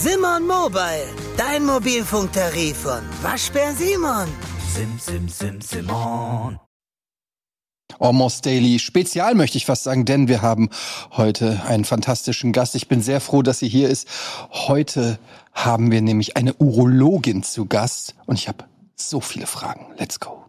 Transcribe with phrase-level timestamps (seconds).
[0.00, 4.28] Simon Mobile, dein Mobilfunktarif von Waschbär Simon.
[4.72, 6.60] Sim, sim, sim, Simon.
[7.98, 10.70] Almost Daily Spezial möchte ich fast sagen, denn wir haben
[11.10, 12.76] heute einen fantastischen Gast.
[12.76, 14.06] Ich bin sehr froh, dass sie hier ist.
[14.52, 15.18] Heute
[15.52, 19.86] haben wir nämlich eine Urologin zu Gast und ich habe so viele Fragen.
[19.98, 20.44] Let's go.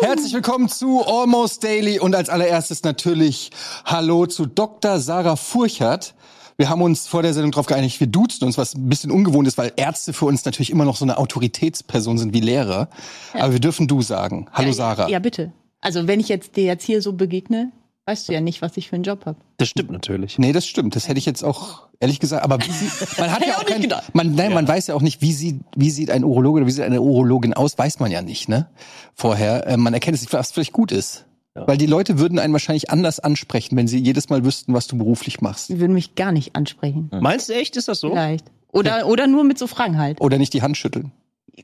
[0.00, 3.50] Herzlich willkommen zu Almost Daily und als allererstes natürlich
[3.86, 5.00] Hallo zu Dr.
[5.00, 6.14] Sarah Furchert.
[6.58, 9.48] Wir haben uns vor der Sendung darauf geeinigt, wir duzen uns, was ein bisschen ungewohnt
[9.48, 12.88] ist, weil Ärzte für uns natürlich immer noch so eine Autoritätsperson sind wie Lehrer.
[13.32, 14.48] Aber wir dürfen du sagen.
[14.52, 15.08] Hallo ja, Sarah.
[15.08, 15.52] Ja, bitte.
[15.80, 17.72] Also wenn ich jetzt dir jetzt hier so begegne,
[18.06, 19.38] weißt du ja nicht, was ich für einen Job habe.
[19.58, 20.38] Das stimmt natürlich.
[20.38, 20.96] Nee, das stimmt.
[20.96, 22.44] Das hätte ich jetzt auch ehrlich gesagt.
[22.44, 22.88] Aber wie sie,
[23.18, 24.14] man hat ja auch kein, gedacht.
[24.14, 26.70] man, nein, man weiß ja auch nicht, wie sieht, wie sieht ein Urologe oder wie
[26.72, 28.68] sieht eine Urologin aus, weiß man ja nicht, ne?
[29.14, 29.66] Vorher.
[29.66, 31.26] Äh, man erkennt es nicht, was vielleicht gut ist.
[31.54, 34.98] Weil die Leute würden einen wahrscheinlich anders ansprechen, wenn sie jedes Mal wüssten, was du
[34.98, 35.70] beruflich machst.
[35.70, 37.10] Die würden mich gar nicht ansprechen.
[37.10, 38.10] Meinst du echt, ist das so?
[38.10, 38.44] Vielleicht.
[38.72, 40.20] Oder, oder nur mit so Fragen halt.
[40.20, 41.12] Oder nicht die Hand schütteln.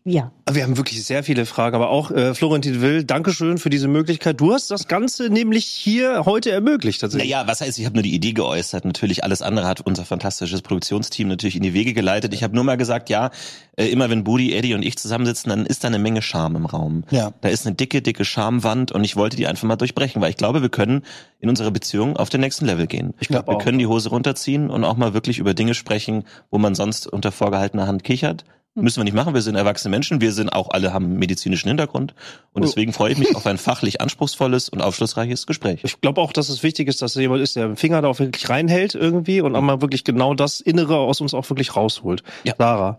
[0.05, 0.33] Ja.
[0.51, 4.41] Wir haben wirklich sehr viele Fragen, aber auch äh, Florentin Will, Dankeschön für diese Möglichkeit.
[4.41, 7.31] Du hast das Ganze nämlich hier heute ermöglicht tatsächlich.
[7.31, 8.85] Naja, was heißt, ich habe nur die Idee geäußert.
[8.85, 12.33] Natürlich, alles andere hat unser fantastisches Produktionsteam natürlich in die Wege geleitet.
[12.35, 13.31] Ich habe nur mal gesagt, ja,
[13.77, 16.67] äh, immer wenn Budi, Eddie und ich zusammensitzen, dann ist da eine Menge Charme im
[16.67, 17.05] Raum.
[17.11, 17.33] Ja.
[17.41, 20.37] Da ist eine dicke, dicke Schamwand und ich wollte die einfach mal durchbrechen, weil ich
[20.37, 21.03] glaube, wir können
[21.39, 23.15] in unserer Beziehung auf den nächsten Level gehen.
[23.21, 23.65] Ich glaube, glaub wir auch.
[23.65, 27.33] können die Hose runterziehen und auch mal wirklich über Dinge sprechen, wo man sonst unter
[27.33, 28.45] vorgehaltener Hand kichert.
[28.75, 31.69] Müssen wir nicht machen, wir sind erwachsene Menschen, wir sind auch alle haben einen medizinischen
[31.69, 32.15] Hintergrund
[32.53, 35.81] und deswegen freue ich mich auf ein fachlich anspruchsvolles und aufschlussreiches Gespräch.
[35.85, 38.19] Ich glaube auch, dass es wichtig ist, dass jemand ist, der den Finger da auch
[38.19, 42.23] wirklich reinhält irgendwie und auch mal wirklich genau das Innere aus uns auch wirklich rausholt.
[42.45, 42.55] Ja.
[42.57, 42.99] Sarah,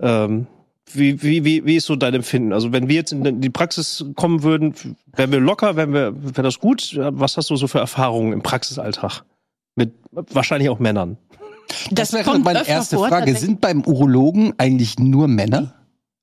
[0.00, 0.46] ähm,
[0.92, 2.52] wie, wie, wie, wie ist so dein Empfinden?
[2.52, 4.74] Also wenn wir jetzt in die Praxis kommen würden,
[5.14, 6.98] wären wir locker, wären wir, wäre das gut?
[6.98, 9.22] Was hast du so für Erfahrungen im Praxisalltag?
[9.76, 11.16] Mit wahrscheinlich auch Männern.
[11.90, 13.34] Das, wäre kommt meine erste vor, Frage.
[13.36, 15.74] Sind beim Urologen eigentlich nur Männer?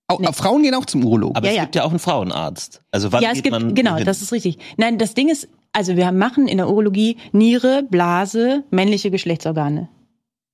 [0.07, 0.31] Auch, Nee.
[0.31, 1.35] Frauen gehen auch zum Urologen.
[1.35, 1.63] Aber Ja, es ja.
[1.63, 2.81] gibt ja auch einen Frauenarzt.
[2.91, 4.05] Also wann ja, es geht gibt, man genau, hin?
[4.05, 4.57] das ist richtig.
[4.77, 9.89] Nein, das Ding ist, also wir machen in der Urologie Niere, Blase, männliche Geschlechtsorgane.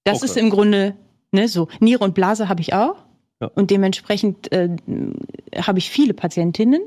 [0.06, 0.26] Das Okay.
[0.26, 0.96] ist im Grunde,
[1.32, 1.68] ne, so.
[1.80, 2.96] Niere und Blase habe ich auch.
[3.42, 3.52] Ja.
[3.54, 4.70] Und dementsprechend äh,
[5.56, 6.82] habe ich viele Patientinnen.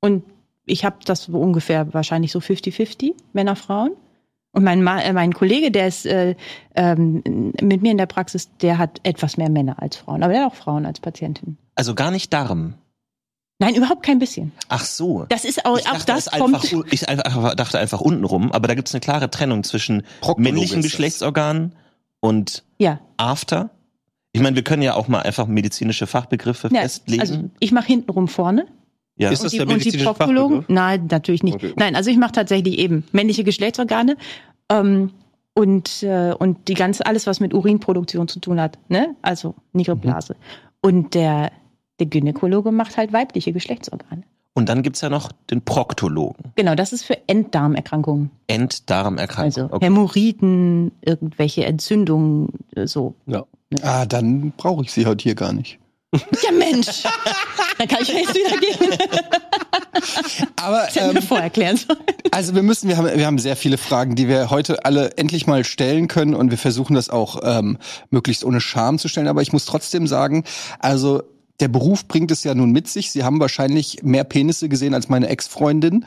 [0.00, 0.24] Und
[0.66, 3.92] ich habe das ungefähr wahrscheinlich so 50-50, Männer, Frauen.
[4.58, 6.34] Und mein, Ma äh, mein Kollege, der ist äh,
[6.74, 7.22] ähm,
[7.60, 10.22] mit mir in der Praxis, der hat etwas mehr Männer als Frauen.
[10.22, 11.56] Aber der hat auch Frauen als Patientinnen.
[11.74, 12.74] Also gar nicht Darm.
[13.60, 14.52] Nein, überhaupt kein bisschen.
[14.68, 15.26] Ach so.
[15.28, 16.92] Das ist auch, ich auch dachte, das einfach, kommt.
[16.92, 20.02] ich einfach, dachte einfach unten rum, aber da gibt es eine klare Trennung zwischen
[20.36, 20.82] männlichen.
[20.82, 21.74] Geschlechtsorganen
[22.20, 23.70] und Ja, After.
[24.32, 27.20] Ich meine, wir können ja auch mal einfach medizinische Fachbegriffe Ja, festlegen.
[27.20, 28.66] also ich mache hintenrum vorne.
[29.16, 29.30] ja.
[29.30, 30.56] Ist und das die, der und die medizinische Proktologen?
[30.58, 30.74] Fachbegriff?
[30.76, 31.54] Nein, natürlich nicht.
[31.56, 31.72] Okay.
[31.76, 34.16] Nein, also ich mache tatsächlich eben männliche Geschlechtsorgane
[34.70, 35.12] ähm,
[35.54, 38.78] und, äh, und die ganze, alles, was mit Urinproduktion zu tun hat.
[38.88, 39.16] Ne?
[39.22, 40.00] Also Niere, Mhm.
[40.00, 40.36] Blase.
[40.80, 41.50] Und der,
[41.98, 44.22] der Gynäkologe macht halt weibliche Geschlechtsorgane.
[44.54, 46.52] Und dann gibt's ja noch den Proktologen.
[46.56, 48.30] Genau, das ist für Enddarmerkrankungen.
[48.48, 49.70] Enddarmerkrankung.
[49.70, 53.14] Also Hämorrhoiden, irgendwelche Entzündungen, äh, so.
[53.26, 53.44] Ja.
[53.82, 55.78] Ah, dann brauche ich sie heute hier gar nicht.
[56.14, 57.02] Ja, Mensch!
[57.78, 58.98] Dann kann ich jetzt wieder gehen.
[60.56, 61.98] Aber Das ähm, vorher erklären sollen.
[62.30, 65.46] also wir müssen, wir haben, wir haben sehr viele Fragen, die wir heute alle endlich
[65.46, 67.78] mal stellen können und wir versuchen das auch ähm,
[68.10, 69.28] möglichst ohne Scham zu stellen.
[69.28, 70.44] Aber ich muss trotzdem sagen,
[70.78, 71.22] also
[71.60, 73.10] der Beruf bringt es ja nun mit sich.
[73.12, 76.06] Sie haben wahrscheinlich mehr Penisse gesehen als meine Ex-Freundin.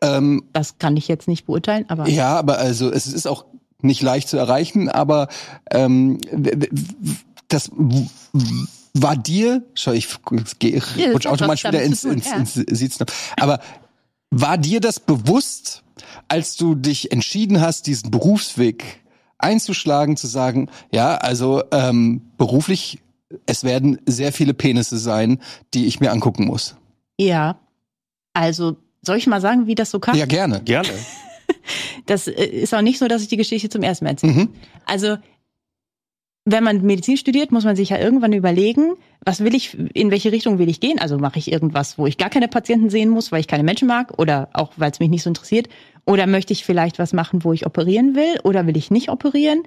[0.00, 2.08] Ähm, Das kann ich jetzt nicht beurteilen, aber.
[2.08, 3.44] ja, aber also es ist auch
[3.82, 5.28] nicht leicht zu erreichen, aber
[5.70, 6.18] ähm,
[7.48, 7.70] das
[8.94, 10.08] war dir, schau, ich
[10.58, 12.36] gehe Ja, automatisch wieder ins, ins, ja.
[12.36, 13.06] ins Siezen.
[13.38, 13.60] Aber
[14.30, 15.82] war dir das bewusst,
[16.28, 19.02] als du dich entschieden hast, diesen Berufsweg
[19.38, 23.00] einzuschlagen, zu sagen, ja, also ähm, beruflich,
[23.46, 25.40] es werden sehr viele Penisse sein,
[25.74, 26.76] die ich mir angucken muss.
[27.18, 27.58] Ja.
[28.34, 30.16] Also, soll ich mal sagen, wie das so kam?
[30.16, 30.62] Ja, gerne.
[30.62, 30.88] Gerne.
[32.06, 34.32] Das äh, ist auch nicht so, dass ich die Geschichte zum ersten Mal erzähle.
[34.32, 34.48] Mhm.
[34.86, 35.18] Also,
[36.44, 38.94] wenn man Medizin studiert, muss man sich ja irgendwann überlegen,
[39.24, 40.98] was will ich, in welche Richtung will ich gehen?
[40.98, 43.86] Also mache ich irgendwas, wo ich gar keine Patienten sehen muss, weil ich keine Menschen
[43.86, 45.68] mag oder auch weil es mich nicht so interessiert?
[46.04, 48.40] Oder möchte ich vielleicht was machen, wo ich operieren will?
[48.42, 49.62] Oder will ich nicht operieren?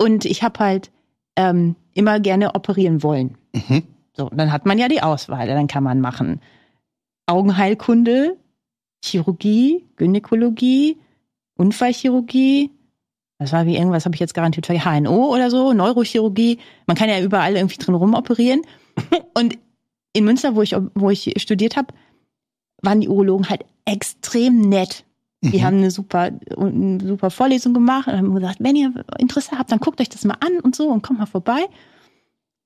[0.00, 0.90] Und ich habe halt
[1.36, 3.36] ähm, immer gerne operieren wollen.
[3.52, 3.82] Mhm.
[4.16, 5.46] So, dann hat man ja die Auswahl.
[5.46, 6.40] Dann kann man machen
[7.26, 8.38] Augenheilkunde,
[9.04, 10.98] Chirurgie, Gynäkologie,
[11.56, 12.70] Unfallchirurgie.
[13.38, 15.04] Das war wie irgendwas, habe ich jetzt garantiert vergessen.
[15.04, 16.58] HNO oder so, Neurochirurgie.
[16.86, 18.62] Man kann ja überall irgendwie drin rumoperieren.
[19.34, 19.58] Und
[20.14, 21.92] in Münster, wo ich, wo ich studiert habe,
[22.82, 25.04] waren die Urologen halt extrem nett.
[25.42, 25.62] Die Mhm.
[25.62, 29.80] haben eine super, eine super Vorlesung gemacht und haben gesagt, wenn ihr Interesse habt, dann
[29.80, 31.66] guckt euch das mal an und so und kommt mal vorbei.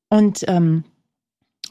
[0.08, 0.84] Und, ähm,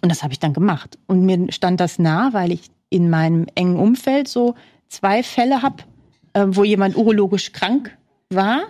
[0.01, 0.97] und das habe ich dann gemacht.
[1.07, 4.55] Und mir stand das nah, weil ich in meinem engen Umfeld so
[4.89, 5.83] zwei Fälle habe,
[6.33, 7.97] äh, wo jemand urologisch krank
[8.29, 8.63] war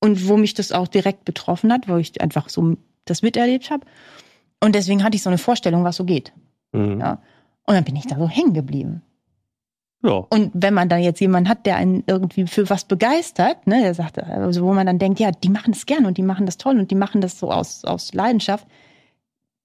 [0.00, 3.86] und wo mich das auch direkt betroffen hat, wo ich einfach so das miterlebt habe.
[4.60, 6.32] Und deswegen hatte ich so eine Vorstellung, was so geht.
[6.72, 7.00] Mhm.
[7.00, 7.22] Ja.
[7.66, 9.02] Und dann bin ich da so hängen geblieben.
[10.02, 10.24] Ja.
[10.30, 13.94] Und wenn man dann jetzt jemanden hat, der einen irgendwie für was begeistert, ne, der
[13.94, 16.56] sagt, also wo man dann denkt, ja, die machen das gern und die machen das
[16.56, 18.66] toll und die machen das so aus, aus Leidenschaft,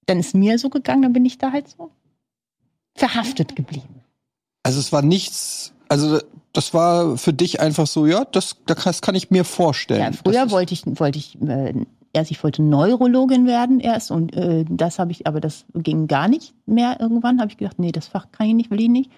[0.08, 1.92] dann ist mir so gegangen, dann bin ich da halt so
[2.96, 4.02] verhaftet geblieben.
[4.64, 6.20] Also es war nichts, also
[6.54, 10.02] das war für dich einfach so, ja, das, das kann ich mir vorstellen.
[10.02, 11.74] Ja, früher wollte ich, wollte ich, äh,
[12.14, 16.28] erst ich wollte Neurologin werden erst und äh, das habe ich, aber das ging gar
[16.28, 17.40] nicht mehr irgendwann.
[17.40, 19.12] Habe ich gedacht, nee, das Fach kann ich nicht, will ich nicht.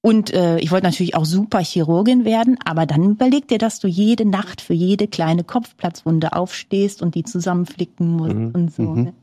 [0.00, 3.88] Und äh, ich wollte natürlich auch super Chirurgin werden, aber dann überleg dir, dass du
[3.88, 8.50] jede Nacht für jede kleine Kopfplatzwunde aufstehst und die zusammenflicken musst Mhm.
[8.54, 8.82] und so.
[8.82, 9.02] Mhm.
[9.04, 9.14] Ne?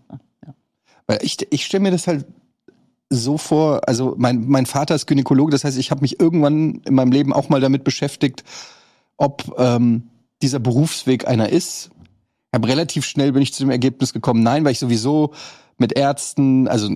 [1.06, 2.26] Weil ich, ich stelle mir das halt
[3.12, 6.96] so vor, also mein, mein Vater ist Gynäkologe, das heißt, ich habe mich irgendwann in
[6.96, 8.44] meinem Leben auch mal damit beschäftigt,
[9.18, 10.04] ob ähm,
[10.42, 11.92] dieser Berufsweg einer ist.
[12.52, 15.34] Aber relativ schnell bin ich zu dem Ergebnis gekommen, nein, weil ich sowieso
[15.78, 16.90] mit Ärzten, also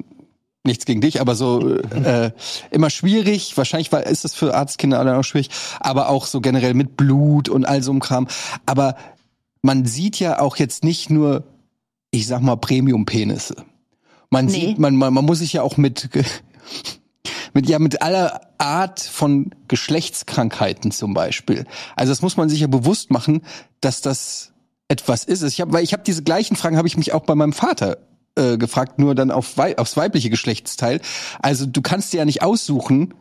[0.63, 2.31] nichts gegen dich, aber so äh,
[2.71, 3.56] immer schwierig.
[3.57, 7.65] Wahrscheinlich war, ist das für Arztkinder auch schwierig, aber auch so generell mit Blut und
[7.65, 8.27] all so einem Kram.
[8.65, 8.95] Aber
[9.62, 11.44] man sieht ja auch jetzt nicht nur,
[12.12, 13.56] ich sag mal, Premium-Penisse.
[14.35, 14.51] Man Nee.
[14.51, 16.09] sieht, man, man, man muss sich ja auch mit,
[17.53, 21.65] mit, ja, mit aller Art von Geschlechtskrankheiten zum Beispiel.
[21.95, 23.43] Also das muss man sich ja bewusst machen,
[23.79, 24.51] dass das
[24.89, 25.41] etwas ist.
[25.43, 27.97] Ich hab, weil ich habe diese gleichen Fragen habe ich mich auch bei meinem Vater
[28.35, 30.99] äh, gefragt, nur dann auf wei aufs weibliche Geschlechtsteil.
[31.41, 33.13] Also du kannst dir ja nicht aussuchen,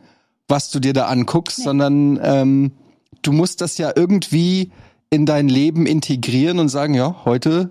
[0.49, 2.73] was du dir da anguckst, sondern ähm,
[3.21, 4.73] du musst das ja irgendwie
[5.09, 7.69] in dein Leben integrieren und sagen, ja, heute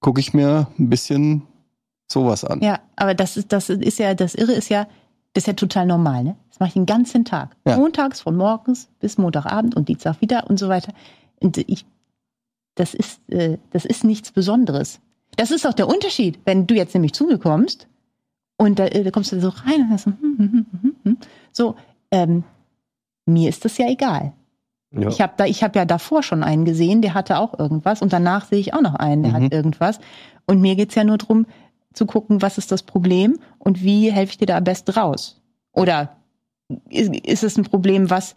[0.00, 1.47] gucke ich mir ein bisschen
[2.10, 2.60] sowas an.
[2.60, 4.86] Ja, aber das ist, das ist ja, das Irre ist ja,
[5.34, 6.36] das ist ja total normal, ne?
[6.48, 7.54] Das mache ich den ganzen Tag.
[7.66, 7.76] Ja.
[7.76, 10.92] Montags von morgens bis Montagabend und Dienstag wieder und so weiter.
[11.40, 11.84] Und ich,
[12.74, 15.00] das ist, äh, das ist nichts Besonderes.
[15.36, 17.86] Das ist auch der Unterschied, wenn du jetzt nämlich zu mir kommst
[18.56, 20.96] und da, äh, da kommst du so rein und hast so, hm, hm, hm, hm,
[21.04, 21.16] hm.
[21.52, 21.76] so,
[22.10, 22.42] ähm,
[23.26, 24.32] mir ist das ja egal.
[24.90, 25.08] Ja.
[25.08, 28.12] Ich habe da, ich habe ja davor schon einen gesehen, der hatte auch irgendwas und
[28.12, 29.44] danach sehe ich auch noch einen, der Mhm.
[29.44, 30.00] hat irgendwas.
[30.46, 31.46] Und mir geht's ja nur drum
[31.94, 35.40] zu gucken, was ist das Problem und wie helfe ich dir da am besten raus?
[35.72, 36.16] Oder
[36.90, 38.34] ist, ist es ein Problem, was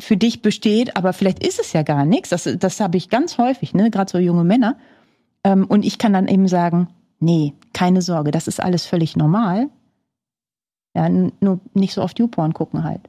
[0.00, 2.30] für dich besteht, aber vielleicht ist es ja gar nichts.
[2.30, 4.76] Das, das habe ich ganz häufig, ne, gerade so junge Männer.
[5.44, 6.88] Ähm, und ich kann dann eben sagen,
[7.20, 9.68] nee, keine Sorge, das ist alles völlig normal.
[10.96, 13.00] Ja, nur nicht so oft YouPorn gucken halt.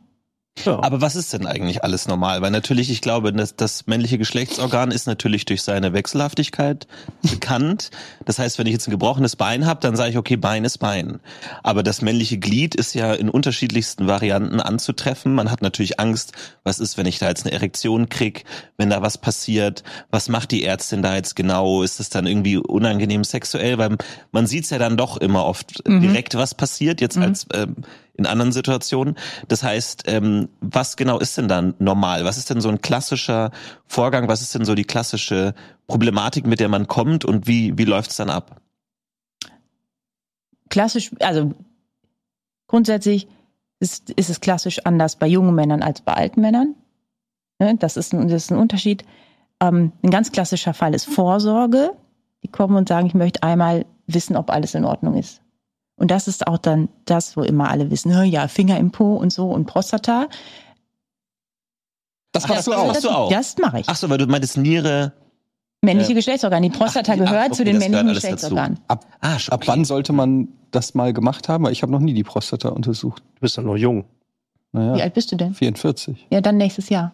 [0.63, 0.81] Ja.
[0.81, 2.41] Aber was ist denn eigentlich alles normal?
[2.41, 6.87] Weil natürlich, ich glaube, das, das männliche Geschlechtsorgan ist natürlich durch seine Wechselhaftigkeit
[7.23, 7.91] bekannt.
[8.25, 10.77] Das heißt, wenn ich jetzt ein gebrochenes Bein habe, dann sage ich, okay, Bein ist
[10.77, 11.19] Bein.
[11.63, 15.33] Aber das männliche Glied ist ja in unterschiedlichsten Varianten anzutreffen.
[15.35, 16.31] Man hat natürlich Angst,
[16.63, 18.45] was ist, wenn ich da jetzt eine Erektion krieg,
[18.77, 21.83] wenn da was passiert, was macht die Ärztin da jetzt genau?
[21.83, 23.77] Ist es dann irgendwie unangenehm sexuell?
[23.77, 23.97] Weil
[24.31, 26.01] man sieht es ja dann doch immer oft Mhm.
[26.01, 27.23] direkt, was passiert, jetzt Mhm.
[27.23, 27.75] als ähm,
[28.17, 29.15] in anderen Situationen.
[29.47, 32.25] Das heißt, ähm, was genau ist denn dann normal?
[32.25, 33.51] Was ist denn so ein klassischer
[33.87, 34.27] Vorgang?
[34.27, 35.53] Was ist denn so die klassische
[35.87, 38.61] Problematik, mit der man kommt und wie, wie läuft es dann ab?
[40.69, 41.53] klassisch, also
[42.67, 43.27] grundsätzlich
[43.79, 46.75] ist, ist es klassisch anders bei jungen Männern als bei alten Männern.
[47.59, 49.05] Ne, das, ist ein, das ist ein Unterschied.
[49.61, 51.91] Ähm, ein ganz klassischer Fall ist Vorsorge.
[52.43, 55.41] Die kommen und sagen, ich möchte einmal wissen, ob alles in Ordnung ist.
[55.97, 59.15] Und das ist auch dann das, wo immer alle wissen, "Hä, ja, Finger im Po
[59.15, 60.27] und so und Prostata.
[62.31, 62.87] Das machst Ja, du das auch.
[62.87, 63.29] machst du auch.
[63.31, 63.85] Das mache ich.
[63.89, 65.13] Ach so, weil du meintest Niere.
[65.81, 66.63] Männliche äh, Geschlechtsorgan.
[66.63, 68.13] Die Prostata ach, gehört okay, zu den das männlichen.
[68.13, 68.79] Geschlechtsorganen.
[68.87, 71.63] Ab, Ah, ab wann sollte man das mal gemacht haben?
[71.63, 73.23] Weil Ich habe noch nie die Prostata untersucht.
[73.35, 74.05] Du bist ja noch jung.
[74.73, 75.53] Wie Naja, alt bist du denn?
[75.53, 76.27] 44.
[76.29, 77.13] Ja, dann nächstes Jahr.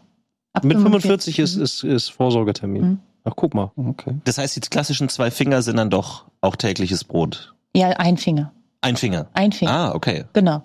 [0.53, 1.63] Ab Mit 45 ist, Mhm.
[1.63, 2.81] ist, ist Vorsorgetermin.
[2.81, 2.99] Mhm.
[3.23, 3.71] Ach, guck mal.
[3.75, 4.15] Okay.
[4.23, 7.53] Das heißt, die klassischen zwei Finger sind dann doch auch tägliches Brot.
[7.75, 8.51] Ja, ein Finger.
[8.81, 9.27] Ein Finger.
[9.33, 9.71] Ein Finger.
[9.71, 10.25] Ah, okay.
[10.33, 10.63] Genau.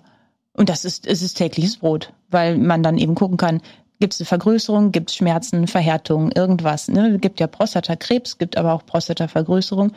[0.53, 3.61] Und das ist, es ist tägliches Brot, weil man dann eben gucken kann,
[3.99, 6.87] gibt es eine Vergrößerung, gibt es Schmerzen, Verhärtung, irgendwas.
[6.87, 7.15] Ne?
[7.15, 9.91] Es gibt ja Prostatakrebs, gibt aber auch Prostatavergrößerung.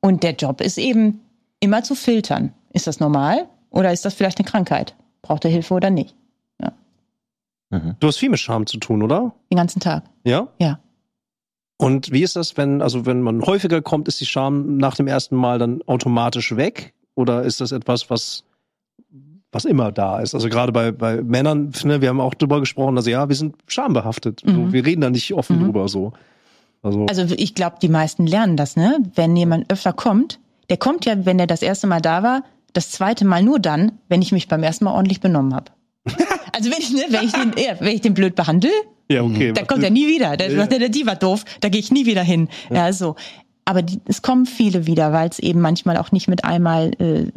[0.00, 1.20] Und der Job ist eben
[1.60, 2.52] immer zu filtern.
[2.72, 4.94] Ist das normal oder ist das vielleicht eine Krankheit?
[5.22, 6.14] Braucht er Hilfe oder nicht?
[7.70, 7.96] Mhm.
[8.00, 9.34] Du hast viel mit Scham zu tun, oder?
[9.50, 10.04] Den ganzen Tag.
[10.24, 10.48] Ja?
[10.60, 10.80] Ja.
[11.78, 15.06] Und wie ist das, wenn, also wenn man häufiger kommt, ist die Scham nach dem
[15.06, 16.94] ersten Mal dann automatisch weg?
[17.16, 18.44] Oder ist das etwas, was,
[19.50, 20.34] was immer da ist.
[20.34, 23.56] Also gerade bei, bei Männern, ne, wir haben auch drüber gesprochen, also ja, wir sind
[23.66, 24.42] schambehaftet.
[24.44, 24.72] So, Mhm.
[24.72, 25.64] wir reden da nicht offen Mhm.
[25.64, 26.12] drüber so.
[26.82, 28.98] Also, Also ich glaube, die meisten lernen das, ne?
[29.14, 30.38] Wenn jemand öfter kommt,
[30.70, 32.44] der kommt ja, wenn er das erste Mal da war,
[32.74, 35.72] das zweite Mal nur dann, wenn ich mich beim ersten Mal ordentlich benommen habe.
[36.52, 38.70] Also wenn ich, ne, wenn ich den, ja, wenn ich den blöd behandle,
[39.10, 39.52] ja, okay.
[39.52, 40.38] dann kommt er nie wieder.
[40.38, 42.48] Dann sagt er, die war doof, da gehe ich nie wieder hin.
[42.70, 43.14] Ja, so.
[43.66, 47.30] Aber die, es kommen viele wieder, weil es eben manchmal auch nicht mit einmal äh,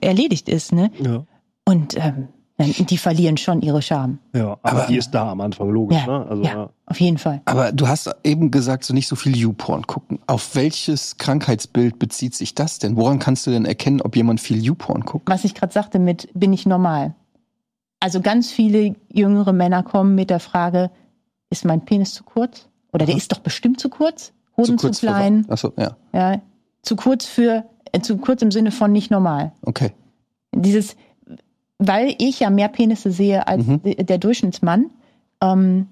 [0.00, 0.90] erledigt ist, ne?
[1.00, 1.24] Ja,
[1.64, 4.18] Und ähm, die verlieren schon ihre Scham.
[4.34, 6.26] ja, aber, Aber- die ist da am Anfang, logisch, Ja, ne?
[6.28, 6.70] Also, ja, ja.
[6.86, 7.40] auf jeden Fall.
[7.46, 10.18] Aber du hast eben gesagt, so nicht so viel YouPorn gucken.
[10.26, 12.96] Auf welches Krankheitsbild bezieht sich das denn?
[12.96, 15.28] Woran kannst du denn erkennen, ob jemand viel YouPorn guckt?
[15.28, 17.14] was ich gerade sagte mit bin ich normal.
[18.00, 20.90] Also ganz viele jüngere Männer kommen mit der Frage,
[21.50, 22.68] ist mein Penis zu kurz?
[22.92, 23.18] Oder der Aha.
[23.18, 24.32] ist doch bestimmt zu kurz?
[24.56, 25.46] Hoden zu, kurz vor- klein?
[25.48, 26.40] Achso, ja, Ja,
[26.82, 29.52] zu kurz für, äh, zu kurz im Sinne von nicht normal.
[29.62, 29.92] okay.
[30.54, 30.96] Dieses,
[31.78, 33.80] weil ich ja mehr Penisse sehe als Mhm.
[33.82, 34.90] der Durchschnittsmann,
[35.40, 35.88] ähm,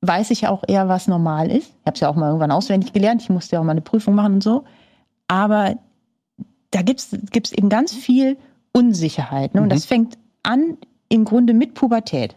[0.00, 1.66] weiß ich ja auch eher, was normal ist.
[1.80, 3.20] Ich habe es ja auch mal irgendwann auswendig gelernt.
[3.22, 4.62] Ich musste ja auch mal eine Prüfung machen und so.
[5.26, 5.74] Aber
[6.70, 8.36] da gibt's gibt's eben ganz viel
[8.72, 9.54] Unsicherheit.
[9.54, 9.60] Ne?
[9.62, 9.70] Und Mhm.
[9.70, 10.76] das fängt an
[11.08, 12.36] im Grunde mit Pubertät.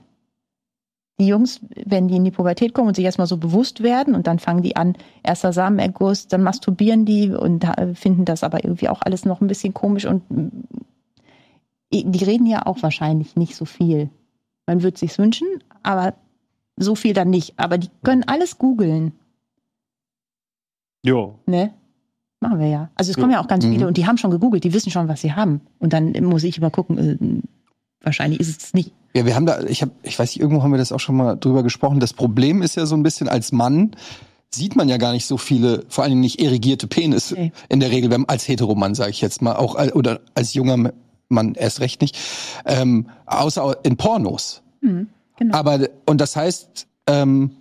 [1.22, 4.25] Die Jungs, wenn die in die Pubertät kommen und sich erstmal so bewusst werden und
[4.25, 8.90] dann fangen die an, erster Samenerguss, dann masturbieren die und äh, finden das aber irgendwie
[8.90, 10.48] auch alles noch ein bisschen komisch und mm,
[11.94, 14.10] die reden ja auch wahrscheinlich nicht so viel.
[14.66, 15.48] Man würde sich's wünschen,
[15.84, 16.16] aber
[16.78, 17.54] so viel dann nicht.
[17.58, 19.12] Aber die können alles googeln,
[21.06, 21.36] Jo.
[21.46, 21.74] ne?
[22.40, 22.90] Machen wir ja.
[22.96, 23.22] Also es Ja.
[23.22, 23.72] kommen ja auch ganz Mhm.
[23.74, 25.62] viele und die haben schon gegoogelt, die wissen schon, was sie haben.
[25.80, 27.18] Und dann muss ich immer gucken, äh,
[28.03, 28.91] wahrscheinlich ist es nicht.
[29.15, 31.15] Ja, wir haben da, ich habe, ich weiß nicht, irgendwo haben wir das auch schon
[31.17, 32.00] mal drüber gesprochen.
[32.00, 33.96] Das Problem ist ja so ein bisschen als Mann
[34.53, 37.36] sieht man ja gar nicht so viele, vor allen Dingen nicht erigierte Penisse.
[37.36, 37.51] Nee.
[37.70, 40.91] In der Regel, wenn, als Heteromann sage ich jetzt mal, auch al- oder als junger
[41.29, 42.17] Mann erst recht nicht,
[42.65, 44.62] ähm, außer in Pornos.
[44.81, 45.58] Mhm, genau.
[45.58, 47.51] Aber und das heißt, ähm,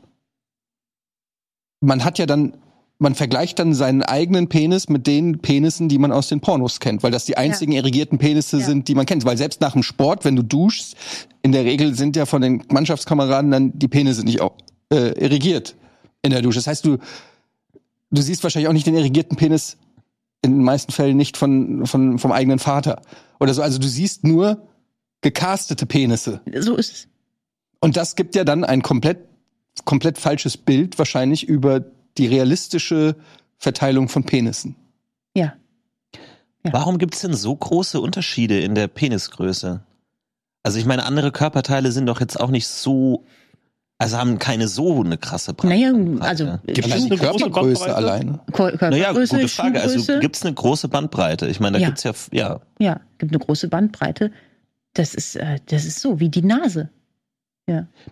[1.80, 2.54] man hat ja dann,
[3.00, 7.02] man vergleicht dann seinen eigenen Penis mit den Penissen, die man aus den Pornos kennt,
[7.02, 8.66] weil das die einzigen irrigierten Penisse Ja.
[8.66, 9.25] sind, die man kennt.
[9.25, 10.97] Weil selbst nach dem Sport, wenn du duschst,
[11.42, 14.52] in der Regel sind ja von den Mannschaftskameraden dann die Penisse nicht auch,
[14.92, 15.75] äh, irrigiert
[16.23, 16.59] in der Dusche.
[16.59, 16.99] Das heißt, du
[18.11, 19.76] du siehst wahrscheinlich auch nicht den irrigierten Penis
[20.42, 23.00] in den meisten Fällen nicht von, von vom eigenen Vater
[23.38, 23.62] oder so.
[23.62, 24.66] Also du siehst nur
[25.23, 26.40] gecastete Penisse.
[26.59, 27.09] so ist es.
[27.80, 29.19] Und das gibt ja dann ein komplett,
[29.85, 31.85] komplett falsches Bild wahrscheinlich über
[32.19, 33.17] die realistische
[33.59, 34.76] Verteilung von Penissen.
[35.37, 35.55] Ja.
[36.64, 36.73] Ja.
[36.73, 39.81] Warum gibt's denn so große Unterschiede in der Penisgröße?
[40.62, 43.25] Also ich meine, andere Körperteile sind doch jetzt auch nicht so,
[43.97, 46.29] also haben keine so eine krasse Naja, Bandbreite.
[46.29, 47.97] also Gibt es eine große Körpergröße Bandbreite?
[47.97, 48.40] alleine.
[48.52, 49.81] Kör- naja, gute Frage.
[49.81, 50.19] Also Schuhgröße.
[50.21, 51.47] gibt's eine große Bandbreite?
[51.49, 51.88] Ich meine, da Ja.
[51.88, 52.61] gibt's ja, ja.
[52.79, 54.31] Ja, gibt eine große Bandbreite.
[54.93, 56.90] Das ist, äh, das ist so wie die Nase.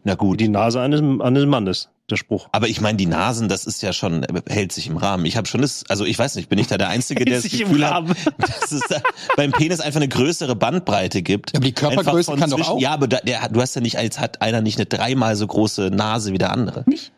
[0.05, 0.39] Na gut.
[0.41, 2.49] Die Nase eines, eines Mannes, der Spruch.
[2.53, 5.25] Aber ich meine, die Nasen, das ist ja schon, äh, hält sich im Rahmen.
[5.27, 7.45] Ich habe schon das, also ich weiß nicht, bin ich da der Einzige, der das
[7.45, 8.15] Hält sich im Gefühl hat, Rahmen.
[8.39, 9.01] dass es da
[9.37, 11.55] beim Penis einfach eine größere Bandbreite gibt.
[11.55, 12.81] Aber die Körpergröße kann doch zwischen- auch.
[12.81, 15.47] Ja, aber da, der, du hast ja nicht, als hat einer nicht eine dreimal so
[15.47, 16.85] große Nase wie der andere.
[16.87, 17.13] Nicht?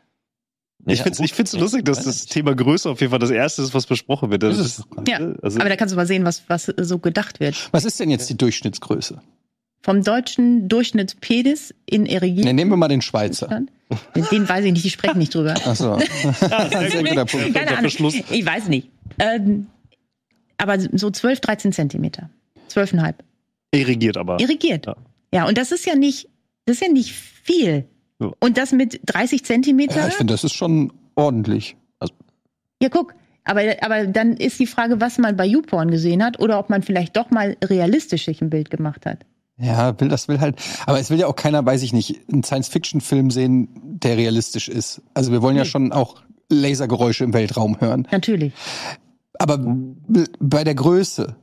[0.86, 2.24] Ich Ja, finde es ich find's lustig, dass das.
[2.24, 4.42] Thema Größe auf jeden Fall das erste ist, was besprochen wird.
[4.42, 5.06] Das Ist doch.
[5.06, 7.68] Ja, also, Aber da kannst du mal sehen, was, was so gedacht wird.
[7.72, 9.20] Was ist denn jetzt die Durchschnittsgröße?
[9.82, 12.44] Vom deutschen Durchschnittspenis in Erigiert.
[12.44, 13.62] Ne, nehmen wir mal den Schweizer.
[14.30, 15.54] Den weiß ich nicht, die sprechen nicht drüber.
[15.64, 15.98] Achso.
[15.98, 17.54] Sehr guter Punkt.
[17.54, 17.90] Keine Ahnung.
[18.30, 18.88] Ich weiß nicht.
[19.18, 19.68] Ähm,
[20.58, 22.28] aber so 12, 13 Zentimeter.
[22.70, 23.14] 12,5.
[23.72, 24.38] irrigiert aber.
[24.38, 24.86] Irrigiert.
[24.86, 24.96] Ja.
[25.32, 25.48] Ja.
[25.48, 26.28] und das ist ja nicht,
[26.66, 27.86] das ist ja nicht viel.
[28.20, 28.30] Ja.
[28.38, 29.96] Und das mit 30 Zentimeter?
[29.96, 31.76] Ja, ich finde, das ist schon ordentlich.
[32.82, 33.14] Ja, guck.
[33.44, 36.82] Aber, aber dann ist die Frage, was man bei YouPorn gesehen hat oder ob man
[36.82, 39.24] vielleicht doch mal realistisch sich ein Bild gemacht hat.
[39.60, 40.56] Ja, will das will halt.
[40.86, 45.02] Aber es will ja auch keiner, weiß ich nicht, einen Science-Fiction-Film sehen, der realistisch ist.
[45.12, 48.08] Also wir wollen ja schon auch Lasergeräusche im Weltraum hören.
[48.10, 48.52] Natürlich.
[49.38, 49.58] Aber
[50.38, 51.36] bei der Größe,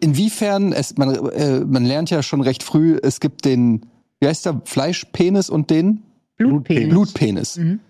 [0.00, 3.86] inwiefern es man äh, man lernt ja schon recht früh, es gibt den
[4.20, 6.02] wie heißt der Fleischpenis und den
[6.36, 6.88] Blutpenis.
[6.88, 7.56] Blutpenis.
[7.56, 7.80] Mhm.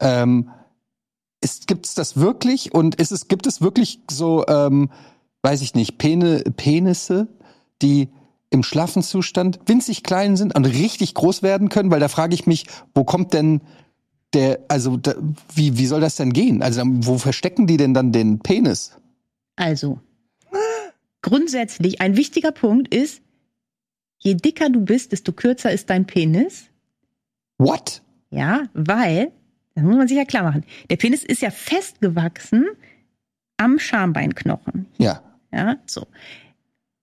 [0.00, 0.50] Ähm,
[1.40, 4.90] ist, gibt's das wirklich und ist es gibt es wirklich so ähm,
[5.42, 7.28] weiß ich nicht Pene, Penisse,
[7.80, 8.08] die
[8.50, 12.46] im schlaffen Zustand winzig klein sind und richtig groß werden können, weil da frage ich
[12.46, 13.60] mich, wo kommt denn
[14.34, 15.14] der also da,
[15.54, 16.62] wie wie soll das denn gehen?
[16.62, 18.92] Also wo verstecken die denn dann den Penis?
[19.56, 20.00] Also,
[21.22, 23.22] grundsätzlich ein wichtiger Punkt ist,
[24.18, 26.66] je dicker du bist, desto kürzer ist dein Penis.
[27.58, 28.02] What?
[28.30, 29.32] Ja, weil,
[29.74, 32.66] das muss man sich ja klar machen, der Penis ist ja festgewachsen
[33.56, 34.86] am Schambeinknochen.
[34.98, 35.22] Ja.
[35.52, 36.06] Ja, so.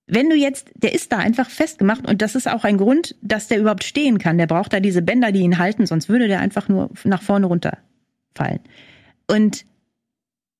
[0.06, 3.48] Wenn du jetzt, der ist da einfach festgemacht und das ist auch ein Grund, dass
[3.48, 4.38] der überhaupt stehen kann.
[4.38, 7.46] Der braucht da diese Bänder, die ihn halten, sonst würde der einfach nur nach vorne
[7.46, 8.60] runterfallen.
[9.28, 9.64] Und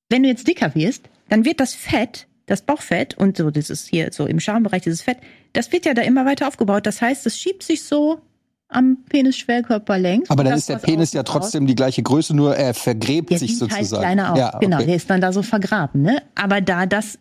[0.08, 4.12] wenn du jetzt dicker wirst, dann wird das Fett, das Bauchfett und so dieses hier
[4.12, 5.18] so im Schambereich dieses Fett,
[5.52, 6.86] das wird ja da immer weiter aufgebaut.
[6.86, 8.20] Das heißt, es schiebt sich so
[8.68, 10.28] am Penisschwellkörper längs.
[10.28, 13.50] Aber dann ist der Penis ja trotzdem die gleiche Größe, nur er vergräbt der sich
[13.50, 14.02] halt sozusagen.
[14.02, 14.38] kleiner aus.
[14.38, 14.64] Ja, okay.
[14.64, 16.22] Genau, der ist dann da so vergraben, ne?
[16.34, 17.18] Aber da das,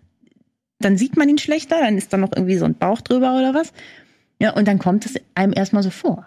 [0.79, 3.53] dann sieht man ihn schlechter, dann ist da noch irgendwie so ein Bauch drüber oder
[3.53, 3.71] was.
[4.41, 6.25] Ja, und dann kommt es einem erstmal so vor.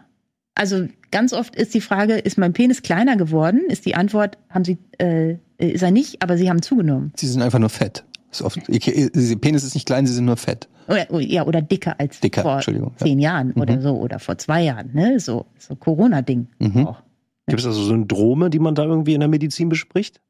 [0.54, 3.60] Also ganz oft ist die Frage, ist mein Penis kleiner geworden?
[3.68, 7.12] Ist die Antwort, haben Sie, äh, ist er nicht, aber Sie haben zugenommen.
[7.16, 8.04] Sie sind einfach nur fett.
[8.30, 10.68] Ist oft, ihr Penis ist nicht klein, sie sind nur fett.
[10.86, 13.06] Oder, oh, ja, oder dicker als Dicker, vor Entschuldigung, ja.
[13.06, 15.18] zehn Jahren oder so, oder vor zwei Jahren, ne?
[15.18, 16.86] So, so Corona-Ding Mhm.
[16.86, 17.02] auch.
[17.46, 20.20] Gibt es also Syndrome, die man da irgendwie in der Medizin bespricht?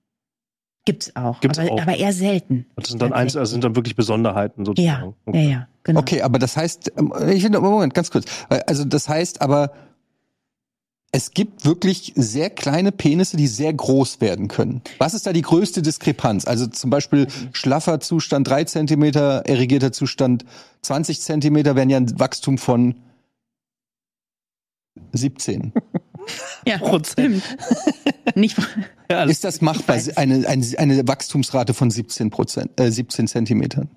[0.88, 1.82] Gibt's auch, Gibt's aber, auch.
[1.82, 2.64] aber eher selten.
[2.76, 5.14] Das sind dann eins, also sind dann wirklich Besonderheiten Ja, sozusagen.
[5.34, 6.00] ja, ja, genau.
[6.00, 8.24] Okay, aber das heißt, ähm, ich finde, Moment, ganz kurz.
[8.48, 9.72] Weil, Also das heißt aber,
[11.12, 14.80] es gibt wirklich sehr kleine Penisse, die sehr groß werden können.
[14.98, 16.46] Was ist da die größte Diskrepanz?
[16.46, 20.44] Also zum Beispiel schlaffer Zustand 3 Zentimeter, erregierter Zustand
[20.82, 22.94] 20 Zentimeter wären ja ein Wachstum von
[25.12, 25.72] 17.
[26.66, 27.42] Ja, Prozent.
[28.34, 28.56] Nicht,
[29.10, 33.88] Ja, alles- Ist das machbar, eine, eine, eine Wachstumsrate von 17 Prozent, äh, 17 Zentimetern?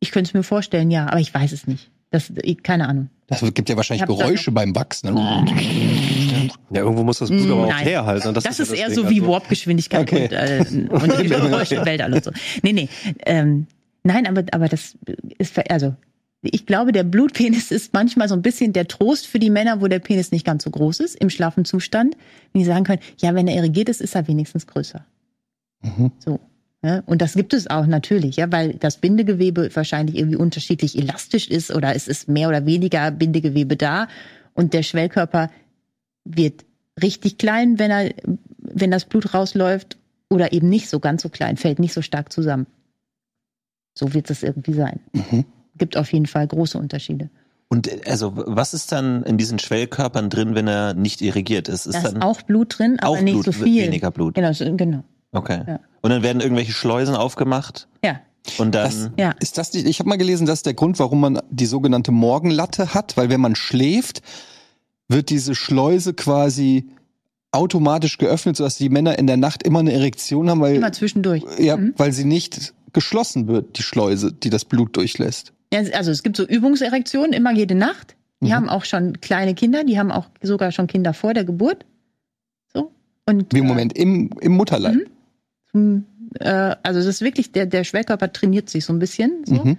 [0.00, 1.90] ich könnte es mir vorstellen, ja, aber ich weiß es nicht.
[2.10, 3.10] Das, ich, keine Ahnung.
[3.26, 5.08] Das gibt ja wahrscheinlich Geräusche beim Wachsen.
[6.70, 8.32] ja, irgendwo muss das Blut aber auch herhalten.
[8.32, 8.94] Das, ja ist eher Ding.
[8.94, 10.24] so wie Also, Warp-Geschwindigkeit Okay.
[10.24, 12.30] und, äh, und die Geräusche Weltall und so.
[12.62, 12.88] Nee, nee.
[13.26, 13.66] Ähm,
[14.04, 14.96] nein, aber, aber das
[15.38, 15.94] ist, ver- also,
[16.42, 19.88] ich glaube, der Blutpenis ist manchmal so ein bisschen der Trost für die Männer, wo
[19.88, 22.16] der Penis nicht ganz so groß ist, im schlaffen Zustand.
[22.52, 25.04] Wenn die sagen können, ja, wenn er irrigiert ist, ist er wenigstens größer.
[25.82, 26.12] Mhm.
[26.18, 26.40] So.
[26.82, 31.48] Ja, und das gibt es auch natürlich, ja, weil das Bindegewebe wahrscheinlich irgendwie unterschiedlich elastisch
[31.48, 34.06] ist oder es ist mehr oder weniger Bindegewebe da
[34.54, 35.50] und der Schwellkörper
[36.24, 36.64] wird
[37.02, 38.14] richtig klein, wenn er,
[38.60, 39.98] wenn das Blut rausläuft
[40.30, 42.66] oder eben nicht so ganz so klein, fällt nicht so stark zusammen.
[43.94, 45.00] So wird es irgendwie sein.
[45.12, 45.44] Mhm.
[45.78, 47.30] Gibt auf jeden Fall große Unterschiede.
[47.70, 51.86] Und also was ist dann in diesen Schwellkörpern drin, wenn er nicht irrigiert ist?
[51.86, 53.82] Ist Da ist dann auch Blut drin, aber auch nicht Blut, so viel.
[53.84, 54.34] weniger Blut.
[54.34, 55.04] Genau, so- genau.
[55.32, 55.60] Okay.
[55.66, 55.80] Ja.
[56.00, 58.20] Und dann werden irgendwelche Schleusen aufgemacht Ja,
[58.56, 59.34] und dann Das- ja.
[59.40, 62.10] Ist das nicht, ich habe mal gelesen, das ist der Grund, warum man die sogenannte
[62.12, 64.22] Morgenlatte hat, weil wenn man schläft,
[65.08, 66.88] wird diese Schleuse quasi
[67.52, 71.42] automatisch geöffnet, sodass die Männer in der Nacht immer eine Erektion haben, weil, Immer zwischendurch.
[71.58, 71.94] ja, Mhm.
[71.96, 75.52] weil sie nicht geschlossen wird, die Schleuse, die das Blut durchlässt.
[75.72, 78.16] Also es gibt so Übungserektionen immer jede Nacht.
[78.40, 78.52] Die Mhm.
[78.52, 81.84] haben auch schon kleine Kinder, die haben auch sogar schon Kinder vor der Geburt.
[82.72, 82.92] So.
[83.26, 84.94] Und Wie im Moment im, im Mutterleib.
[84.94, 85.06] Mhm.
[85.72, 86.04] Hm,
[86.40, 89.44] äh, also das ist wirklich, der, der Schwellkörper trainiert sich so ein bisschen.
[89.44, 89.54] So.
[89.64, 89.76] Mhm.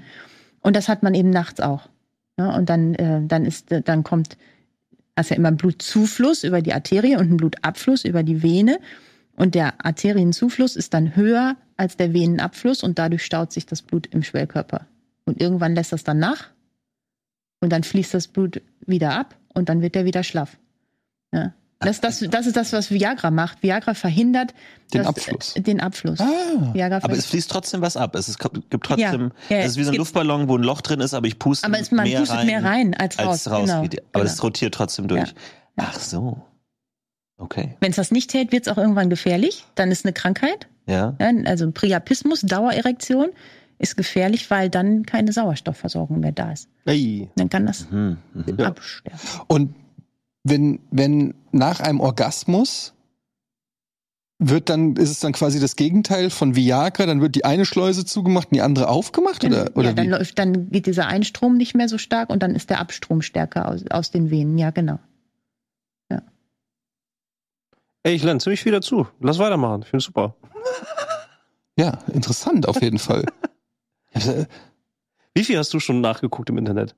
[0.61, 1.87] Und das hat man eben nachts auch.
[2.37, 4.37] Ja, und dann, äh, dann ist, äh, dann kommt,
[5.15, 8.79] hast ja immer einen Blutzufluss über die Arterie und einen Blutabfluss über die Vene.
[9.35, 14.07] Und der Arterienzufluss ist dann höher als der Venenabfluss und dadurch staut sich das Blut
[14.07, 14.85] im Schwellkörper.
[15.29, 16.49] Und irgendwann lässt das dann nach
[17.61, 20.57] und dann fließt das Blut wieder ab und dann wird der wieder schlaff.
[21.31, 21.53] Ja.
[21.81, 23.63] Das, das, das ist das, was Viagra macht.
[23.63, 24.53] Viagra verhindert
[24.93, 25.55] Den das- Abfluss.
[25.55, 26.19] äh, Den Abfluss.
[26.19, 26.73] Ah.
[27.01, 28.15] Aber es fließt trotzdem was ab.
[28.15, 30.81] Es ist, gibt trotzdem, Ja, ja, es ist wie so ein Luftballon, wo ein Loch
[30.81, 33.47] drin ist, aber ich puste aber es, man mehr pustet rein, mehr rein als raus.
[33.47, 33.61] als raus.
[33.67, 33.77] Genau.
[33.77, 34.25] Aber genau.
[34.25, 35.33] es rotiert trotzdem durch.
[35.77, 36.41] Ach so.
[37.37, 37.77] Okay.
[37.79, 39.63] Wenn es das nicht hält, wird es auch irgendwann gefährlich.
[39.75, 40.67] Dann ist eine Krankheit.
[40.85, 41.15] Ja.
[41.21, 43.29] Ja, also Priapismus, Dauererektion,
[43.79, 46.69] ist gefährlich, weil dann keine Sauerstoffversorgung mehr da ist.
[46.85, 47.29] Ey.
[47.35, 48.17] Dann kann das Mhm.
[48.33, 48.59] Mhm.
[48.59, 49.19] absterben.
[49.47, 49.73] Und
[50.43, 52.93] wenn, wenn nach einem Orgasmus
[54.41, 58.05] wird dann, ist es dann quasi das Gegenteil von Viagra, dann wird die eine Schleuse
[58.05, 59.43] zugemacht und die andere aufgemacht?
[59.43, 60.09] Oder, oder ja, dann wie?
[60.11, 63.67] läuft, dann geht dieser Einstrom nicht mehr so stark und dann ist der Abstrom stärker
[63.67, 64.57] aus, aus den Venen.
[64.57, 64.99] Ja, genau.
[68.03, 69.07] Ey, ich lerne ziemlich viel dazu.
[69.19, 69.81] Lass weitermachen.
[69.81, 70.33] Ich finde super.
[71.77, 73.25] Ja, interessant auf jeden Fall.
[74.13, 74.45] Also,
[75.33, 76.95] Wie viel hast du schon nachgeguckt im Internet?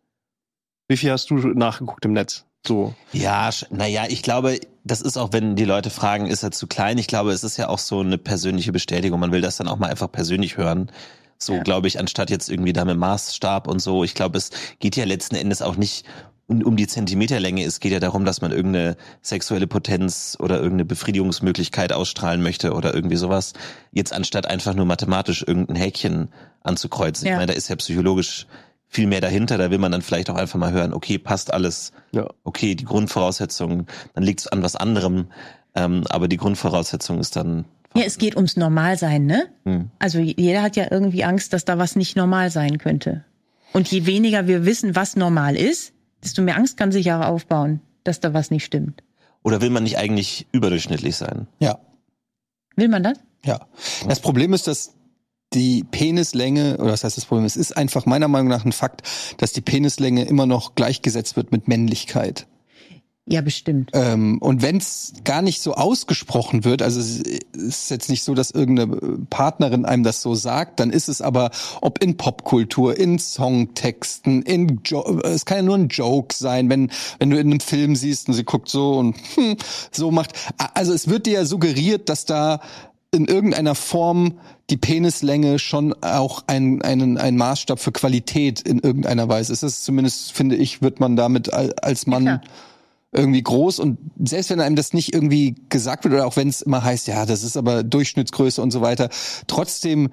[0.88, 2.46] Wie viel hast du nachgeguckt im Netz?
[2.66, 2.94] So.
[3.12, 6.98] Ja, naja, ich glaube, das ist auch, wenn die Leute fragen, ist er zu klein?
[6.98, 9.20] Ich glaube, es ist ja auch so eine persönliche Bestätigung.
[9.20, 10.92] Man will das dann auch mal einfach persönlich hören.
[11.40, 11.64] So, Ja.
[11.64, 14.04] glaube ich, anstatt jetzt irgendwie da mit Maßstab und so.
[14.04, 16.06] Ich glaube, es geht ja letzten Endes auch nicht
[16.52, 17.64] um, um die Zentimeterlänge.
[17.64, 22.94] Es geht ja darum, dass man irgendeine sexuelle Potenz oder irgendeine Befriedigungsmöglichkeit ausstrahlen möchte oder
[22.94, 23.54] irgendwie sowas.
[23.92, 26.30] Jetzt anstatt einfach nur mathematisch irgendein Häkchen
[26.64, 27.26] anzukreuzen.
[27.26, 27.38] Ich Ja.
[27.38, 28.48] meine, da ist ja psychologisch
[28.88, 29.58] viel mehr dahinter.
[29.58, 32.28] Da will man dann vielleicht auch einfach mal hören, okay, passt alles Ja.
[32.44, 35.28] okay, die Grundvoraussetzungen, dann liegt es an was anderem,
[35.76, 37.64] ähm, aber die Grundvoraussetzung ist dann.
[37.96, 39.48] Ja, es geht ums Normalsein, ne?
[39.66, 39.90] Hm.
[40.00, 43.24] Also jeder hat ja irgendwie Angst, dass da was nicht normal sein könnte.
[43.74, 47.82] Und je weniger wir wissen, was normal ist, desto mehr Angst kann sich auch aufbauen,
[48.04, 49.04] dass da was nicht stimmt.
[49.44, 51.48] Oder will man nicht eigentlich überdurchschnittlich sein?
[51.60, 51.80] Ja,
[52.76, 53.18] Will man das?
[53.46, 53.60] ja.
[54.08, 54.94] Das Problem ist, dass
[55.54, 57.46] die Penislänge, oder was heißt das Problem?
[57.46, 59.02] Es ist einfach meiner Meinung nach ein Fakt,
[59.38, 62.48] dass die Penislänge immer noch gleichgesetzt wird mit Männlichkeit.
[63.28, 63.92] Ja, bestimmt.
[63.94, 67.20] Ähm, und wenn es gar nicht so ausgesprochen wird, also es
[67.54, 71.52] ist jetzt nicht so, dass irgendeine Partnerin einem das so sagt, dann ist es aber,
[71.82, 76.92] ob in Popkultur, in Songtexten, in jo es kann ja nur ein Joke sein, wenn
[77.20, 79.56] wenn du in einem Film siehst und sie guckt so und hm,
[79.92, 80.34] so macht.
[80.74, 82.60] Also es wird dir ja suggeriert, dass da
[83.12, 89.28] in irgendeiner Form die Penislänge schon auch ein, einen, ein Maßstab für Qualität in irgendeiner
[89.28, 89.64] Weise ist.
[89.64, 92.42] Das ist zumindest, finde ich, wird man damit al- als Mann klar.
[93.12, 96.62] Irgendwie groß und selbst wenn einem das nicht irgendwie gesagt wird oder auch wenn es
[96.62, 99.10] immer heißt, ja, das ist aber Durchschnittsgröße und so weiter,
[99.48, 100.10] trotzdem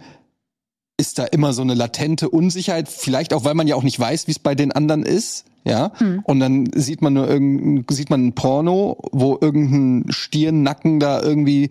[0.96, 4.26] ist da immer so eine latente Unsicherheit, vielleicht auch, weil man ja auch nicht weiß,
[4.26, 5.92] wie es bei den anderen ist, ja.
[6.24, 11.70] Und dann sieht man nur irgendein, sieht man ein Porno, wo irgendein Stirnnacken da irgendwie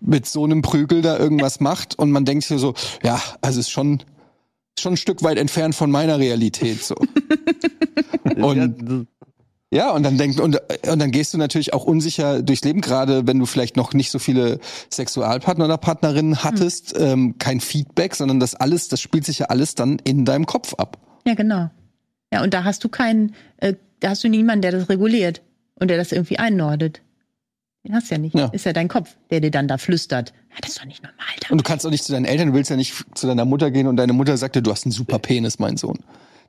[0.00, 3.70] mit so einem Prügel da irgendwas macht und man denkt sich so, ja, also ist
[3.70, 4.02] schon
[4.78, 6.94] schon ein Stück weit entfernt von meiner Realität so.
[8.36, 9.08] Und
[9.70, 13.26] ja, und dann denkt und, und dann gehst du natürlich auch unsicher durchs Leben, gerade
[13.26, 18.40] wenn du vielleicht noch nicht so viele Sexualpartner oder Partnerinnen hattest, ähm, kein Feedback, sondern
[18.40, 20.98] das alles, das spielt sich ja alles dann in deinem Kopf ab.
[21.26, 21.68] Ja, genau.
[22.32, 25.42] Ja, und da hast du keinen, äh, da hast du niemanden, der das reguliert
[25.74, 27.02] und der das irgendwie einnordet.
[27.84, 28.34] Den hast du ja nicht.
[28.34, 28.46] Ja.
[28.46, 30.32] Ist ja dein Kopf, der dir dann da flüstert.
[30.50, 31.26] Ja, das ist doch nicht normal.
[31.40, 31.50] Da.
[31.50, 33.70] Und du kannst auch nicht zu deinen Eltern, du willst ja nicht zu deiner Mutter
[33.70, 35.98] gehen und deine Mutter sagt dir, du hast einen super Penis, mein Sohn.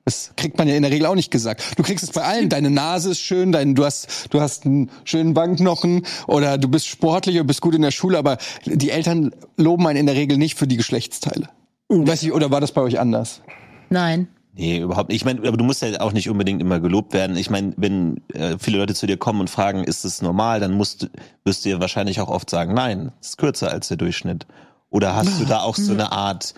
[0.05, 1.63] Das kriegt man ja in der Regel auch nicht gesagt.
[1.77, 2.49] Du kriegst es bei allen.
[2.49, 6.87] Deine Nase ist schön, dein, du hast, du hast einen schönen Wangenknochen oder du bist
[6.87, 10.37] sportlich und bist gut in der Schule, aber die Eltern loben einen in der Regel
[10.37, 11.49] nicht für die Geschlechtsteile.
[11.89, 13.41] Weiß ich, oder war das bei euch anders?
[13.89, 14.27] Nein.
[14.55, 15.17] Nee, überhaupt nicht.
[15.21, 17.37] Ich meine, aber du musst ja auch nicht unbedingt immer gelobt werden.
[17.37, 20.73] Ich meine, wenn äh, viele Leute zu dir kommen und fragen, ist es normal, dann
[20.73, 21.07] musst, du-
[21.45, 24.47] wirst du dir wahrscheinlich auch oft sagen, nein, es ist kürzer als der Durchschnitt.
[24.89, 26.55] Oder hast du da auch so eine Art,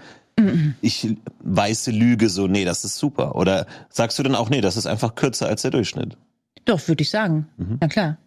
[0.82, 3.36] ich weiße Lüge, so, nee, das ist super.
[3.36, 6.18] Oder sagst du dann auch, nee, das ist einfach kürzer als der Durchschnitt?
[6.66, 7.48] Doch, würde ich sagen.
[7.80, 8.18] Na klar.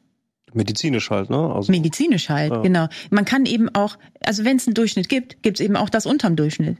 [0.52, 1.52] Medizinisch halt, ne?
[1.52, 2.60] Also, Medizinisch halt, Ja.
[2.62, 2.86] genau.
[3.10, 6.06] Man kann eben auch, also wenn es einen Durchschnitt gibt, gibt es eben auch das
[6.06, 6.78] unterm Durchschnitt.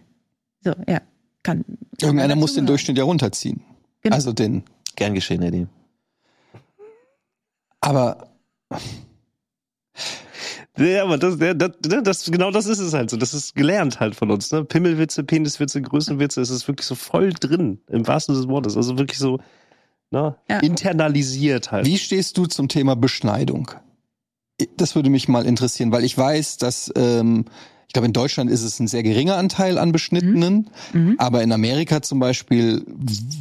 [0.63, 1.01] So, ja.
[1.43, 1.65] Kann.
[2.01, 3.63] Irgendeiner muss den Durchschnitt ja runterziehen.
[4.03, 4.15] Genau.
[4.15, 4.63] Also den.
[4.97, 5.67] Gern geschehen, Eddie.
[7.81, 8.29] Aber
[10.77, 13.17] Ja, aber das, das, das, das, genau das ist es halt so.
[13.17, 14.65] Das ist gelernt halt von uns, ne?
[14.65, 18.77] Pimmelwitze, Peniswitze, Größenwitze, es ist wirklich so voll drin, im wahrsten Sinne des Wortes.
[18.77, 19.39] Also wirklich so,
[20.11, 20.37] ne?
[20.49, 20.59] Ja.
[20.59, 21.87] Internalisiert halt.
[21.87, 23.71] Wie stehst du zum Thema Beschneidung?
[24.77, 27.45] Das würde mich mal interessieren, weil ich weiß, dass ähm,
[27.95, 31.15] ich glaube, in Deutschland ist es ein sehr geringer Anteil an Beschnittenen, Mhm.
[31.19, 32.85] aber in Amerika zum Beispiel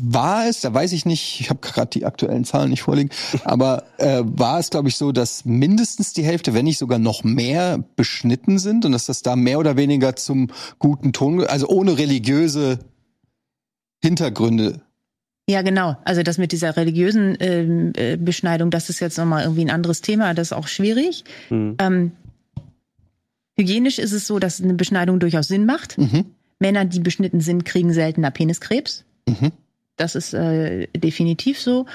[0.04, 3.10] war es, da weiß ich nicht, ich habe gerade die aktuellen Zahlen nicht vorliegen,
[3.46, 7.24] aber äh, war es, glaube ich, so, dass mindestens die Hälfte, wenn nicht sogar noch
[7.24, 11.98] mehr, beschnitten sind und dass das da mehr oder weniger zum guten Ton, also ohne
[11.98, 12.78] religiöse
[14.04, 14.82] Hintergründe
[15.50, 15.98] Ja, genau.
[16.06, 20.02] Also das mit dieser religiösen ähm, äh, Beschneidung, das ist jetzt nochmal irgendwie ein anderes
[20.02, 21.24] Thema, das ist auch schwierig.
[21.48, 21.76] Hm.
[21.80, 22.12] Ähm,
[23.58, 25.98] hygienisch ist es so, dass eine Beschneidung durchaus Sinn macht.
[25.98, 26.26] Mhm.
[26.60, 29.04] Männer, die beschnitten sind, kriegen seltener Peniskrebs.
[29.28, 29.52] Mhm.
[29.98, 31.86] Das ist äh, definitiv so.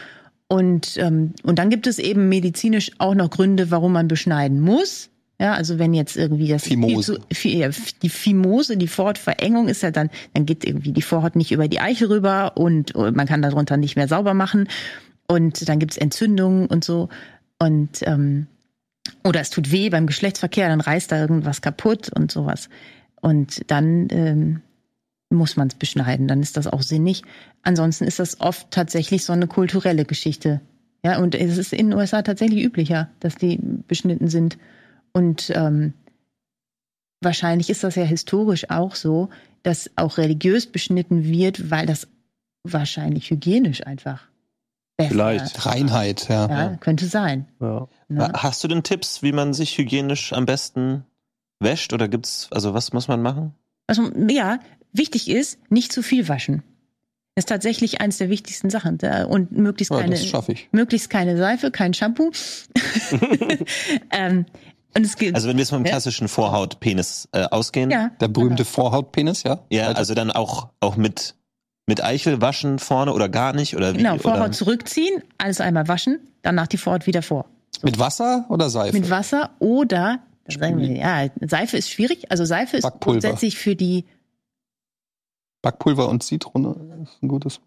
[0.48, 5.10] Und, ähm, und dann gibt es eben medizinisch auch noch Gründe, warum man beschneiden muss.
[5.40, 7.20] Ja, also wenn jetzt irgendwie das Fimose.
[7.32, 11.52] Viel zu, die Fimose, die Vorhautverengung ist ja dann, dann geht irgendwie die Vorhaut nicht
[11.52, 14.68] über die Eichel rüber und, und man kann darunter nicht mehr sauber machen.
[15.28, 17.08] Und dann gibt's Entzündungen und so.
[17.60, 18.46] Und ähm,
[19.24, 22.68] oder es tut weh beim Geschlechtsverkehr, dann reißt da irgendwas kaputt und sowas.
[23.20, 24.62] Und dann ähm,
[25.30, 27.22] muss man es beschneiden, dann ist das auch sinnig.
[27.62, 30.60] Ansonsten ist das oft tatsächlich so eine kulturelle Geschichte.
[31.04, 34.58] Ja, und es ist in den USA tatsächlich üblicher, dass die beschnitten sind.
[35.12, 35.92] Und ähm,
[37.20, 39.28] wahrscheinlich ist das ja historisch auch so,
[39.62, 42.08] dass auch religiös beschnitten wird, weil das
[42.64, 44.28] wahrscheinlich hygienisch einfach
[44.96, 45.66] besser Vielleicht.
[45.66, 46.48] Reinheit, ja.
[46.48, 47.46] Ja, könnte sein.
[47.60, 47.88] Ja.
[48.08, 48.30] Ne?
[48.34, 51.04] Hast du denn Tipps, wie man sich hygienisch am besten
[51.60, 51.92] wäscht?
[51.92, 53.54] Oder gibt's, also was muss man machen?
[53.86, 54.58] Also ja,
[54.92, 56.62] wichtig ist, nicht zu viel waschen.
[57.34, 58.98] Das ist tatsächlich eins der wichtigsten Sachen.
[59.28, 60.68] Und möglichst ja keine, schaffe ich.
[60.72, 62.30] möglichst keine Seife, kein Shampoo.
[64.10, 64.46] ähm,
[64.96, 65.90] und es gibt, Also wenn wir jetzt vom Ja.
[65.90, 67.90] klassischen Vorhaut-Penis äh, ausgehen.
[67.90, 69.60] ja, Der berühmte Vorhautpenis, ja?
[69.70, 71.34] Ja, also dann auch, auch mit,
[71.86, 73.76] mit Eichel waschen vorne oder gar nicht?
[73.76, 73.98] Oder wie?
[73.98, 74.22] genau, oder?
[74.22, 77.44] Vorhaut zurückziehen, alles einmal waschen, danach die Vorhaut wieder vor.
[77.82, 78.98] Mit Wasser oder Seife?
[78.98, 82.30] Mit Wasser oder, wir, ja, Seife ist schwierig.
[82.30, 83.20] Also Seife ist Backpulver.
[83.20, 84.04] grundsätzlich für die,
[85.62, 87.60] Backpulver und Zitrone ist ein gutes.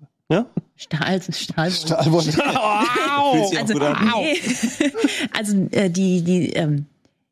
[0.78, 1.71] Stahl, Stahl.
[1.71, 2.32] Stahlwolle.
[2.32, 4.41] Auch Also, nee.
[5.38, 6.86] also äh, die, die, ähm,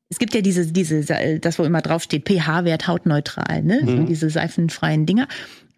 [0.10, 3.82] es gibt ja diese, diese, das wo immer draufsteht, pH-Wert hautneutral, ne?
[3.86, 5.28] So diese seifenfreien Dinger.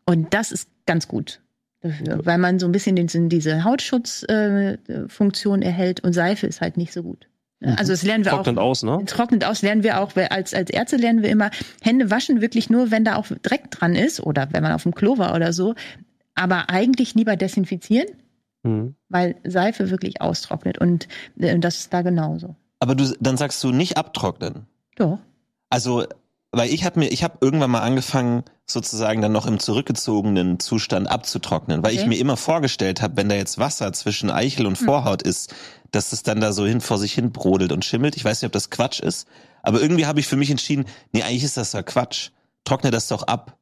[0.05, 1.40] Und das ist ganz gut
[1.83, 6.93] weil man so ein bisschen den, diese Hautschutzfunktion äh, erhält und Seife ist halt nicht
[6.93, 7.27] so gut.
[7.59, 7.75] Ne?
[7.77, 8.63] Also das lernen wir Trocknet auch.
[8.63, 9.03] aus, ne?
[9.05, 11.49] Trocknet aus lernen wir auch, als, als Ärzte lernen wir immer,
[11.81, 14.95] Hände waschen wirklich nur, wenn da auch Dreck dran ist oder wenn man auf dem
[14.95, 15.75] Klo war oder so.
[16.35, 18.07] Aber eigentlich lieber desinfizieren,
[18.63, 18.93] Mhm.
[19.09, 21.07] weil Seife wirklich austrocknet und
[21.39, 22.55] äh, das ist da genauso.
[22.79, 24.67] Aber du, dann sagst du nicht abtrocknen.
[24.97, 25.17] Doch.
[25.71, 26.05] Also,
[26.51, 31.09] weil ich habe mir, ich habe irgendwann mal angefangen, sozusagen dann noch im zurückgezogenen Zustand
[31.09, 32.09] abzutrocknen, weil ich Okay.
[32.09, 35.53] mir immer vorgestellt habe, wenn da jetzt Wasser zwischen Eichel und Vorhaut ist,
[35.91, 38.15] dass es dann da so hin vor sich hin brodelt und schimmelt.
[38.15, 39.27] Ich weiß nicht, ob das Quatsch ist,
[39.63, 42.29] aber irgendwie habe ich für mich entschieden, nee, eigentlich ist das doch Quatsch.
[42.63, 43.57] Trockne das doch ab,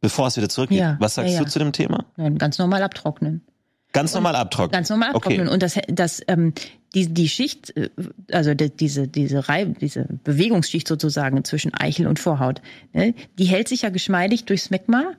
[0.00, 0.78] bevor es wieder zurückgeht.
[0.78, 1.44] Ja, Was sagst ja, ja.
[1.44, 2.04] du zu dem Thema?
[2.16, 3.44] Nein, ganz normal abtrocknen.
[3.92, 4.72] Ganz normal abtrocknen.
[4.72, 5.16] Ganz normal Okay.
[5.34, 5.48] abtrocknen.
[5.48, 6.54] Und das, das, ähm,
[6.94, 7.90] die, die Schicht, äh,
[8.30, 12.60] also die, diese, diese Reib, diese Bewegungsschicht sozusagen zwischen Eichel und Vorhaut,
[12.92, 15.12] ne, die hält sich ja geschmeidig durch Smegma.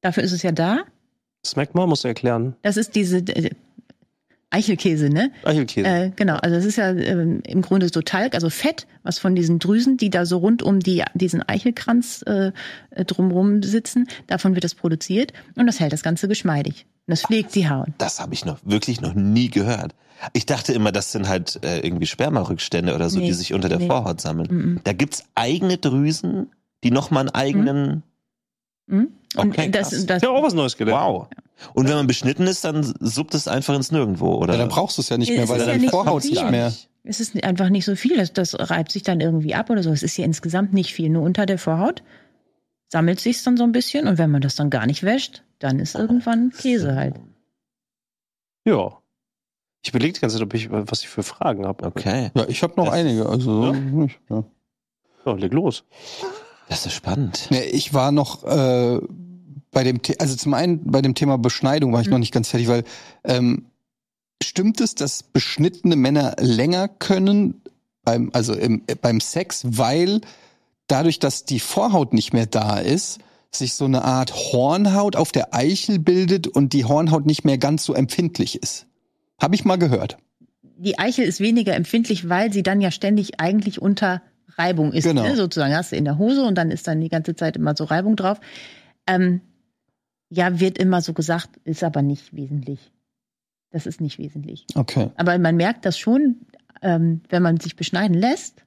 [0.00, 0.84] Dafür ist es ja da.
[1.44, 2.56] Smegma musst du erklären.
[2.62, 3.50] Das ist diese äh,
[4.50, 5.32] Eichelkäse, ne?
[5.44, 5.88] Eichelkäse.
[5.88, 9.34] Äh, genau, also es ist ja ähm, im Grunde so Talg, also Fett, was von
[9.34, 12.52] diesen Drüsen, die da so rund um die, diesen Eichelkranz äh,
[13.04, 16.86] drumrum sitzen, davon wird das produziert und das hält das Ganze geschmeidig.
[17.06, 17.88] Das pflegt die Haut.
[17.98, 19.94] Das habe ich noch wirklich noch nie gehört.
[20.34, 23.68] Ich dachte immer, das sind halt äh, irgendwie Spermarückstände oder so, Nee, die sich unter
[23.68, 23.86] der nee.
[23.88, 24.48] Vorhaut sammeln.
[24.50, 24.80] Mhm.
[24.84, 26.50] Da gibt's eigene Drüsen,
[26.84, 28.02] die nochmal einen eigenen.
[28.86, 29.08] Mhm.
[29.36, 30.06] Und Okay, das, krass.
[30.06, 31.02] das, ja, auch was Neues gelernt.
[31.02, 31.26] Wow.
[31.74, 34.54] Und wenn man beschnitten ist, dann suppt es einfach ins Nirgendwo, oder?
[34.54, 36.22] Ja, dann brauchst du es ja nicht Es mehr, ist weil ja deine nicht Vorhaut
[36.22, 36.72] so nicht mehr.
[37.04, 38.16] es ist einfach nicht so viel.
[38.16, 39.90] Das, das reibt sich dann irgendwie ab oder so.
[39.90, 41.08] Es ist ja insgesamt nicht viel.
[41.08, 42.02] Nur unter der Vorhaut
[42.92, 45.78] sammelt sich's dann so ein bisschen und wenn man das dann gar nicht wäscht, dann
[45.78, 47.14] ist irgendwann Käse halt.
[48.66, 48.98] Ja.
[49.82, 51.84] Ich überlege die ganze Zeit, ob ich, was ich für Fragen habe.
[51.86, 52.30] Okay.
[52.34, 53.26] Ja, ich habe noch Das- einige.
[53.28, 54.06] Also, Ja?
[54.30, 54.44] ja.
[55.24, 55.84] Ja, leg los.
[56.68, 57.46] Das ist spannend.
[57.50, 59.00] Nee, ich war noch äh,
[59.70, 62.48] bei dem, The also zum einen bei dem Thema Beschneidung war ich noch nicht ganz
[62.48, 62.84] fertig, weil
[63.24, 63.66] ähm,
[64.42, 67.62] stimmt es, dass beschnittene Männer länger können
[68.04, 70.20] beim, also im, äh, beim Sex, weil
[70.86, 75.54] dadurch, dass die Vorhaut nicht mehr da ist, sich so eine Art Hornhaut auf der
[75.54, 78.86] Eichel bildet und die Hornhaut nicht mehr ganz so empfindlich ist.
[79.40, 80.18] Habe ich mal gehört.
[80.62, 84.22] die Eichel ist weniger empfindlich, weil sie dann ja ständig eigentlich unter
[84.56, 85.04] Reibung ist.
[85.04, 85.22] Genau.
[85.22, 85.36] Ne?
[85.36, 87.84] Sozusagen hast du in der Hose und dann ist dann die ganze Zeit immer so
[87.84, 88.40] Reibung drauf.
[89.06, 89.40] Ähm,
[90.28, 92.92] ja, wird immer so gesagt, ist aber nicht wesentlich.
[93.70, 94.66] Das ist nicht wesentlich.
[94.74, 95.10] Okay.
[95.16, 96.46] Aber man merkt das schon,
[96.82, 98.64] ähm, wenn man sich beschneiden lässt.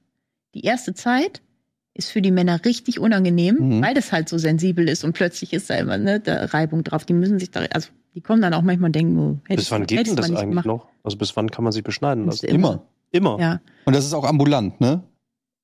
[0.54, 1.42] Die erste Zeit
[1.96, 3.82] ist für die Männer richtig unangenehm, Mhm.
[3.82, 7.04] weil das halt so sensibel ist und plötzlich ist da immer ne, da Reibung drauf.
[7.04, 9.70] Die müssen sich da, also die kommen dann auch manchmal und denken, oh, hätte Bis
[9.70, 10.66] wann ich- geht hätte denn das eigentlich gemacht.
[10.66, 10.86] noch?
[11.04, 12.46] Also bis wann kann man sich beschneiden lassen?
[12.46, 12.82] Immer.
[13.12, 13.38] Immer.
[13.40, 13.60] Ja.
[13.84, 15.02] Und das ist auch ambulant, ne?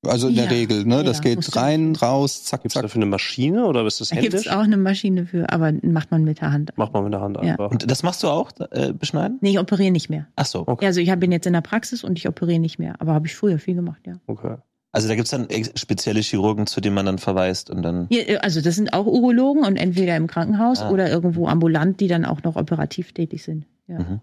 [0.05, 0.49] Also in der Ja.
[0.51, 0.97] Regel, ne?
[0.97, 2.81] Ja, Das geht rein, raus, zack, Gibt es zack.
[2.83, 4.47] dafür eine Maschine oder ist das Da gibt händisch?
[4.47, 6.71] es auch eine Maschine für, aber macht man mit der Hand.
[6.77, 7.51] Macht man mit der Hand Ja.
[7.53, 7.71] einfach.
[7.71, 9.37] Und das machst du auch, äh, beschneiden?
[9.39, 10.27] Nee, ich operiere nicht mehr.
[10.35, 10.65] Ach so.
[10.67, 10.85] Okay.
[10.85, 12.95] Also ich bin jetzt in der Praxis und ich operiere nicht mehr.
[12.99, 14.15] Aber habe ich früher viel gemacht, ja.
[14.27, 14.55] Okay.
[14.95, 18.05] Also da gibt's dann ex- spezielle Chirurgen, zu denen man dann verweist und dann.
[18.09, 20.91] Hier, äh, also das sind auch Urologen und entweder im Krankenhaus Ah.
[20.91, 23.65] oder irgendwo ambulant, die dann auch noch operativ tätig sind.
[23.87, 23.99] Ja.
[23.99, 24.19] Mhm.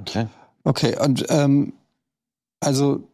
[0.00, 0.26] Okay.
[0.64, 1.72] Okay, und ähm,
[2.60, 3.08] also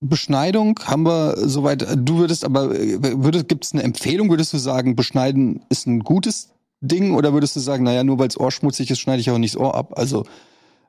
[0.00, 1.86] Beschneidung haben wir soweit.
[1.96, 4.28] Du würdest aber, würdest, gibt es eine Empfehlung?
[4.30, 8.28] Würdest du sagen, Beschneiden ist ein gutes Ding oder würdest du sagen, naja, nur weil
[8.28, 9.92] das Ohr schmutzig ist, schneide ich auch nicht das Ohr ab?
[9.98, 10.24] Also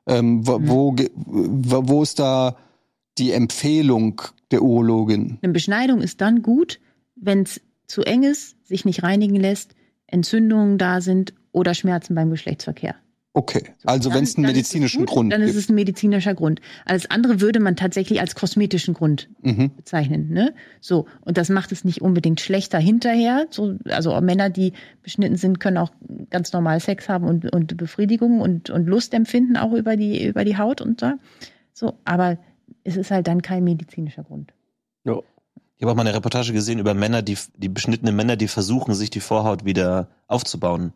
[0.06, 0.68] ähm, wo, Mhm.
[1.26, 2.56] wo, wo ist da
[3.18, 5.38] die Empfehlung der Urologin?
[5.42, 6.80] Eine Beschneidung ist dann gut,
[7.16, 9.74] wenn es zu eng ist, sich nicht reinigen lässt,
[10.06, 12.94] Entzündungen da sind oder Schmerzen beim Geschlechtsverkehr.
[13.34, 15.58] Okay, also wenn es einen medizinischen gut, Grund Dann ist gibt.
[15.60, 16.60] es ein medizinischer Grund.
[16.84, 19.70] Alles andere würde man tatsächlich als kosmetischen Grund Mhm.
[19.74, 20.28] bezeichnen.
[20.30, 20.52] Ne?
[20.82, 23.46] So, und das macht es nicht unbedingt schlechter hinterher.
[23.48, 25.92] So, also auch Männer, die beschnitten sind, können auch
[26.28, 30.44] ganz normal Sex haben und, und Befriedigung und, und Lust empfinden, auch über die, über
[30.44, 31.12] die Haut und so.
[31.72, 32.36] So, aber
[32.84, 34.52] es ist halt dann kein medizinischer Grund.
[35.04, 35.18] Ja.
[35.76, 38.94] Ich habe auch mal eine Reportage gesehen über Männer, die, die beschnittene Männer, die versuchen,
[38.94, 40.92] sich die Vorhaut wieder aufzubauen.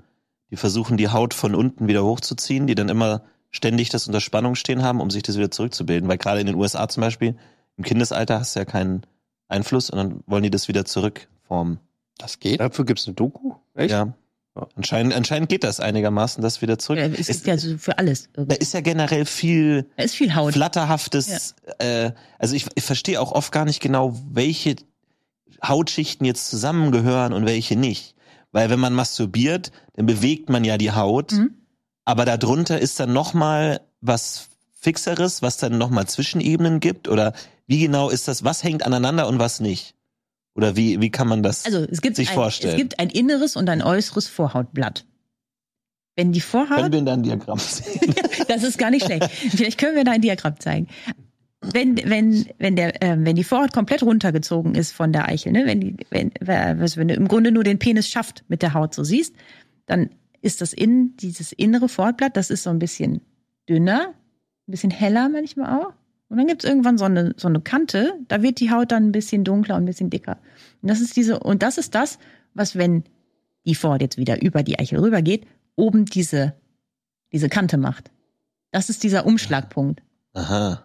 [0.50, 4.54] Die versuchen, die Haut von unten wieder hochzuziehen, die dann immer ständig das unter Spannung
[4.54, 6.08] stehen haben, um sich das wieder zurückzubilden.
[6.08, 7.36] Weil gerade in den USA zum Beispiel,
[7.76, 9.02] im Kindesalter hast du ja keinen
[9.48, 11.80] Einfluss und dann wollen die das wieder zurückformen.
[12.18, 12.60] Das geht.
[12.60, 13.54] Dafür gibt es eine Doku?
[13.74, 13.90] Echt?
[13.90, 14.14] Ja.
[14.56, 14.66] Ja.
[14.74, 16.98] Anscheinend, anscheinend geht das einigermaßen, das wieder zurück.
[16.98, 18.24] Äh, Es ist ja so für alles.
[18.32, 18.56] da irgendwie.
[18.56, 20.54] ist ja generell viel Da ist viel Haut.
[20.54, 24.76] flatterhaftes, äh, also ich, ich verstehe auch oft gar nicht genau, welche
[25.66, 28.14] Hautschichten jetzt zusammengehören und welche nicht.
[28.52, 31.54] Weil wenn man masturbiert, dann bewegt man ja die Haut, Mhm.
[32.04, 34.48] aber darunter ist dann noch mal was
[34.80, 37.08] Fixeres, was dann noch mal Zwischenebenen gibt?
[37.08, 37.32] Oder
[37.66, 38.44] wie genau ist das?
[38.44, 39.95] Was hängt aneinander und was nicht?
[40.56, 42.74] Oder wie, wie kann man das Also es gibt, sich ein, vorstellen?
[42.74, 45.04] es gibt ein inneres und ein äußeres Vorhautblatt.
[46.16, 48.14] Wenn die Können Vorhaut, wir in deinem Diagramm sehen?
[48.48, 49.30] das ist gar nicht schlecht.
[49.30, 50.88] Vielleicht können wir da ein Diagramm zeigen.
[51.60, 55.66] Wenn, wenn, wenn, der, äh, wenn die Vorhaut komplett runtergezogen ist von der Eichel, ne?
[55.66, 58.94] wenn, die, wenn, also wenn du im Grunde nur den Penis schafft mit der Haut
[58.94, 59.34] so siehst,
[59.84, 63.20] dann ist das in, dieses innere Vorhautblatt, das ist so ein bisschen
[63.68, 64.14] dünner,
[64.68, 65.92] ein bisschen heller manchmal auch.
[66.28, 69.08] Und dann gibt es irgendwann so eine, so eine Kante, da wird die Haut dann
[69.08, 70.38] ein bisschen dunkler und ein bisschen dicker.
[70.82, 72.18] Und das ist diese, und das ist das,
[72.54, 73.04] was, wenn
[73.64, 76.54] die Vorhaut jetzt wieder über die Eichel rübergeht, oben diese,
[77.32, 78.10] diese Kante macht.
[78.72, 80.02] Das ist dieser Umschlagpunkt.
[80.32, 80.82] Aha.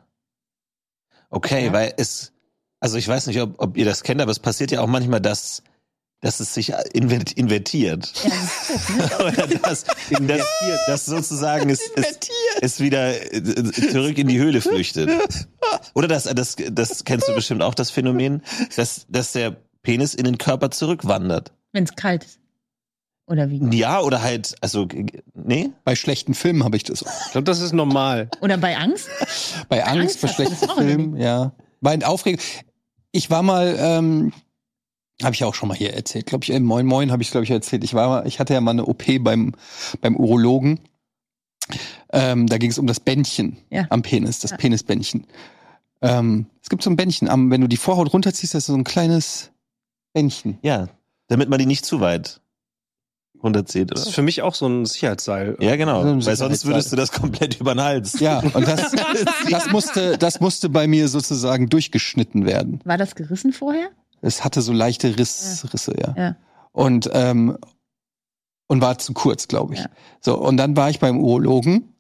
[1.30, 1.74] Okay, Ja.
[1.74, 2.34] weil es,
[2.80, 5.22] also ich weiß nicht, ob, ob ihr das kennt, aber es passiert ja auch manchmal,
[5.22, 5.64] dass,
[6.22, 8.12] dass es sich invert- invertiert.
[8.24, 9.26] Ja, das ist doof, ne?
[9.26, 10.56] Oder das, das,
[10.88, 12.20] das sozusagen es, es,
[12.62, 15.10] es wieder äh, zurück in die Höhle flüchtet.
[15.96, 18.42] Oder das, das, das kennst du bestimmt auch, das Phänomen,
[18.76, 21.54] dass, dass der Penis in den Körper zurückwandert.
[21.72, 22.38] Wenn es kalt ist.
[23.28, 23.60] Oder wie?
[23.78, 25.72] Ja, oder halt, also, g- nee?
[25.86, 27.02] Bei schlechten Filmen habe ich das.
[27.26, 28.30] Ich glaube, das ist normal.
[28.42, 29.08] Oder bei Angst?
[29.70, 31.54] Bei Angst, Angst bei schlechten Filmen, ja.
[31.80, 32.42] Bei Aufregung.
[33.14, 34.34] Ich war mal, ähm,
[35.24, 37.44] habe ich auch schon mal hier erzählt, glaube ich, in Moin Moin habe ich glaube
[37.44, 37.84] ich erzählt.
[37.84, 39.54] Ich war, mal, ich hatte ja mal eine OP beim
[40.02, 40.80] beim Urologen.
[42.12, 43.86] Ähm, da ging es um das Bändchen Ja.
[43.90, 44.58] am Penis, das Ja.
[44.58, 45.26] Penisbändchen.
[46.02, 48.76] Ähm, es gibt so ein Bändchen, am, wenn du die Vorhaut runterziehst, das ist so
[48.76, 49.52] ein kleines
[50.14, 50.58] Bändchen.
[50.64, 50.88] Ja,
[51.28, 52.42] damit man die nicht zu weit
[53.44, 54.16] runterzieht, Das ist oder?
[54.16, 55.56] für mich auch so ein Sicherheitsseil.
[55.60, 56.02] Ja, genau.
[56.20, 58.20] So Weil sonst würdest du das komplett über den Hals.
[58.20, 58.92] Ja, und das,
[59.50, 62.82] das musste, das musste bei mir sozusagen durchgeschnitten werden.
[62.84, 63.90] War das gerissen vorher?
[64.22, 66.14] Es hatte so leichte Riss, Risse, ja.
[66.18, 66.36] Ja.
[66.72, 67.58] Und, ähm,
[68.68, 69.80] und war zu kurz, glaube ich.
[69.82, 69.90] Ja.
[70.22, 71.94] So, und dann war ich beim Urologen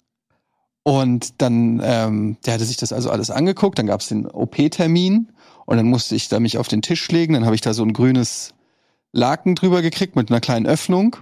[0.83, 5.31] und dann, ähm, der hatte sich das also alles angeguckt, dann gab es den OP-Termin
[5.65, 7.83] und dann musste ich da mich auf den Tisch legen, dann habe ich da so
[7.83, 8.53] ein grünes
[9.11, 11.17] Laken drüber gekriegt mit einer kleinen Öffnung,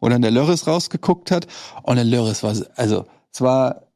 [0.00, 1.46] wo dann der Lörres rausgeguckt hat
[1.82, 3.87] und der Lörres war, also, es war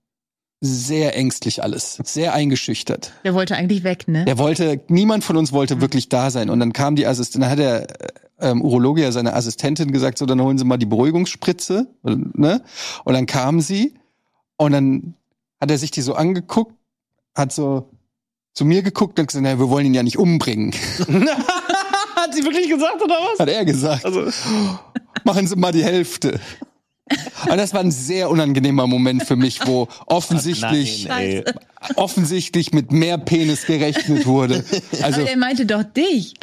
[0.64, 3.12] sehr ängstlich alles, sehr eingeschüchtert.
[3.24, 4.24] Der wollte eigentlich weg, ne?
[4.24, 6.48] Der wollte, niemand von uns wollte wirklich da sein.
[6.48, 7.86] Und dann kam die Assistentin, dann hat der
[8.38, 12.62] ähm, Urologe ja seine Assistentin gesagt, so, dann holen Sie mal die Beruhigungsspritze, ne?
[13.04, 13.94] Und dann kam sie
[14.56, 15.14] und dann
[15.60, 16.74] hat er sich die so angeguckt,
[17.34, 17.90] hat so
[18.54, 20.72] zu mir geguckt und gesagt, naja, wir wollen ihn ja nicht umbringen,
[22.14, 23.40] Hat sie wirklich gesagt, oder was?
[23.40, 24.04] hat er gesagt.
[24.04, 24.30] Also,
[25.24, 26.38] Machen Sie mal die Hälfte.
[27.50, 31.44] Und das war ein sehr unangenehmer Moment für mich, wo offensichtlich, Nein,
[31.96, 34.64] offensichtlich mit mehr Penis gerechnet wurde.
[35.02, 36.34] Also, Aber der meinte doch dich.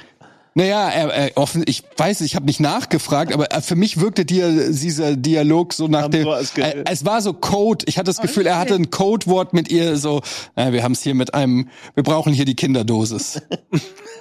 [0.59, 4.25] Naja, er, er offen, ich weiß, ich habe nicht nachgefragt, aber äh, für mich wirkte
[4.25, 6.27] dia, dieser Dialog so nach dem.
[6.27, 7.85] Äh, es war so Code.
[7.87, 9.95] Ich hatte das Gefühl, er hatte ein Codewort mit ihr.
[9.95, 10.21] So,
[10.55, 11.69] äh, wir haben es hier mit einem.
[11.93, 13.41] Wir brauchen hier die Kinderdosis.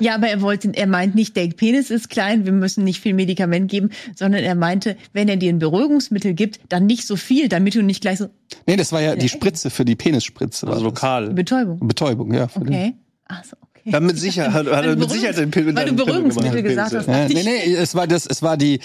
[0.00, 3.14] Ja, aber er wollte, er meint nicht, der Penis ist klein, wir müssen nicht viel
[3.14, 7.48] Medikament geben, sondern er meinte, wenn er dir ein Beruhigungsmittel gibt, dann nicht so viel,
[7.48, 8.28] damit du nicht gleich so
[8.68, 10.68] Nee, das war ja die Spritze für die Penisspritze.
[10.68, 11.30] also lokal.
[11.30, 11.80] Betäubung.
[11.80, 12.46] Betäubung, ja.
[12.46, 12.94] für den- Okay.
[13.26, 13.56] Ach so,
[13.90, 16.94] Dann mit Sicherheit, hat, hat er du mit Sicherheit den Pil- Weil du Beruhigungsmittel gesagt
[16.94, 17.06] hast.
[17.06, 18.80] Ja, nee, ich, nee, es war das, es war die,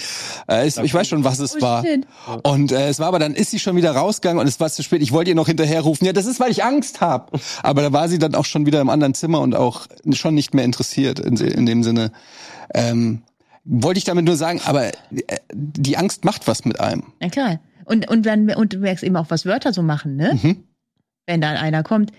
[0.47, 1.83] äh, es, ich weiß schon, was es Oh, war.
[1.85, 2.05] shit.
[2.43, 4.83] Und äh, es war aber dann ist sie schon wieder rausgegangen und es war zu
[4.83, 5.01] spät.
[5.01, 7.39] Ich wollte ihr noch hinterherrufen, ja, das ist, weil ich Angst habe.
[7.61, 10.53] Aber da war sie dann auch schon wieder im anderen Zimmer und auch schon nicht
[10.53, 12.11] mehr interessiert in, in dem Sinne.
[12.73, 13.21] Ähm,
[13.65, 14.91] wollte ich damit nur sagen, aber äh,
[15.53, 17.03] die Angst macht was mit einem.
[17.21, 17.59] Na klar.
[17.85, 20.39] Und, und, dann, und du merkst eben auch, was Wörter so machen, ne?
[20.41, 20.63] Mhm.
[21.25, 22.11] Wenn dann einer kommt.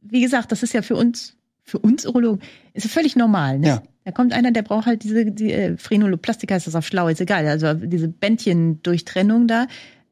[0.00, 2.42] Wie gesagt, das ist ja für uns, für uns Urologen,
[2.74, 3.66] ist völlig normal, ne?
[3.66, 3.82] Ja.
[4.04, 7.22] Da kommt einer, der braucht halt diese, die, äh, Phrenoloplastik heißt das auf schlau, ist
[7.22, 9.66] egal, also diese Bändchendurchtrennung da.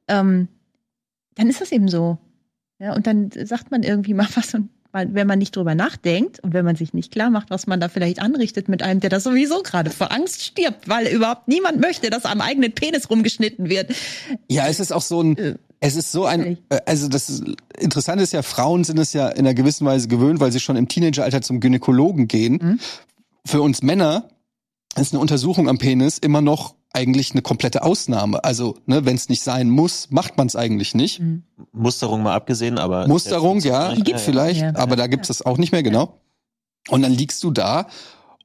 [0.08, 0.48] Ähm,
[1.34, 2.18] dann ist das eben so.
[2.78, 6.52] Ja, und dann sagt man irgendwie mal was und wenn man nicht drüber nachdenkt und
[6.52, 9.24] wenn man sich nicht klar macht, was man da vielleicht anrichtet mit einem, der das
[9.24, 13.90] sowieso gerade vor Angst stirbt, weil überhaupt niemand möchte, dass am eigenen Penis rumgeschnitten wird.
[14.48, 17.44] Ja, es ist auch so ein, Äh, es ist so ein, äh, also das ist,
[17.78, 20.76] Interessante ist ja, Frauen sind es ja in einer gewissen Weise gewöhnt, weil sie schon
[20.76, 22.58] im Teenageralter zum Gynäkologen gehen.
[22.62, 22.80] Mhm.
[23.44, 24.28] Für uns Männer
[24.96, 28.44] ist eine Untersuchung am Penis immer noch eigentlich eine komplette Ausnahme.
[28.44, 31.20] Also, ne, wenn es nicht sein muss, macht man es eigentlich nicht.
[31.72, 33.08] Musterung mal abgesehen, aber.
[33.08, 34.78] Musterung, ja, Die gibt's vielleicht, mehr.
[34.78, 36.20] aber da gibt es das auch nicht mehr, genau.
[36.88, 37.88] Und dann liegst du da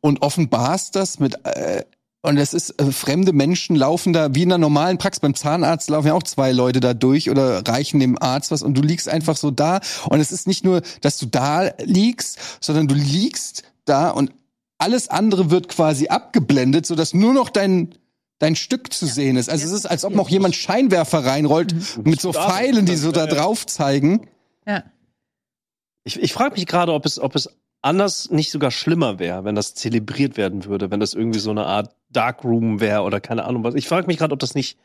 [0.02, 1.84] und offenbarst das mit, äh,
[2.28, 5.90] und es ist, äh, fremde Menschen laufen da, wie in einer normalen Praxis, beim Zahnarzt
[5.90, 9.10] laufen ja auch zwei Leute da durch oder reichen dem Arzt was und du liegst
[9.10, 13.64] einfach so da und es ist nicht nur, dass du da liegst, sondern du liegst
[13.86, 14.32] da und
[14.78, 17.96] alles andere wird quasi abgeblendet, sodass nur noch dein
[18.40, 19.50] dein Stück zu sehen ist.
[19.50, 22.04] Also es ist, als ob noch jemand Scheinwerfer reinrollt Mhm.
[22.04, 24.28] mit so Pfeilen, die so da drauf zeigen.
[24.68, 24.84] Ja.
[26.04, 27.50] Ich, ich frage mich gerade, ob es, ob es
[27.88, 31.66] anders nicht sogar schlimmer wäre, wenn das zelebriert werden würde, wenn das irgendwie so eine
[31.66, 33.76] Art Darkroom wäre oder keine Ahnung was.
[33.76, 34.78] Ich frage mich gerade, ob das nicht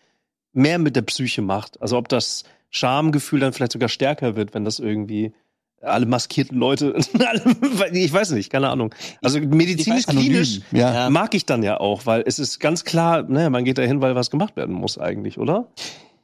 [0.52, 1.80] mehr mit der Psyche macht.
[1.82, 5.32] Also ob das Schamgefühl dann vielleicht sogar stärker wird, wenn das irgendwie
[5.80, 6.94] alle maskierten Leute,
[7.92, 8.94] ich weiß nicht, keine Ahnung.
[9.20, 11.10] Also medizinisch, klinisch Anonym, ja.
[11.10, 14.14] mag ich dann ja auch, weil es ist ganz klar, ne, man geht dahin, weil
[14.14, 15.66] was gemacht werden muss eigentlich, oder?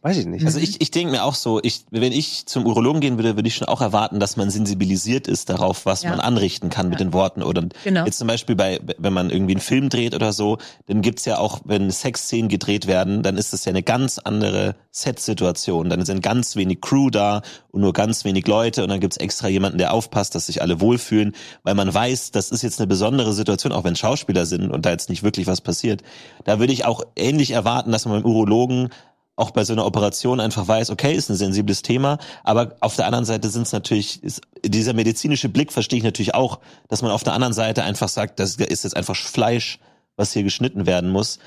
[0.01, 0.47] Weiß ich nicht.
[0.47, 3.49] Also ich, ich denke mir auch so, ich, wenn ich zum Urologen gehen würde, würde
[3.49, 6.11] ich schon auch erwarten, dass man sensibilisiert ist darauf, was Ja.
[6.11, 7.43] man anrichten kann mit den Worten.
[7.43, 8.05] Oder Genau.
[8.05, 11.39] jetzt zum Beispiel bei, wenn man irgendwie einen Film dreht oder so, dann gibt's ja
[11.39, 15.91] auch, wenn Sexszenen gedreht werden, dann ist das ja eine ganz andere Set-Situation.
[15.91, 17.43] Dann sind ganz wenig Crew da
[17.73, 20.81] und nur ganz wenig Leute und dann gibt's extra jemanden, der aufpasst, dass sich alle
[20.81, 21.35] wohlfühlen,
[21.65, 24.91] weil man weiß, das ist jetzt eine besondere Situation, auch wenn Schauspieler sind und da
[24.91, 26.03] jetzt nicht wirklich was passiert.
[26.45, 28.91] Da würde ich auch ähnlich erwarten, dass man beim Urologen
[29.39, 33.07] auch bei so einer Operation einfach weiß, okay, ist ein sensibles Thema, aber auf der
[33.07, 36.59] anderen Seite sind es natürlich, ist, dieser medizinische Blick verstehe ich natürlich auch,
[36.89, 39.79] dass man auf der anderen Seite einfach sagt, das ist jetzt einfach Fleisch,
[40.17, 41.39] was hier geschnitten werden muss.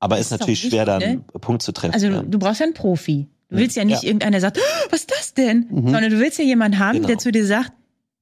[0.00, 1.94] Aber Das ist ist natürlich schwer, da einen Punkt zu treffen.
[1.94, 2.22] Also ja.
[2.22, 3.26] du, du brauchst ja einen Profi.
[3.50, 4.08] Du willst ja nicht Ja.
[4.08, 5.66] irgendeiner sagt, "Oh, was ist das denn?
[5.70, 5.90] Mhm.
[5.90, 7.08] Sondern du willst ja jemanden haben, Genau.
[7.08, 7.72] der zu dir sagt,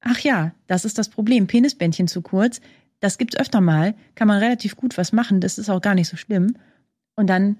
[0.01, 2.61] ach ja, das ist das Problem, Penisbändchen zu kurz.
[3.01, 6.09] Das gibt's öfter mal, kann man relativ gut was machen, das ist auch gar nicht
[6.09, 6.57] so schlimm.
[7.17, 7.57] Und dann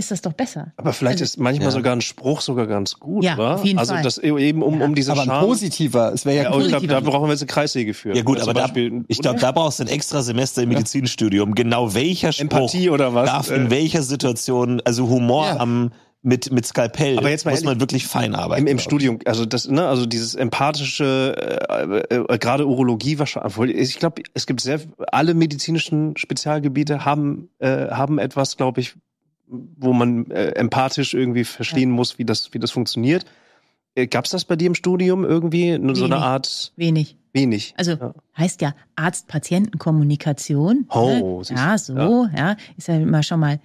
[0.00, 0.72] ist das doch besser.
[0.76, 1.70] Aber vielleicht Also- ist manchmal Ja.
[1.70, 3.54] sogar ein Spruch sogar ganz gut, Ja, wa?
[3.54, 4.02] auf jeden also Fall.
[4.02, 4.84] das eben um, Ja.
[4.86, 5.44] um diese Aber ein Scham.
[5.44, 8.14] positiver, es wäre ja, Ja, und ich glaube, da brauchen wir jetzt eine Kreissäge für.
[8.16, 8.68] Ja gut, aber da,
[9.06, 11.54] ich glaube, da brauchst du ein extra Semester im Medizinstudium.
[11.54, 13.26] Genau welcher Spruch Empathie oder was?
[13.28, 13.56] darf Äh.
[13.56, 15.56] in welcher Situation, also Humor Ja.
[15.60, 15.92] am
[16.22, 18.62] mit mit Skalpell, Aber jetzt mal muss ehrlich, man wirklich fein arbeiten.
[18.66, 18.78] Im, im.
[18.78, 21.34] Studium, also das, ne, also dieses empathische,
[21.70, 23.74] äh, äh, gerade Urologie wahrscheinlich.
[23.76, 24.80] Ich glaube, es gibt sehr
[25.12, 28.94] alle medizinischen Spezialgebiete haben äh, haben etwas, glaube ich,
[29.50, 33.24] wo man äh, empathisch irgendwie verstehen muss, wie das wie das funktioniert.
[33.94, 36.24] Äh, Gab's das bei dir im Studium irgendwie nur so eine Wenig.
[36.24, 37.16] Art Wenig.
[37.32, 37.74] wenig?
[37.76, 38.14] Also Ja.
[38.38, 40.86] heißt ja Arzt-Patienten-Kommunikation.
[40.90, 41.56] Oh, ne?
[41.56, 42.56] ja, so, ja.
[42.76, 43.60] Ist ja immer schon mal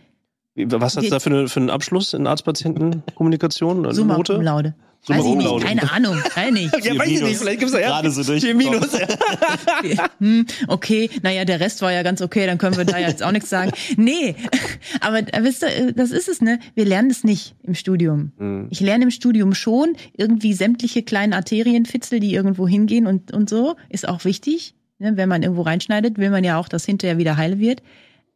[0.55, 3.86] Was hat's da für, eine, für einen Abschluss in Arzt-Patienten-Kommunikation?
[3.86, 4.33] Eine Summa Note?
[4.36, 4.75] cum laude.
[5.05, 6.73] Summa Weiß ich nicht, keine Ahnung, weiß nicht.
[6.83, 8.43] Ja, weiß ich nicht, vielleicht gibt's da ja Gerade so durch.
[8.43, 8.89] vier Minus.
[10.19, 13.31] hm, okay, naja, der Rest war ja ganz okay, dann können wir da jetzt auch
[13.31, 13.71] nichts sagen.
[13.97, 14.35] Nee,
[15.01, 16.59] aber äh, wisst ihr, das ist es, ne?
[16.73, 18.31] Wir lernen es nicht im Studium.
[18.39, 18.67] Hm.
[18.71, 23.75] Ich lerne im Studium schon irgendwie sämtliche kleinen Arterienfitzel, die irgendwo hingehen und, und so,
[23.89, 24.73] ist auch wichtig.
[24.97, 25.17] Ne?
[25.17, 27.83] Wenn man irgendwo reinschneidet, will man ja auch, dass hinterher wieder heil wird.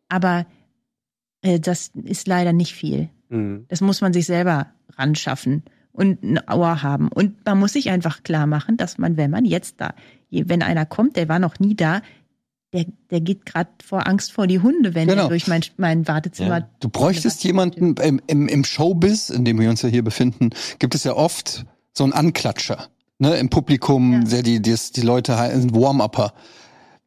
[0.07, 0.45] Aber
[1.41, 3.09] äh, das ist leider nicht viel.
[3.31, 3.65] Hm.
[3.69, 7.09] Das muss man sich selber ran schaffen und ein Ohr haben.
[7.09, 9.93] Und man muss sich einfach klar machen, dass man, wenn man jetzt da,
[10.31, 12.01] wenn einer kommt, der war noch nie da,
[12.71, 15.23] der, der geht gerade vor Angst vor die Hunde, wenn Genau.
[15.23, 16.59] er durch mein, mein Wartezimmer.
[16.59, 16.69] Ja.
[16.79, 20.93] Du bräuchtest jemanden im, im, im Showbiz, in dem wir uns ja hier befinden, gibt
[20.93, 21.65] es ja oft
[21.97, 22.87] so einen Anklatscher.
[23.17, 24.19] Ne, Im Publikum, Ja.
[24.19, 26.33] der die, die, die Leute heißen Warm-Upper.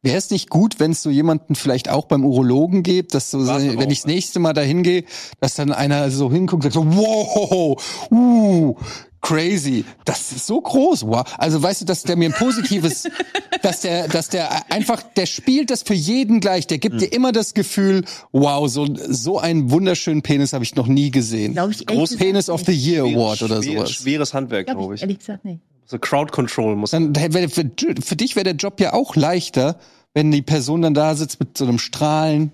[0.03, 3.47] Wäre es nicht gut, wenn es so jemanden vielleicht auch beim Urologen gibt, dass so,
[3.47, 5.05] War's wenn ich das nächste Mal dahin gehe,
[5.39, 7.81] dass dann einer so hinguckt und sagt so, wow,
[8.11, 8.75] uh,
[9.21, 9.85] crazy.
[10.03, 11.23] Das ist so groß, wow.
[11.37, 13.05] Also weißt du, dass der mir ein positives,
[13.61, 16.67] dass der, dass der einfach, der spielt das für jeden gleich.
[16.67, 20.87] Der gibt dir immer das Gefühl, wow, so, so einen wunderschönen Penis habe ich noch
[20.87, 21.53] nie gesehen.
[21.53, 23.91] Glaube ich, Groß Penis of the Year Award oder Schwer- sowas.
[23.91, 25.03] Schweres Handwerk, Glaube ich, ich.
[25.03, 25.61] ehrlich gesagt nicht.
[25.85, 26.91] So Crowd Control muss.
[26.91, 29.79] Dann für, für dich wäre der Job ja auch leichter,
[30.13, 32.51] wenn die Person dann da sitzt mit so einem Strahlen,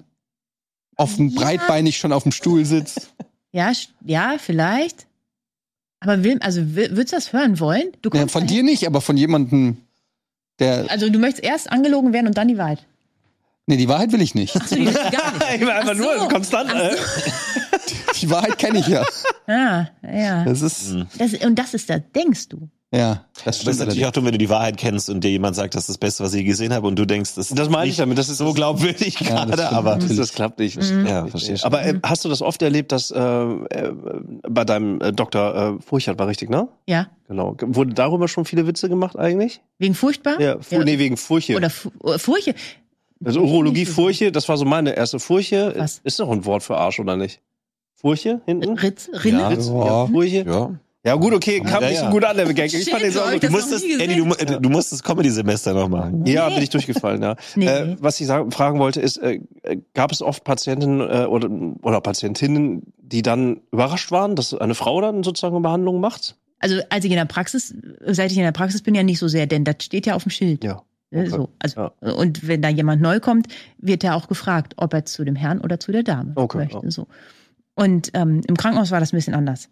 [0.96, 1.42] auf dem Ja.
[1.42, 3.10] breitbeinig schon auf dem Stuhl sitzt.
[3.52, 3.72] Ja,
[4.06, 5.08] ja, vielleicht.
[6.02, 7.86] Aber will, also will, würdest du das hören wollen?
[8.04, 9.78] Du Ja, von dahin- dir nicht, aber von jemandem,
[10.60, 10.86] der.
[10.90, 12.86] Also du möchtest erst angelogen werden und dann die Wahrheit.
[13.66, 14.56] Nee, die Wahrheit will ich nicht.
[14.56, 15.46] Achso, die willst du gar nicht.
[15.62, 16.04] Ich war einfach Ach so.
[16.20, 16.70] nur konstant.
[16.72, 16.96] Ach Äh,
[18.22, 19.04] Die Wahrheit kenne ich ja.
[19.48, 20.44] Ah, ja.
[20.46, 22.70] Das ist, Das, und das ist da, denkst du.
[22.92, 23.80] Ja, das Das ist stimmt.
[23.80, 25.98] natürlich auch dumm, wenn du die Wahrheit kennst und dir jemand sagt, das ist das
[26.00, 28.18] Beste, was ich je gesehen habe und du denkst, das, das meine ich damit.
[28.18, 30.18] Das ist so glaubwürdig Ja, das gerade, stimmt aber natürlich.
[30.18, 30.78] Das klappt nicht.
[30.78, 31.06] Das Mhm.
[31.06, 31.66] Ja, verstehe schon.
[31.68, 33.92] Aber äh, hast du das oft erlebt, dass äh, äh,
[34.50, 36.68] bei deinem äh, Doktor äh, Furchert war richtig, ne?
[36.88, 37.08] Ja.
[37.28, 37.56] Genau.
[37.62, 39.62] Wurde darüber schon viele Witze gemacht eigentlich?
[39.78, 40.42] Wegen furchtbar?
[40.42, 41.56] Ja, Fu nee, wegen Furche.
[41.56, 42.56] Oder Fu äh, Furche.
[43.24, 45.74] also Urologie Furche, das war so meine erste Furche.
[45.78, 46.02] Was?
[46.04, 47.40] Ist doch ein Wort für Arsch, oder nicht?
[47.94, 48.78] Furche hinten?
[48.80, 49.40] Ritz, Rinne?
[49.42, 49.48] Ja.
[49.50, 49.68] Ritz?
[49.68, 49.86] Ja.
[49.86, 50.44] Ja, Furche.
[50.48, 50.72] ja.
[51.06, 52.06] Ja, gut, okay, kam Ja, nicht ja.
[52.08, 52.74] so gut an, der Gag.
[52.74, 53.42] Ich fand den so gut.
[53.42, 53.86] Das Du musstest.
[53.86, 56.26] Eddie, du, äh, du musst das Comedy-Semester noch machen.
[56.26, 56.56] Ja, Nee.
[56.56, 57.36] bin ich durchgefallen, ja.
[57.56, 57.68] Nee.
[57.68, 61.50] Äh, was ich sagen, fragen wollte, ist, äh, äh, gab es oft Patienten äh, oder,
[61.84, 66.36] oder Patientinnen, die dann überrascht waren, dass eine Frau dann sozusagen eine Behandlung macht?
[66.60, 67.74] Also als ich in der Praxis,
[68.06, 70.24] seit ich in der Praxis bin, ja nicht so sehr, denn das steht ja auf
[70.24, 70.66] dem Schild.
[70.66, 70.82] Ja.
[71.12, 71.30] Ne, Okay.
[71.30, 73.48] So, also, Und wenn da jemand neu kommt,
[73.78, 76.82] wird er auch gefragt, ob er zu dem Herrn oder zu der Dame Okay, möchte.
[76.84, 76.92] ja.
[76.92, 77.08] So.
[77.74, 79.70] Und ähm, im Krankenhaus war das ein bisschen anders.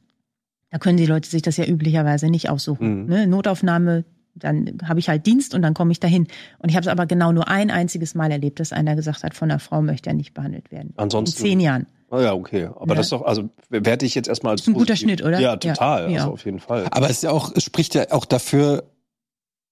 [0.69, 3.03] Da können die Leute sich das ja üblicherweise nicht aussuchen.
[3.03, 3.05] Mhm.
[3.09, 3.27] Ne?
[3.27, 4.03] Notaufnahme,
[4.35, 6.27] dann habe ich halt Dienst und dann komme ich dahin.
[6.59, 9.33] Und ich habe es aber genau nur ein einziges Mal erlebt, dass einer gesagt hat,
[9.33, 10.93] von einer Frau möchte er nicht behandelt werden.
[10.97, 11.41] Ansonsten.
[11.41, 11.87] In zehn Jahren.
[12.09, 12.65] Ah ja, okay.
[12.75, 12.95] Aber Ja.
[12.95, 14.95] das ist doch, also werte ich jetzt erstmal als Ist ein guter.
[14.95, 15.39] Schnitt, oder?
[15.39, 15.55] Ja, Ja.
[15.57, 16.11] total.
[16.11, 16.19] Ja.
[16.19, 16.85] Also auf jeden Fall.
[16.91, 18.83] Aber es ist ja auch, es spricht ja auch dafür,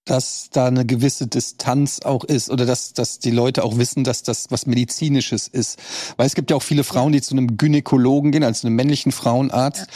[0.06, 4.22] dass da eine gewisse Distanz auch ist oder dass, dass die Leute auch wissen, dass
[4.24, 5.80] das was Medizinisches ist.
[6.16, 9.12] Weil es gibt ja auch viele Frauen, die zu einem Gynäkologen gehen, also einem männlichen
[9.12, 9.88] Frauenarzt.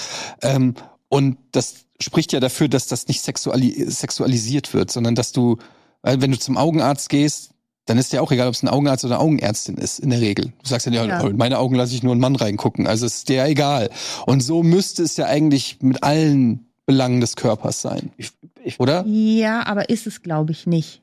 [0.41, 0.73] Ähm,
[1.09, 5.57] und das spricht ja dafür, dass das nicht sexuali sexualisiert wird, sondern dass du,
[6.01, 7.51] weil wenn du zum Augenarzt gehst,
[7.85, 10.21] dann ist ja auch egal, ob es ein Augenarzt oder eine Augenärztin ist, in der
[10.21, 10.53] Regel.
[10.63, 11.27] Du sagst ja, ja, Ja.
[11.27, 12.85] in meine Augen lasse ich nur einen Mann reingucken.
[12.87, 13.89] Also ist dir ja egal.
[14.27, 18.11] Und so müsste es ja eigentlich mit allen Belangen des Körpers sein.
[18.17, 18.31] Ich,
[18.63, 19.05] ich, Oder?
[19.05, 21.01] Ja, aber ist es, glaube ich, nicht.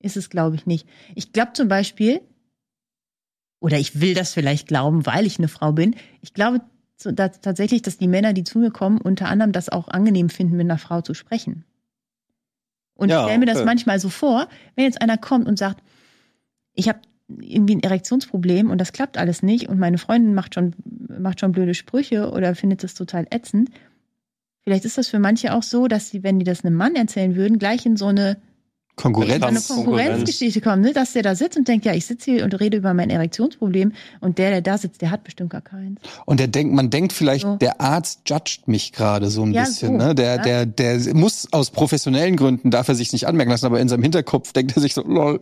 [0.00, 0.88] Ist es, glaube ich, nicht.
[1.14, 2.20] Ich glaube zum Beispiel,
[3.60, 6.62] oder ich will das vielleicht glauben, weil ich eine Frau bin, ich glaube
[6.96, 10.28] so, dass, tatsächlich, dass die Männer, die zu mir kommen, unter anderem das auch angenehm
[10.28, 11.64] finden, mit einer Frau zu sprechen.
[12.94, 13.66] Und Ja, ich stelle mir das okay.
[13.66, 15.82] manchmal so vor, wenn jetzt einer kommt und sagt,
[16.74, 17.00] ich habe
[17.40, 20.74] irgendwie ein Erektionsproblem und das klappt alles nicht und meine Freundin macht schon,
[21.18, 23.70] macht schon blöde Sprüche oder findet das total ätzend.
[24.64, 27.34] Vielleicht ist das für manche auch so, dass sie, wenn die das einem Mann erzählen
[27.34, 28.36] würden, gleich in so eine, eine
[28.96, 29.40] Konkurrenz.
[29.40, 29.68] Konkurrenz.
[29.68, 30.92] Konkurrenzgeschichte kommen, ne?
[30.92, 33.92] dass der da sitzt und denkt, ja, ich sitze hier und rede über mein Erektionsproblem
[34.20, 35.98] und der, der da sitzt, der hat bestimmt gar keins.
[36.26, 37.56] Und der denkt, man denkt vielleicht, So.
[37.56, 39.98] der Arzt judgt mich gerade so ein Ja, bisschen.
[39.98, 40.14] so, ne?
[40.14, 40.42] Der, ja.
[40.42, 44.02] der, der muss aus professionellen Gründen, darf er sich nicht anmerken lassen, aber in seinem
[44.02, 45.40] Hinterkopf denkt er sich so, lol.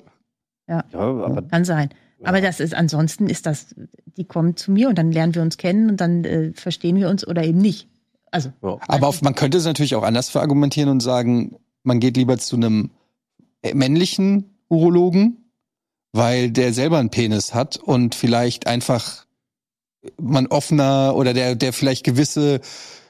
[0.69, 1.91] ja, aber Kann sein.
[2.25, 3.75] Aber das ist, ansonsten ist das,
[4.17, 7.09] die kommen zu mir und dann lernen wir uns kennen und dann äh, verstehen wir
[7.09, 7.89] uns oder eben nicht.
[8.31, 8.79] Also, ja.
[8.89, 12.57] Aber auf, man könnte es natürlich auch anders verargumentieren und sagen, man geht lieber zu
[12.57, 12.91] einem
[13.63, 15.51] äh, männlichen Urologen,
[16.13, 19.27] weil der selber einen Penis hat und vielleicht einfach
[20.21, 22.61] man offener oder der, der vielleicht gewisse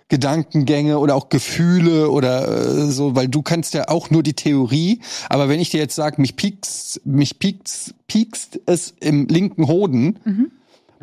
[0.08, 5.00] Gedankengänge oder auch Gefühle oder äh, so, weil du kannst ja auch nur die Theorie,
[5.28, 10.18] aber wenn ich dir jetzt sage, mich piekst, mich piekst, piekst es im linken Hoden,
[10.24, 10.50] Mhm.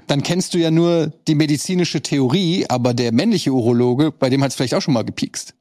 [0.07, 4.49] Dann kennst du ja nur die medizinische Theorie, aber der männliche Urologe, bei dem hat
[4.51, 5.53] es vielleicht auch schon mal gepiekst.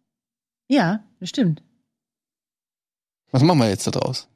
[0.68, 1.62] ja, das stimmt.
[3.32, 4.28] Was machen wir jetzt da draus?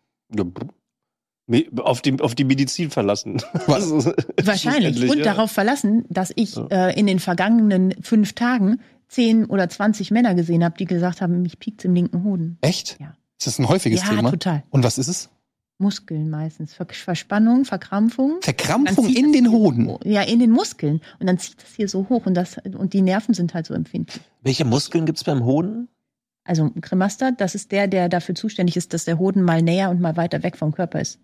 [1.78, 3.40] Auf die, auf die Medizin verlassen.
[3.66, 3.90] Was?
[4.42, 5.08] Wahrscheinlich.
[5.08, 5.24] Und ja.
[5.24, 6.66] darauf verlassen, dass ich Ja.
[6.70, 11.40] äh, in den vergangenen fünf Tagen zehn oder zwanzig Männer gesehen habe, die gesagt haben,
[11.42, 12.58] mich piekt im linken Hoden.
[12.60, 12.98] Echt?
[13.00, 13.16] Ja.
[13.38, 14.30] Ist das ein häufiges ja, Thema?
[14.30, 14.64] total.
[14.70, 15.30] Und was ist es?
[15.78, 16.74] Muskeln meistens.
[16.74, 18.38] Ver Verspannung, Verkrampfung.
[18.42, 19.86] Verkrampfung in den Hoden.
[19.86, 21.00] So, ja, in den Muskeln.
[21.20, 23.74] Und dann zieht das hier so hoch und das und die Nerven sind halt so
[23.74, 24.20] empfindlich.
[24.42, 25.88] Welche Muskeln gibt's beim Hoden?
[26.44, 29.90] Also ein Kremaster, das ist der, der dafür zuständig ist, dass der Hoden mal näher
[29.90, 31.18] und mal weiter weg vom Körper ist.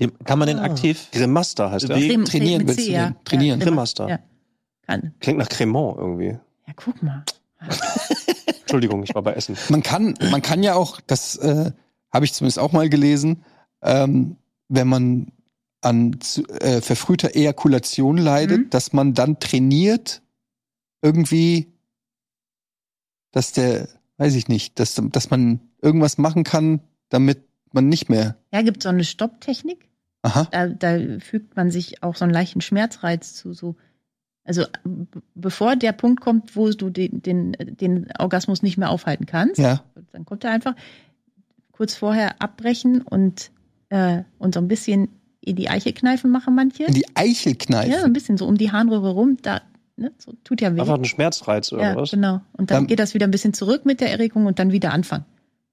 [0.00, 0.64] Dem, kann man den Ah.
[0.64, 1.08] aktiv?
[1.12, 1.86] Cremaster heißt.
[1.86, 3.06] Crem- trainieren willst C, du ja.
[3.10, 3.24] den?
[3.24, 3.60] Trainieren.
[3.60, 4.08] Ja, Cremaster.
[4.08, 4.18] Ja.
[4.86, 5.14] Kann.
[5.20, 6.38] Klingt nach Cremant irgendwie.
[6.66, 7.24] Ja, guck mal.
[8.60, 9.56] Entschuldigung, ich war bei Essen.
[9.68, 11.70] Man kann, man kann ja auch, das äh,
[12.12, 13.42] habe ich zumindest auch mal gelesen,
[13.82, 14.36] ähm,
[14.68, 15.32] wenn man
[15.82, 16.18] an
[16.60, 18.70] äh, verfrühter Ejakulation leidet, Mhm.
[18.70, 20.22] dass man dann trainiert,
[21.02, 21.68] irgendwie,
[23.30, 28.36] dass der, weiß ich nicht, dass, dass man irgendwas machen kann, damit man nicht mehr.
[28.52, 29.88] Ja, gibt so eine Stopptechnik.
[30.22, 30.48] Aha.
[30.50, 33.52] Da, da fügt man sich auch so einen leichten Schmerzreiz zu.
[33.52, 33.76] So,
[34.44, 34.64] also
[35.34, 39.84] bevor der Punkt kommt, wo du den, den, den Orgasmus nicht mehr aufhalten kannst, Ja.
[40.12, 40.74] dann kommt er einfach
[41.70, 43.52] kurz vorher abbrechen und,
[43.96, 45.08] äh, und so ein bisschen
[45.40, 46.84] in die Eiche kneifen machen manche.
[46.84, 47.92] In die Eichel kneifen.
[47.92, 49.38] Ja, so ein bisschen so um die Harnröhre rum.
[49.42, 49.60] Da,
[49.96, 50.80] ne, so, tut ja weh.
[50.80, 52.10] Einfach ein Schmerzreiz oder ja, was?
[52.10, 52.40] genau.
[52.52, 54.92] Und dann Dann- geht das wieder ein bisschen zurück mit der Erregung und dann wieder
[54.92, 55.24] anfangen.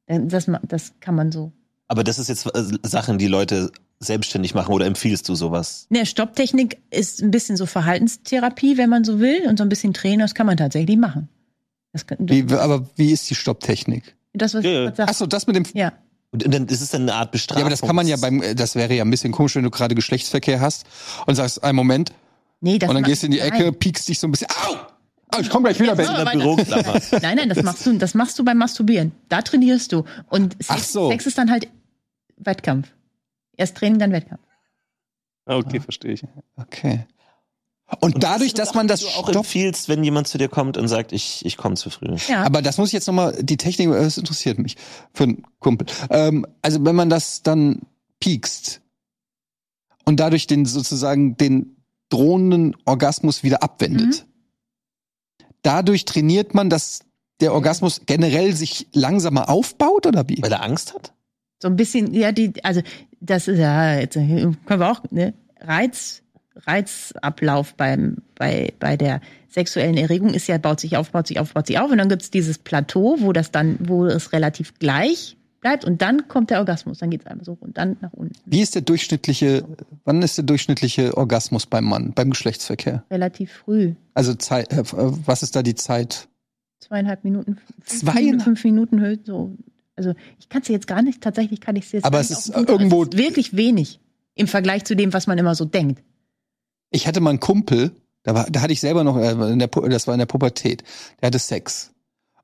[0.07, 1.51] Das, das kann man so.
[1.87, 5.87] Aber das ist jetzt äh, Sachen, die Leute selbstständig machen oder empfiehlst du sowas?
[5.89, 9.93] Ne, Stopptechnik ist ein bisschen so Verhaltenstherapie, wenn man so will, und so ein bisschen
[9.93, 11.29] Training, das kann man tatsächlich machen.
[11.93, 14.15] Das, kann, das, Wie, aber wie ist die Stopptechnik?
[14.33, 15.07] das was Ja, ich gerade.
[15.09, 15.63] Achso, das mit dem.
[15.73, 15.93] Ja,
[16.33, 17.59] Und, und dann ist es dann eine Art Bestrafung.
[17.59, 19.63] Ja, aber das kann man ja beim, äh, das wäre ja ein bisschen komisch, wenn
[19.63, 20.85] du gerade Geschlechtsverkehr hast
[21.27, 22.11] und sagst, einen Moment,
[22.59, 23.75] nee, das und dann gehst du in die Ecke, Nein.
[23.75, 24.75] piekst dich so ein bisschen, au!
[25.35, 26.37] Au, ich komm gleich wieder, aber in der weiter.
[26.39, 26.99] Büroklammer.
[27.23, 29.13] Nein, nein, das machst du, das machst du beim Masturbieren.
[29.29, 30.03] Da trainierst du.
[30.29, 31.09] Und Sex, so.
[31.09, 31.67] Sex ist dann halt
[32.37, 32.89] Wettkampf.
[33.57, 34.41] Erst Training, dann Wettkampf.
[35.45, 36.23] Ah, Okay, verstehe ich.
[36.55, 37.05] Okay.
[37.99, 40.87] Und, dadurch, dass man das du auch stoppt, empfiehlst, wenn jemand zu dir kommt und
[40.87, 42.15] sagt, ich, ich komme zu früh.
[42.27, 42.43] Ja.
[42.43, 44.77] aber das muss ich jetzt nochmal, die Technik, das interessiert mich,
[45.13, 45.87] für einen Kumpel.
[46.09, 47.81] Ähm, also wenn man das dann
[48.19, 48.81] piekst
[50.05, 51.75] und dadurch den sozusagen den
[52.09, 54.25] drohenden Orgasmus wieder abwendet,
[55.61, 57.01] dadurch trainiert man, dass
[57.41, 60.41] der Orgasmus generell sich langsamer aufbaut oder wie?
[60.41, 61.13] Weil er Angst hat?
[61.61, 62.81] So ein bisschen, ja, die, also
[63.19, 66.22] das ist ja, jetzt können wir auch, ne, Reiz,
[66.55, 71.53] Reizablauf beim, bei, bei der sexuellen Erregung ist ja, baut sich auf, baut sich auf,
[71.53, 71.91] baut sich auf.
[71.91, 76.27] Und dann gibt's dieses Plateau, wo das dann, wo es relativ gleich bleibt und dann
[76.27, 76.97] kommt der Orgasmus.
[76.99, 78.33] Dann geht's einmal so und dann nach unten.
[78.45, 79.63] Wie ist der durchschnittliche,
[80.03, 83.03] wann ist der durchschnittliche Orgasmus beim Mann, beim Geschlechtsverkehr?
[83.09, 83.93] Relativ früh.
[84.13, 86.27] Also Zeit, äh, was ist da die Zeit?
[86.79, 87.59] Zweieinhalb Minuten.
[87.81, 88.41] Fünf, Zweieinhalb?
[88.41, 89.55] Fünf Minuten so.
[89.95, 92.49] Also ich kann es jetzt gar nicht, tatsächlich kann ich es jetzt Aber es ist
[92.49, 93.99] irgendwo- es ist wirklich wenig
[94.35, 96.03] im Vergleich zu dem, was man immer so denkt.
[96.93, 97.91] Ich hatte mal einen Kumpel,
[98.21, 100.83] da, war, da hatte ich selber noch, äh, der, das war in der Pubertät,
[101.19, 101.91] der hatte Sex.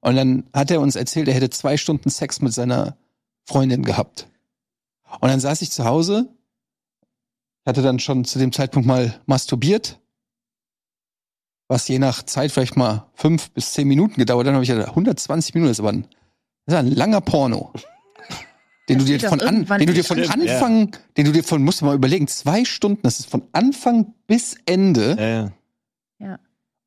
[0.01, 2.97] Und dann hat er uns erzählt, er hätte zwei Stunden Sex mit seiner
[3.45, 4.27] Freundin gehabt.
[5.19, 6.29] Und dann saß ich zu Hause,
[7.65, 9.99] hatte dann schon zu dem Zeitpunkt mal masturbiert,
[11.67, 14.47] was je nach Zeit vielleicht mal fünf bis zehn Minuten gedauert.
[14.47, 16.07] Dann habe ich gedacht, 120 Minuten, das ist aber ein,
[16.65, 17.71] das ist ein langer Porno.
[18.89, 20.53] Den du dir von an, den du dir von Stimmt, ja.
[20.55, 24.13] Anfang, den du dir von, musst du mal überlegen, zwei Stunden, das ist von Anfang
[24.27, 25.51] bis Ende.
[26.21, 26.27] Äh,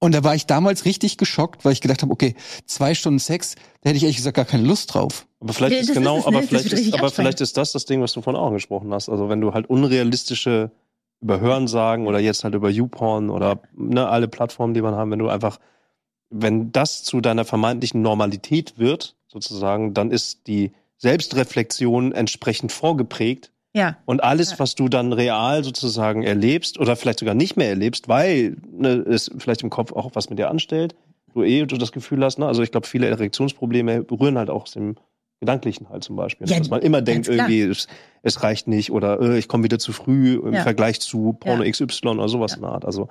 [0.01, 2.35] Und da war ich damals richtig geschockt, weil ich gedacht habe, okay,
[2.67, 5.29] zwei Stunden Sex, da hätte ich ehrlich gesagt gar keine Lust drauf.
[5.39, 6.47] Aber vielleicht Ja, ist das genau, ist aber ne?
[6.51, 9.09] Das vielleicht ist, aber vielleicht ist das das Ding, was du vorhin auch angesprochen hast.
[9.09, 10.73] Also wenn du halt unrealistische
[11.21, 15.21] über Hörensagen oder jetzt halt über YouPorn oder ne, alle Plattformen, die man haben, wenn
[15.21, 15.61] du einfach,
[16.31, 20.73] wenn das zu deiner vermeintlichen Normalität wird, sozusagen, dann ist die
[21.03, 23.97] Selbstreflexion entsprechend vorgeprägt Ja.
[24.05, 24.59] und alles, Ja.
[24.59, 29.31] was du dann real sozusagen erlebst oder vielleicht sogar nicht mehr erlebst, weil ne, es
[29.39, 30.95] vielleicht im Kopf auch was mit dir anstellt,
[31.35, 32.47] du eh du das Gefühl hast, ne?
[32.47, 34.97] also ich glaube, viele Erektionsprobleme berühren halt auch aus dem
[35.41, 36.49] Gedanklichen halt zum Beispiel.
[36.49, 37.89] Ja, dass man immer denkt, irgendwie, es,
[38.23, 40.63] es reicht nicht oder äh, ich komme wieder zu früh im Ja.
[40.63, 41.65] Vergleich zu Porno.
[41.69, 42.85] XY oder sowas in der Art.
[42.85, 43.09] Also,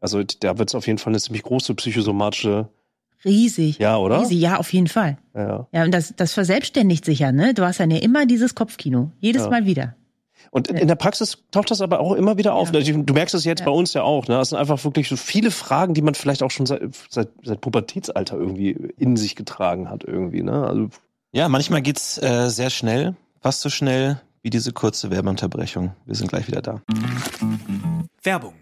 [0.00, 2.68] also da wird es auf jeden Fall eine ziemlich große psychosomatische,
[3.28, 3.78] Riesig.
[3.78, 4.20] ja, oder?
[4.22, 5.18] Riesig, ja, auf jeden Fall.
[5.34, 5.84] Ja, ja.
[5.84, 7.54] Und das, das verselbstständigt sich ja, ne?
[7.54, 9.10] Du hast dann ja immer dieses Kopfkino.
[9.20, 9.50] Jedes Ja.
[9.50, 9.94] Mal wieder.
[10.50, 12.72] Und in- in der Praxis taucht das aber auch immer wieder auf.
[12.72, 12.78] Ja.
[12.80, 13.66] Also Du merkst es jetzt Ja.
[13.66, 14.26] bei uns ja auch.
[14.28, 14.36] Ne?
[14.36, 17.60] Das sind einfach wirklich so viele Fragen, die man vielleicht auch schon seit, seit, seit
[17.60, 20.42] Pubertätsalter irgendwie in sich getragen hat irgendwie.
[20.42, 20.52] Ne?
[20.66, 20.88] Also
[21.32, 25.92] ja, manchmal geht's äh, sehr schnell, fast so schnell wie diese kurze Werbeunterbrechung.
[26.06, 26.80] Wir sind gleich wieder da.
[28.22, 28.54] Werbung.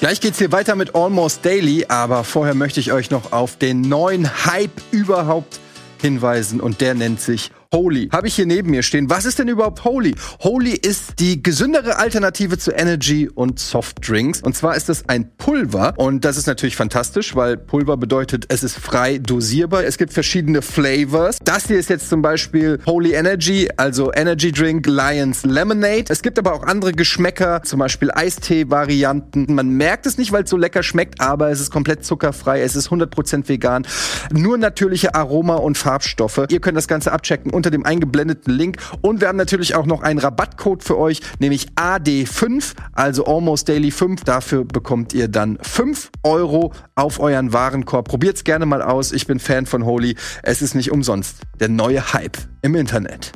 [0.00, 3.80] Gleich geht's hier weiter mit Almost Daily, aber vorher möchte ich euch noch auf den
[3.80, 5.58] neuen Hype überhaupt
[6.00, 8.08] hinweisen und der nennt sich Holy.
[8.12, 9.10] Habe ich hier neben mir stehen.
[9.10, 10.14] Was ist denn überhaupt Holy?
[10.40, 14.40] Holy ist die gesündere Alternative zu Energy und Softdrinks.
[14.40, 15.92] Und zwar ist es ein Pulver.
[15.98, 19.84] Und das ist natürlich fantastisch, weil Pulver bedeutet, es ist frei dosierbar.
[19.84, 21.40] Es gibt verschiedene Flavors.
[21.44, 26.04] Das hier ist jetzt zum Beispiel Holy Energy, also Energy Drink Lions Lemonade.
[26.08, 29.54] Es gibt aber auch andere Geschmäcker, zum Beispiel Eistee-Varianten.
[29.54, 32.62] Man merkt es nicht, weil es so lecker schmeckt, aber es ist komplett zuckerfrei.
[32.62, 33.86] Es ist 100% vegan.
[34.32, 36.46] Nur natürliche Aroma und Farbstoffe.
[36.48, 38.78] Ihr könnt das Ganze abchecken unter dem eingeblendeten Link.
[39.02, 43.90] Und wir haben natürlich auch noch einen Rabattcode für euch, nämlich AD5, also Almost Daily
[43.90, 44.24] 5.
[44.24, 48.08] Dafür bekommt ihr dann 5 Euro auf euren Warenkorb.
[48.08, 49.12] Probiert's gerne mal aus.
[49.12, 50.16] Ich bin Fan von Holy.
[50.42, 53.32] Es ist nicht umsonst der neue Hype im Internet.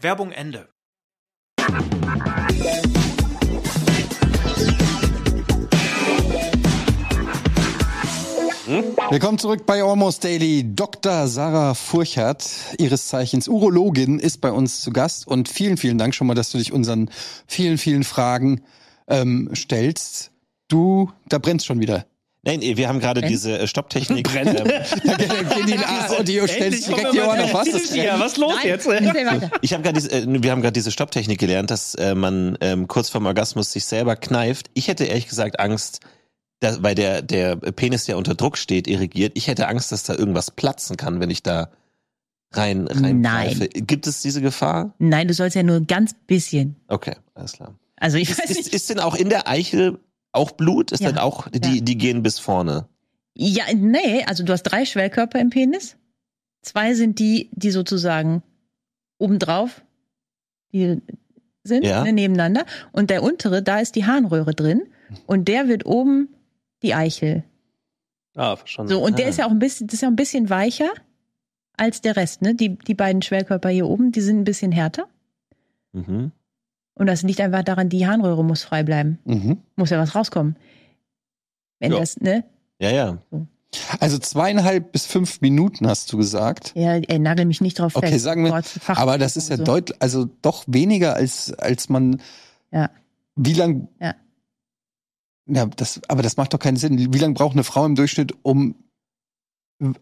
[0.00, 0.68] Werbung Ende.
[8.66, 10.64] Willkommen zurück bei Almost Daily.
[10.74, 11.28] Dr.
[11.28, 15.28] Sarah Furchert, ihres Zeichens Urologin, ist bei uns zu Gast.
[15.28, 17.08] Und vielen, vielen Dank schon mal, dass du dich unseren
[17.46, 18.62] vielen, vielen Fragen
[19.06, 20.32] ähm, stellst.
[20.66, 22.06] Du, da brennst schon wieder.
[22.42, 24.28] Nein, wir haben gerade diese äh, Stopptechnik.
[24.34, 27.70] ähm, Da gehen die nach und die stellst direkt die Ohren auf was.
[27.70, 28.88] Das ja, was los Nein, jetzt?
[29.62, 32.88] Ich habe gerade diese, äh, wir haben gerade diese Stopptechnik gelernt, dass äh, man ähm,
[32.88, 34.70] kurz vorm Orgasmus sich selber kneift.
[34.74, 36.00] Ich hätte ehrlich gesagt Angst,
[36.60, 39.32] dass, weil der der Penis ja unter Druck steht, irrigiert.
[39.36, 41.70] Ich hätte Angst, dass da irgendwas platzen kann, wenn ich da
[42.52, 43.48] rein rein Nein.
[43.48, 43.68] greife.
[43.68, 44.94] Gibt es diese Gefahr?
[44.98, 46.76] Nein, du sollst ja nur ein ganz bisschen.
[46.88, 47.74] Okay, alles klar.
[47.96, 48.74] Also ich Ist, weiß ist, nicht.
[48.74, 49.98] ist denn auch in der Eichel
[50.32, 50.92] auch Blut?
[50.92, 51.10] Ist Ja.
[51.10, 51.80] dann auch die Ja.
[51.82, 52.86] die gehen bis vorne?
[53.34, 55.96] Ja, nee, also du hast drei Schwellkörper im Penis.
[56.62, 58.42] Zwei sind die, die sozusagen
[59.18, 59.82] obendrauf
[60.72, 61.00] die
[61.62, 62.02] sind, Ja.
[62.04, 62.64] ne, nebeneinander.
[62.92, 64.82] Und der untere, da ist die Harnröhre drin.
[65.26, 66.28] Und der wird oben
[66.82, 67.44] die Eichel.
[68.34, 68.92] Ah, verstanden.
[68.92, 69.28] So, und der Ah.
[69.30, 70.90] ist ja auch ein bisschen, das ist ja ein bisschen weicher
[71.76, 72.54] als der Rest, ne?
[72.54, 75.06] Die, die beiden Schwellkörper hier oben, die sind ein bisschen härter.
[75.92, 76.32] Mhm.
[76.94, 79.18] Und das liegt einfach daran, die Harnröhre muss frei bleiben.
[79.24, 79.58] Mhm.
[79.76, 80.56] Muss ja was rauskommen.
[81.78, 81.98] Wenn Ja.
[82.00, 82.44] das, ne?
[82.78, 83.18] Ja, ja.
[84.00, 86.72] Also zweieinhalb bis fünf Minuten hast du gesagt.
[86.74, 88.04] Ja, ey, nagel mich nicht drauf fest.
[88.04, 89.64] Okay, sagen wir, aber das ist ja so.
[89.64, 92.22] deutlich, also doch weniger als als man.
[92.70, 92.90] Ja.
[93.34, 93.88] Wie lang?
[94.00, 94.14] Ja.
[95.48, 97.12] Ja, das, aber das macht doch keinen Sinn.
[97.14, 98.74] Wie lange braucht eine Frau im Durchschnitt, um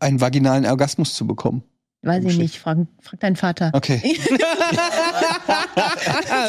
[0.00, 1.62] einen vaginalen Orgasmus zu bekommen?
[2.02, 2.58] Weiß ich nicht.
[2.58, 3.70] Frag, frag deinen Vater.
[3.72, 4.00] Okay.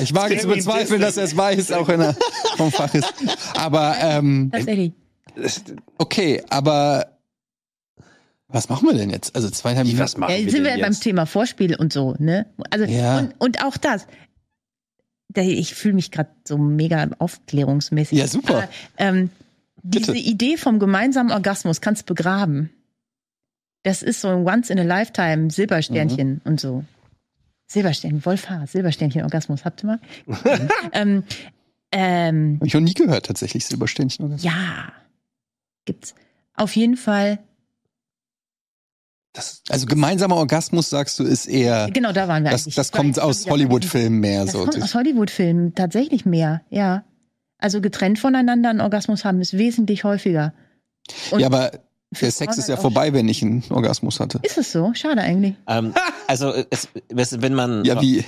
[0.02, 2.16] ich wage zu bezweifeln, dass er es weiß, auch wenn er
[2.58, 3.14] vom Fach ist.
[3.56, 4.94] Aber ähm, Tatsächlich.
[5.98, 7.18] okay, aber
[8.48, 9.36] was machen wir denn jetzt?
[9.36, 10.04] Also zweieinhalb Minuten.
[10.04, 11.02] Was machen Ja, wir jetzt sind wir denn beim jetzt?
[11.04, 12.46] Thema Vorspiel und so, ne?
[12.70, 13.20] Also Ja.
[13.20, 14.08] und, und auch das.
[15.42, 18.18] Ich fühle mich gerade so mega aufklärungsmäßig.
[18.20, 18.58] Ja, super.
[18.58, 19.30] Aber, ähm,
[19.84, 20.26] diese Bitte.
[20.28, 22.72] Idee vom gemeinsamen Orgasmus kannst begraben.
[23.84, 26.42] Das ist so ein Once in a Lifetime Silbersternchen Mhm.
[26.44, 26.84] und so.
[27.68, 30.00] Silbersternchen, Wolfhaar, Silbersternchen Orgasmus, habt ihr mal?
[30.94, 31.24] ähm,
[31.92, 34.26] ähm, Hab ich noch nie gehört, tatsächlich, Silberständchen.
[34.26, 34.44] Orgasmus.
[34.52, 34.92] ja,
[35.86, 36.16] gibt's.
[36.56, 37.40] Auf jeden Fall,
[39.70, 42.76] Also gemeinsamer Orgasmus, sagst du, ist eher, genau da waren wir das, eigentlich.
[42.76, 44.64] das kommt aus Hollywood-Filmen mehr Das so.
[44.66, 47.04] kommt aus Hollywood-Filmen tatsächlich mehr, ja.
[47.58, 50.54] Also getrennt voneinander einen Orgasmus haben ist wesentlich häufiger.
[51.32, 51.72] Und Ja, aber
[52.14, 54.40] für der Sex ist ja halt auch- vorbei, wenn ich einen Orgasmus hatte.
[54.44, 54.94] Ist es so?
[54.94, 55.56] Schade eigentlich.
[55.68, 55.94] Ähm,
[56.28, 56.88] also es,
[57.42, 58.24] wenn man Ja, wie?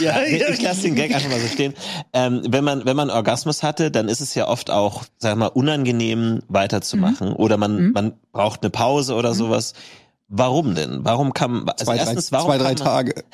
[0.00, 1.74] Ja, ich lasse den Gag einfach mal so stehen.
[2.12, 5.38] Ähm, wenn man wenn man Orgasmus hatte, dann ist es ja oft auch, sag ich
[5.38, 7.92] mal, unangenehm weiterzumachen oder man Mhm.
[7.92, 9.74] man braucht eine Pause oder sowas.
[10.28, 11.00] Warum denn?
[11.04, 13.24] Warum kann also Zwei, drei, erstens warum zwei, drei kann man, Tage.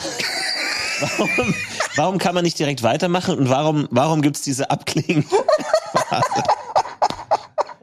[1.01, 1.55] Warum,
[1.97, 5.25] warum kann man nicht direkt weitermachen und warum warum gibt's diese Abklingen?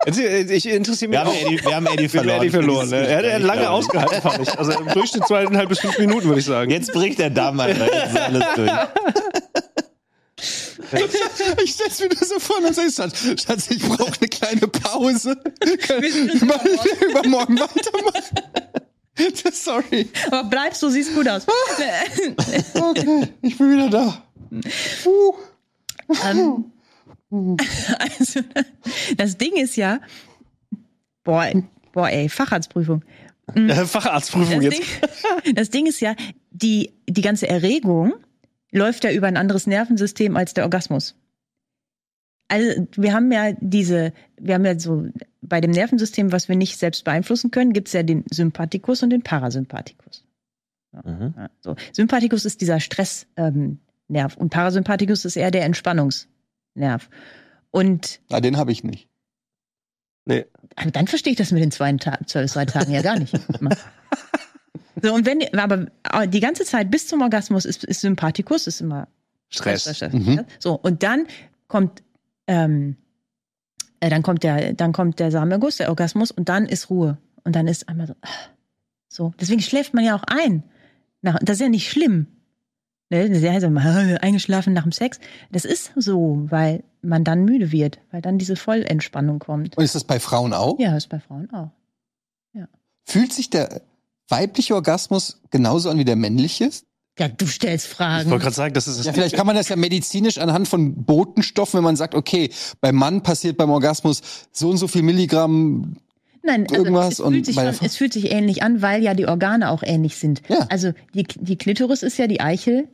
[0.06, 1.42] Jetzt, äh, Ich interessiere mich Wir haben auch.
[1.42, 2.40] Eddie, wir haben Eddie Wir haben verloren.
[2.42, 2.90] Eddie verloren.
[2.90, 3.08] Ne?
[3.08, 4.58] Er hat, er lange ausgehalten, fand ich.
[4.58, 6.72] Also im Durchschnitt zweieinhalb bis fünf Minuten, würde ich sagen.
[6.72, 7.86] Jetzt bricht der Damm, Alter.
[7.94, 8.72] Jetzt ist alles durch.
[11.64, 14.68] Ich stell's mir nur so vor und dann sagst du, Schatz, ich brauche eine kleine
[14.68, 15.36] Pause.
[15.86, 18.40] Können wir übermorgen weitermachen?
[19.52, 20.08] Sorry.
[20.28, 21.46] Aber bleibst du, siehst gut aus.
[22.74, 24.24] Okay, ich bin wieder da.
[25.06, 25.34] Uh.
[26.26, 26.72] ähm,
[28.00, 28.42] also,
[29.18, 30.00] das Ding ist ja,
[31.24, 31.52] boah,
[31.92, 33.04] boah, ey, Facharztprüfung.
[33.56, 34.80] Äh, Facharztprüfung Das jetzt.
[35.46, 36.16] Ding, das Ding ist ja,
[36.52, 38.14] die, die ganze Erregung
[38.72, 41.16] läuft ja über ein anderes Nervensystem als der Orgasmus.
[42.48, 45.06] Also wir haben ja diese, wir haben ja so
[45.42, 49.24] bei dem Nervensystem, was wir nicht selbst beeinflussen können, gibt's ja den Sympathikus und den
[49.24, 50.26] Parasympathikus.
[50.92, 51.34] Mhm.
[51.62, 51.76] So.
[51.94, 53.80] Sympathikus ist dieser Stressnerv ähm,
[54.38, 57.10] und Parasympathikus ist eher der Entspannungsnerv.
[57.72, 59.08] Und Na, den habe ich nicht.
[60.26, 63.34] aber dann verstehe ich das mit den zwei, zwei, zwei Tagen ja gar nicht.
[65.02, 65.88] so, und wenn, aber
[66.28, 69.08] die ganze Zeit bis zum Orgasmus ist, ist Sympathikus, ist immer
[69.50, 69.96] Stress.
[69.96, 70.14] Stress.
[70.14, 70.46] Mhm.
[70.60, 71.28] So, und dann
[71.68, 72.04] kommt,
[72.48, 72.98] ähm,
[74.00, 77.18] äh, dann kommt der, dann kommt der Samenerguss, der Orgasmus, und dann ist Ruhe.
[77.44, 78.28] Und dann ist einmal so, ah,
[79.08, 79.34] so.
[79.40, 80.64] Deswegen schläft man ja auch ein.
[81.22, 82.28] Das ist ja nicht schlimm.
[83.10, 83.30] Ne?
[83.30, 83.82] Heißt immer,
[84.22, 85.20] eingeschlafen nach dem Sex.
[85.52, 89.78] Das ist so, weil man dann müde wird, weil dann diese Vollentspannung kommt.
[89.78, 90.78] Und ist das bei Frauen auch?
[90.80, 91.72] Ja, ist bei Frauen auch.
[93.10, 93.82] Fühlt sich der
[94.28, 96.70] weibliche Orgasmus genauso an wie der männliche?
[97.20, 98.30] Ja, du stellst Ich Fragen.
[98.30, 101.78] wollte gerade sagen, das ist Ja, vielleicht kann man das ja medizinisch anhand von Botenstoffen,
[101.78, 102.50] wenn man sagt, okay,
[102.80, 105.98] beim Mann passiert beim Orgasmus so und so viel Milligramm.
[106.42, 109.14] Nein, also irgendwas es, und fühlt sich schon, es fühlt sich ähnlich an, weil ja
[109.14, 110.42] die Organe auch ähnlich sind.
[110.48, 110.66] Ja.
[110.70, 112.88] Also die, die Klitoris ist ja die Eichel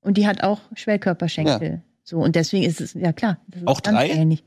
[0.00, 1.82] und die hat auch Schwellkörperschenkel.
[2.02, 4.08] So, und deswegen ist es, ja klar, das ist Auch ganz drei?
[4.10, 4.42] ähnlich.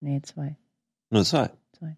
[0.00, 0.56] Nee, zwei.
[1.10, 1.50] Nur zwei.
[1.76, 1.96] Zwei.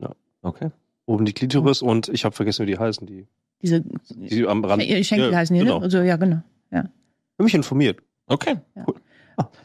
[0.00, 0.10] Ja.
[0.42, 0.70] Okay.
[1.06, 3.06] oben die Klitoris und ich habe vergessen, wie die heißen.
[3.06, 3.28] Die,
[3.62, 4.82] Diese die am Rand.
[4.82, 5.78] Sch- Schenkel Ja, heißen die, genau.
[5.78, 5.84] ne?
[5.84, 6.42] Also, ja, genau.
[6.72, 6.88] Hab
[7.44, 8.00] mich informiert.
[8.26, 8.56] Okay.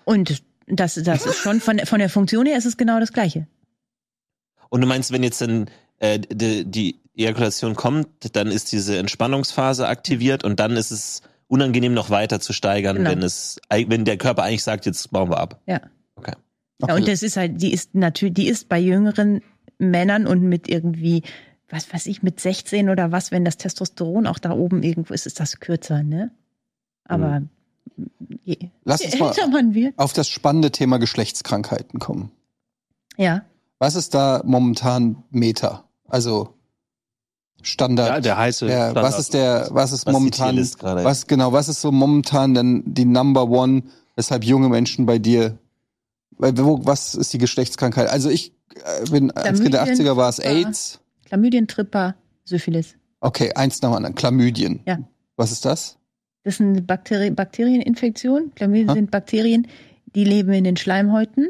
[0.06, 3.48] Und das, das ist schon von, von der Funktion her ist es genau das Gleiche.
[4.70, 5.70] Und du meinst, wenn jetzt dann
[6.00, 11.94] äh, die, die Ejakulation kommt, dann ist diese Entspannungsphase aktiviert und dann ist es unangenehm
[11.94, 13.10] noch weiter zu steigern, Genau.
[13.12, 15.62] wenn es, wenn der Körper eigentlich sagt, jetzt bauen wir ab.
[15.68, 15.82] Ja.
[16.16, 16.34] Okay.
[16.88, 19.42] Ja, und das ist halt, die ist natürlich, die ist bei jüngeren
[19.80, 21.24] Männern und mit irgendwie,
[21.70, 25.26] was weiß ich, mit 16 oder was, wenn das Testosteron auch da oben irgendwo ist,
[25.26, 26.32] ist das kürzer, ne?
[27.06, 27.44] Aber
[28.44, 29.98] je, Lass uns mal älter man wird.
[29.98, 32.32] auf das spannende Thema Geschlechtskrankheiten kommen.
[33.18, 33.44] Ja.
[33.80, 35.86] Was ist da momentan Meta?
[36.08, 36.54] Also
[37.62, 38.08] Standard.
[38.10, 38.68] Ja, der heiße.
[38.68, 39.04] der, Standard.
[39.04, 43.06] was ist der, was ist Was momentan, was genau, was ist so momentan denn die
[43.06, 43.84] Number One,
[44.16, 45.58] weshalb junge Menschen bei dir,
[46.38, 48.10] weil, wo, was ist die Geschlechtskrankheit?
[48.10, 50.40] Also ich äh, bin, als Kind der Chlamydien, 80er war es.
[50.40, 51.00] AIDS.
[51.30, 52.96] Chlamydien, Tripper, Syphilis.
[53.22, 54.16] Okay, eins nach dem anderen.
[54.16, 54.82] Chlamydien.
[54.88, 55.00] Ja.
[55.36, 55.98] Was ist das?
[56.44, 58.52] Das ist eine Bakteri Bakterieninfektion.
[58.56, 58.94] Chlamydien Ha?
[58.96, 59.68] sind Bakterien,
[60.16, 61.50] die leben in den Schleimhäuten.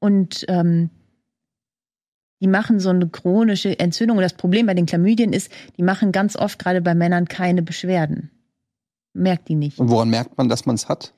[0.00, 0.90] Und ähm,
[2.40, 4.16] die machen so eine chronische Entzündung.
[4.18, 7.62] Und das Problem bei den Chlamydien ist, die machen ganz oft gerade bei Männern keine
[7.62, 8.30] Beschwerden.
[9.12, 9.78] Merkt die nicht.
[9.78, 11.14] Und woran merkt man, dass man es hat?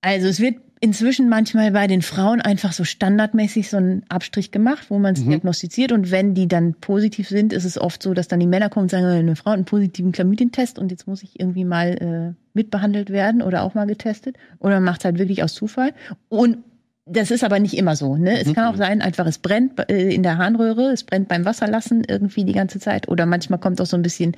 [0.00, 4.90] Also es wird inzwischen manchmal bei den Frauen einfach so standardmäßig so einen Abstrich gemacht,
[4.90, 5.92] wo man es diagnostiziert.
[5.92, 8.84] Und wenn die dann positiv sind, ist es oft so, dass dann die Männer kommen
[8.84, 12.34] und sagen, eine Frau hat einen positiven Chlamydientest und jetzt muss ich irgendwie mal äh,
[12.52, 14.36] mitbehandelt werden oder auch mal getestet.
[14.58, 15.94] Oder man macht es halt wirklich aus Zufall.
[16.28, 16.58] Und
[17.06, 18.18] das ist aber nicht immer so.
[18.18, 18.38] Ne?
[18.38, 22.04] Es kann auch sein, einfach es brennt äh, in der Harnröhre, es brennt beim Wasserlassen
[22.06, 23.08] irgendwie die ganze Zeit.
[23.08, 24.36] Oder manchmal kommt auch so ein bisschen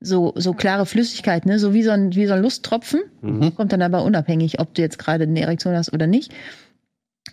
[0.00, 1.58] so, so klare Flüssigkeit, ne?
[1.58, 3.00] so wie so ein, wie so ein Lusttropfen.
[3.56, 6.32] Kommt dann aber unabhängig, ob du jetzt gerade eine Erektion hast oder nicht.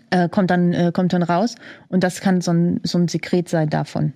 [0.09, 1.55] Äh, kommt, dann, äh, kommt dann raus.
[1.89, 4.13] Und das kann so ein, so ein Sekret sein davon.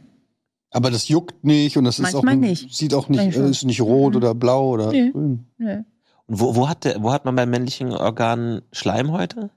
[0.72, 2.74] Aber das juckt nicht und das ist auch nicht.
[2.76, 3.48] sieht auch nicht, Manchmal.
[3.48, 5.12] äh, ist nicht rot oder blau oder Nee.
[5.12, 5.46] grün.
[5.58, 5.86] Ne?
[6.26, 9.50] Und wo, wo, hat der, wo hat man beim männlichen Organ Schleimhäute?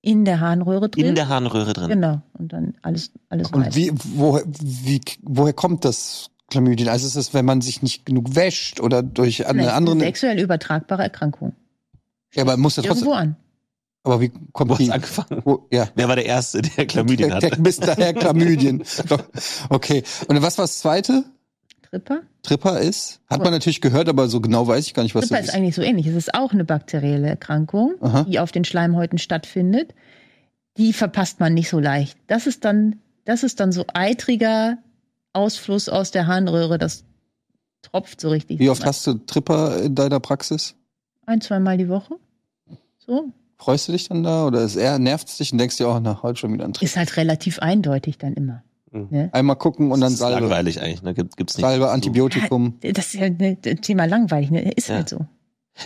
[0.00, 1.06] In der Harnröhre drin.
[1.06, 1.88] In der Harnröhre drin.
[1.88, 2.22] Genau.
[2.38, 3.76] Und dann alles, alles Und weiß.
[3.76, 6.88] wie, wo, wie, woher kommt das Chlamydien?
[6.88, 9.94] Also ist es, wenn man sich nicht genug wäscht oder durch eine andere.
[9.96, 11.54] eine sexuell übertragbare Erkrankung.
[12.34, 13.08] Ja, aber muss ja trotzdem.
[13.08, 13.36] Irgendwo an.
[14.02, 14.92] Aber wie kommt Wo hat's die?
[14.92, 15.42] angefangen?
[15.44, 15.88] Wo, ja.
[15.94, 17.50] Wer war der Erste, der Chlamydien der, hatte?
[17.50, 17.96] der Mr.
[17.96, 18.84] Herr Chlamydien.
[19.70, 20.02] Okay.
[20.28, 21.24] Und was war das zweite?
[21.82, 22.20] Tripper?
[22.42, 23.20] Tripper ist?
[23.30, 25.48] Hat man natürlich gehört, aber so genau weiß ich gar nicht, was Tripper das ist
[25.52, 25.56] ist.
[25.56, 26.06] eigentlich so ähnlich.
[26.06, 28.24] Es ist auch eine bakterielle Erkrankung, Aha.
[28.24, 29.94] die auf den Schleimhäuten stattfindet.
[30.76, 32.18] Die verpasst man nicht so leicht.
[32.26, 34.76] Das ist dann, das ist dann so eitriger
[35.34, 36.78] Ausfluss aus der Harnröhre.
[36.78, 37.04] Das
[37.82, 38.58] tropft so richtig.
[38.58, 40.74] Wie oft hast du Tripper in deiner Praxis?
[41.26, 42.16] Ein, zweimal die Woche.
[43.06, 43.26] So.
[43.58, 46.00] Freust du dich dann da oder ist eher nervt es dich und denkst dir auch
[46.00, 46.84] nach heute schon wieder ein Tripper?
[46.86, 48.62] Ist halt relativ eindeutig dann immer.
[48.90, 49.08] Mhm.
[49.10, 49.30] Ne?
[49.32, 50.40] Einmal gucken und dann das ist Salbe.
[50.40, 51.02] langweilig eigentlich.
[51.02, 51.14] Ne?
[51.14, 51.62] Gibt, gibt's nicht.
[51.64, 52.78] Salbe, Antibiotikum.
[52.80, 54.50] Das ist ja ein Thema langweilig.
[54.50, 54.70] Ne?
[54.72, 54.96] Ist Ja.
[54.96, 55.26] halt so.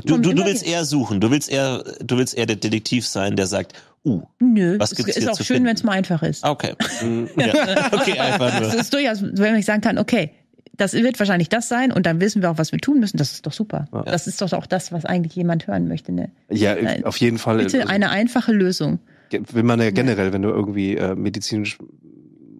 [0.04, 1.20] Du, du, du willst eher suchen.
[1.20, 3.72] Du willst eher, du willst eher der Detektiv sein, der sagt,
[4.04, 6.44] uh, Nö, Was es gibt's ist hier auch zu schön, wenn es mal einfach ist.
[6.44, 6.74] okay.
[7.02, 7.28] Mhm.
[7.36, 7.92] ja.
[7.92, 8.80] Okay, einfach Es nur.
[8.80, 10.30] ist durchaus, wenn ich sagen kann, okay,
[10.76, 13.16] das wird wahrscheinlich das sein und dann wissen wir auch, was wir tun müssen.
[13.16, 13.88] Das ist doch super.
[13.92, 14.02] Ja.
[14.02, 16.12] Das ist doch auch das, was eigentlich jemand hören möchte.
[16.12, 16.30] Ne?
[16.50, 17.04] Ja, Nein.
[17.04, 17.56] auf jeden Fall.
[17.58, 18.98] Bitte Also, eine einfache Lösung.
[19.30, 21.78] will man ja generell, wenn du irgendwie äh, medizinisch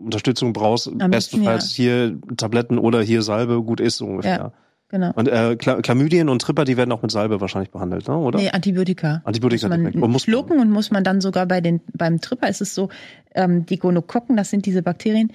[0.01, 4.37] Unterstützung brauchst, Am bestenfalls besten, hier Tabletten oder hier Salbe, gut ist ungefähr.
[4.39, 4.53] Ja.
[4.91, 5.13] Genau.
[5.15, 8.17] Und äh, Chla- Chlamydien und Tripper, die werden auch mit Salbe wahrscheinlich behandelt, ne?
[8.17, 8.39] oder?
[8.39, 9.21] Nee, Antibiotika.
[9.25, 9.97] Antibiotika muss man direkt.
[9.97, 12.75] Und muss man- schlucken und muss man dann sogar bei den beim Tripper ist es
[12.75, 12.89] so,
[13.35, 15.31] ähm, die Gonokokken, das sind diese Bakterien,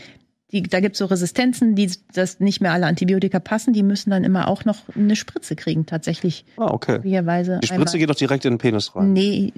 [0.52, 4.10] die, da gibt es so Resistenzen, die das nicht mehr alle Antibiotika passen, die müssen
[4.10, 6.46] dann immer auch noch eine Spritze kriegen, tatsächlich.
[6.58, 7.00] Ah, okay.
[7.04, 9.14] Die Spritze geht doch direkt in den Penis rein.
[9.14, 9.54] Nee,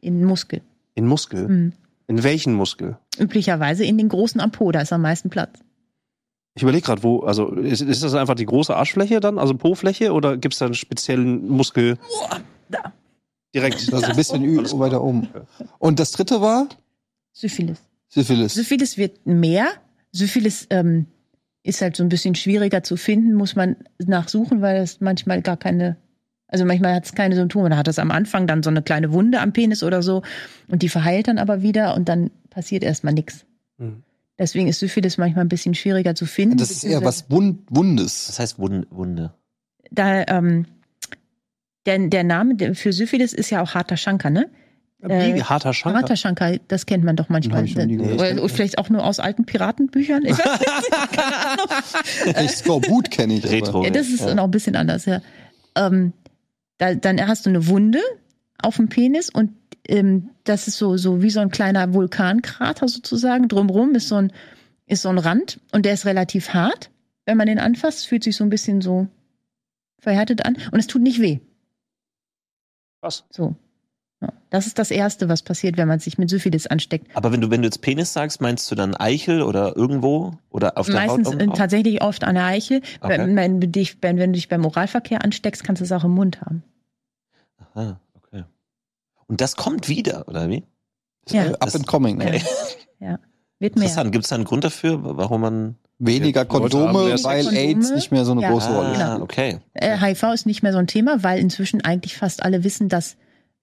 [0.00, 0.60] in Muskel.
[0.94, 1.48] In Muskel?
[1.48, 1.72] Mhm.
[2.08, 2.96] In welchen Muskel?
[3.18, 5.58] Üblicherweise in den großen am Po, da ist am meisten Platz.
[6.54, 10.12] Ich überlege gerade, wo, also ist, ist das einfach die große Arschfläche dann, also Po-Fläche,
[10.12, 11.96] oder gibt es da einen speziellen Muskel
[12.68, 12.92] da.
[13.54, 13.88] direkt?
[13.92, 15.28] Also ein bisschen ü- weiter oben.
[15.78, 16.68] Und das dritte war
[17.32, 17.78] Syphilis.
[18.08, 18.54] Syphilis.
[18.54, 19.68] Syphilis wird mehr.
[20.12, 21.06] Syphilis ähm,
[21.62, 25.56] ist halt so ein bisschen schwieriger zu finden, muss man nachsuchen, weil es manchmal gar
[25.56, 25.96] keine,
[26.48, 27.70] also manchmal hat es keine Symptome.
[27.70, 30.22] Da hat es am Anfang dann so eine kleine Wunde am Penis oder so
[30.66, 33.44] und die verheilt dann aber wieder und dann passiert erstmal nichts.
[33.78, 34.02] Mhm.
[34.40, 36.56] Deswegen ist Syphilis manchmal ein bisschen schwieriger zu finden.
[36.56, 38.26] Das ist eher was Wund Wundes.
[38.28, 38.86] Das heißt Wunde.
[38.90, 39.34] Wunde.
[39.90, 40.64] Da, ähm,
[41.84, 44.48] der, der Name für Syphilis ist ja auch harter Schanker, ne?
[45.02, 45.98] Wie Äh, harter Schanker?
[45.98, 47.64] Harter Schanker, das kennt man doch manchmal.
[47.64, 50.24] Oder, oder vielleicht auch nur aus alten Piratenbüchern.
[50.24, 52.44] Ich weiß nicht, keine Ahnung.
[52.44, 53.50] Ich Skorbut kenne ich.
[53.50, 53.84] Retro.
[53.84, 54.34] Ja, das ist Ja.
[54.34, 55.20] noch ein bisschen anders, ja.
[55.76, 56.12] Ähm,
[56.78, 58.00] da, dann hast du eine Wunde
[58.62, 59.52] auf dem Penis und
[59.88, 63.48] ähm, das ist so, so wie so ein kleiner Vulkankrater sozusagen.
[63.48, 64.32] Drumrum ist so ein,
[64.86, 66.90] ist so ein Rand und der ist relativ hart.
[67.26, 69.08] Wenn man den anfasst, fühlt sich so ein bisschen so
[69.98, 71.40] verhärtet an und es tut nicht weh.
[73.00, 73.24] Was?
[73.30, 73.54] So.
[74.20, 74.32] Ja.
[74.50, 77.06] Das ist das Erste, was passiert, wenn man sich mit Syphilis ansteckt.
[77.14, 80.34] Aber wenn du, wenn du jetzt Penis sagst, meinst du dann Eichel oder irgendwo?
[80.50, 81.40] Oder auf der Meistens Haut?
[81.40, 82.82] äh, tatsächlich oft an der Eichel.
[83.00, 83.18] Okay.
[83.18, 86.10] Wenn, wenn, du dich, wenn, du dich beim Oralverkehr ansteckst, kannst du es auch im
[86.10, 86.62] Mund haben.
[87.74, 87.98] Aha.
[89.30, 90.64] Und das kommt wieder, oder wie?
[91.28, 91.44] Ja.
[91.46, 92.18] Äh, Up and coming.
[92.18, 92.26] Ne?
[92.26, 92.42] Okay.
[93.60, 93.84] Wird mehr.
[93.84, 94.10] Interessant.
[94.10, 95.76] Gibt es da einen Grund dafür, warum man.
[96.02, 97.58] Weniger Kondome, weil Kondome.
[97.58, 98.50] AIDS nicht mehr so eine Ja.
[98.50, 99.02] große Rolle spielt.
[99.02, 99.24] Ah, genau.
[99.24, 99.58] okay.
[99.74, 103.16] Äh, HIV ist nicht mehr so ein Thema, weil inzwischen eigentlich fast alle wissen, dass,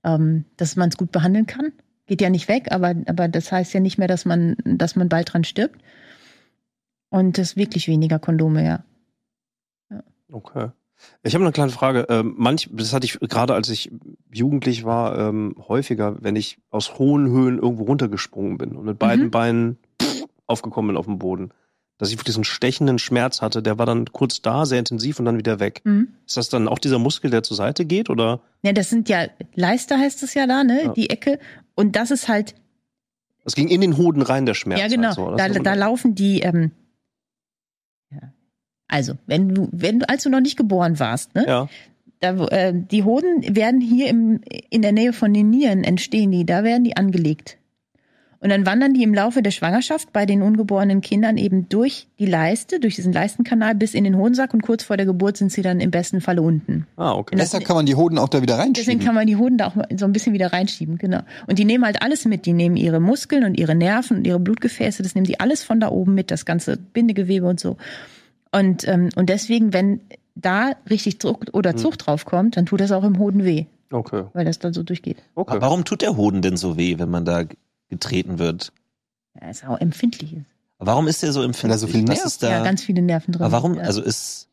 [0.03, 1.73] ähm, dass man es gut behandeln kann.
[2.05, 5.09] Geht ja nicht weg, aber, aber das heißt ja nicht mehr, dass man, dass man
[5.09, 5.81] bald dran stirbt.
[7.09, 8.83] Und das ist wirklich weniger Kondome, ja.
[10.31, 10.69] Okay.
[11.23, 12.05] Ich habe eine kleine Frage.
[12.09, 13.91] Ähm, manch, das hatte ich gerade, als ich
[14.33, 19.25] jugendlich war, ähm, häufiger, wenn ich aus hohen Höhen irgendwo runtergesprungen bin und mit beiden
[19.25, 19.31] Mhm.
[19.31, 21.51] Beinen pff, aufgekommen bin auf dem Boden,
[21.97, 23.61] dass ich diesen stechenden Schmerz hatte.
[23.61, 25.81] Der war dann kurz da, sehr intensiv und dann wieder weg.
[25.83, 26.09] Mhm.
[26.25, 28.39] Ist das dann auch dieser Muskel, der zur Seite geht, oder?
[28.63, 29.25] Ja, das sind ja,
[29.55, 30.83] Leister heißt es ja da, ne?
[30.85, 30.93] Ja.
[30.93, 31.39] Die Ecke.
[31.75, 32.55] Und das ist halt,
[33.45, 34.79] Es ging in den Hoden rein, der Schmerz.
[34.79, 35.35] ja genau, Halt so.
[35.35, 36.71] Das da, da laufen die, ähm.
[38.87, 41.45] Also, wenn du, wenn du, als du noch nicht geboren warst, ne?
[41.47, 41.69] ja.
[42.19, 46.47] Da, äh, die Hoden werden hier im, in der Nähe von den Nieren entstehen die,
[46.47, 47.57] da werden die angelegt.
[48.39, 52.27] Und dann wandern die im Laufe der Schwangerschaft bei den ungeborenen Kindern eben durch die
[52.27, 55.63] Leiste, durch diesen Leistenkanal bis in den Hodensack und kurz vor der Geburt sind sie
[55.63, 56.85] dann im besten Falle unten.
[56.97, 57.35] Ah, okay.
[57.35, 59.05] Deshalb kann man die Hoden auch da wieder Deswegen reinschieben.
[59.05, 61.21] kann man die Hoden da auch mal so ein bisschen wieder reinschieben, genau.
[61.47, 62.45] Und die nehmen halt alles mit.
[62.45, 65.79] Die nehmen ihre Muskeln und ihre Nerven und ihre Blutgefäße, das nehmen die alles von
[65.79, 67.77] da oben mit, das ganze Bindegewebe und so.
[68.51, 70.01] Und, ähm, und deswegen, wenn
[70.35, 74.23] da richtig Druck oder Zucht drauf kommt, dann tut das auch im Hoden weh, Okay.
[74.33, 75.17] weil das dann so durchgeht.
[75.35, 75.51] Okay.
[75.51, 77.43] Aber warum tut der Hoden denn so weh, wenn man da
[77.89, 78.71] getreten wird?
[79.41, 80.33] Ja, ist auch empfindlich.
[80.33, 80.45] ist.
[80.79, 81.79] Warum ist der so empfindlich?
[81.81, 82.25] so viel Was nervt.
[82.25, 82.49] ist da?
[82.51, 83.41] Ja, ganz viele Nerven drin.
[83.43, 83.75] aber warum?
[83.75, 83.81] Ja.
[83.81, 84.47] Also ist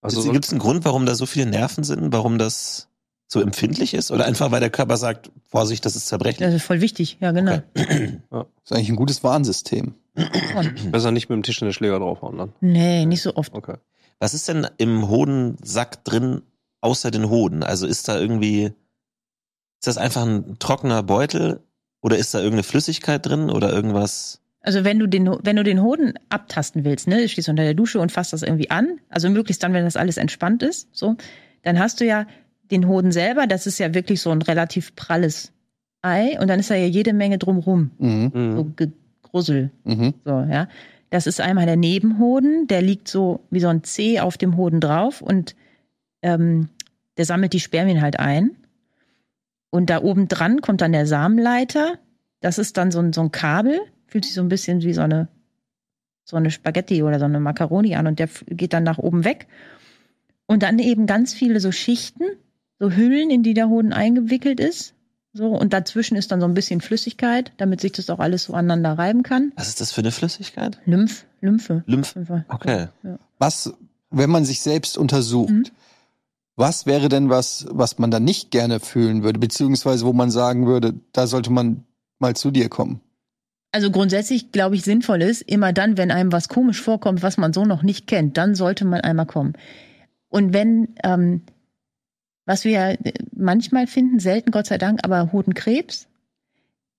[0.00, 2.12] Also gibt es einen Grund, warum da so viele Nerven sind?
[2.12, 2.88] Warum das
[3.28, 4.10] so empfindlich ist?
[4.10, 6.46] Oder einfach, weil der Körper sagt, Vorsicht, das ist zerbrechlich?
[6.46, 7.60] Das ist voll wichtig, ja, genau.
[7.76, 8.18] Okay.
[8.30, 9.94] Das ist eigentlich ein gutes Warnsystem.
[10.90, 12.52] Besser nicht mit dem Tischtennisschläger draufhauen dann.
[12.60, 13.54] nee, nicht so oft.
[13.54, 13.76] Okay.
[14.18, 16.42] Was ist denn im Hodensack drin,
[16.80, 17.62] außer den Hoden?
[17.62, 21.60] Also ist da irgendwie, ist das einfach ein trockener Beutel?
[22.02, 24.40] Oder ist da irgendeine Flüssigkeit drin oder irgendwas?
[24.60, 27.74] Also wenn du den, wenn du den Hoden abtasten willst, ne, du stehst unter der
[27.74, 31.16] Dusche und fasst das irgendwie an, also möglichst dann, wenn das alles entspannt ist, so,
[31.62, 32.26] dann hast du ja
[32.70, 35.52] den Hoden selber, das ist ja wirklich so ein relativ pralles
[36.02, 38.56] Ei und dann ist da ja jede Menge drumrum, Mhm.
[38.56, 38.64] so
[39.32, 40.14] Gegrussel, Mhm.
[40.24, 40.68] so, ja.
[41.10, 44.80] Das ist einmal der Nebenhoden, der liegt so wie so ein C auf dem Hoden
[44.80, 45.54] drauf und
[46.22, 46.68] ähm,
[47.18, 48.52] der sammelt die Spermien halt ein.
[49.70, 51.98] Und da oben dran kommt dann der Samenleiter.
[52.40, 55.02] Das ist dann so ein, so ein Kabel, fühlt sich so ein bisschen wie so
[55.02, 55.28] eine,
[56.24, 59.46] so eine Spaghetti oder so eine Macaroni an und der geht dann nach oben weg.
[60.46, 62.24] Und dann eben ganz viele so Schichten,
[62.78, 64.94] so Hüllen, in die der Hoden eingewickelt ist.
[65.34, 68.52] So, und dazwischen ist dann so ein bisschen Flüssigkeit, damit sich das auch alles so
[68.54, 69.52] aneinander reiben kann.
[69.56, 70.78] Was ist das für eine Flüssigkeit?
[70.84, 71.82] Lymph, Lymphe.
[71.86, 72.14] Lymph.
[72.14, 72.44] Lymphe.
[72.48, 72.88] Okay.
[73.02, 73.18] Ja.
[73.38, 73.72] Was,
[74.10, 75.64] wenn man sich selbst untersucht, Mhm.
[76.56, 80.66] was wäre denn was, was man dann nicht gerne fühlen würde, beziehungsweise wo man sagen
[80.66, 81.84] würde, da sollte man
[82.18, 83.00] mal zu dir kommen?
[83.74, 87.54] Also grundsätzlich, glaube ich, sinnvoll ist, immer dann, wenn einem was komisch vorkommt, was man
[87.54, 89.54] so noch nicht kennt, dann sollte man einmal kommen.
[90.28, 91.40] Und wenn, ähm,
[92.46, 92.94] was wir ja
[93.34, 96.08] manchmal finden, selten Gott sei Dank, aber Hodenkrebs,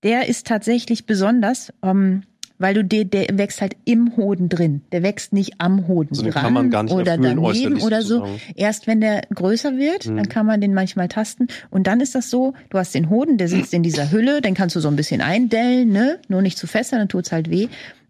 [0.02, 2.22] der ist tatsächlich besonders, ähm,
[2.58, 4.82] weil du der, der wächst halt im Hoden drin.
[4.92, 6.54] Der wächst nicht am Hoden Also dran
[7.00, 8.20] oder daneben oder so.
[8.54, 10.16] Erst wenn der größer wird, Mhm.
[10.16, 11.48] dann kann man den manchmal tasten.
[11.70, 14.54] Und dann ist das so, du hast den Hoden, der sitzt in dieser Hülle, den
[14.54, 16.20] kannst du so ein bisschen eindellen, ne?
[16.28, 17.68] Nur nicht zu fest, dann tut's halt weh.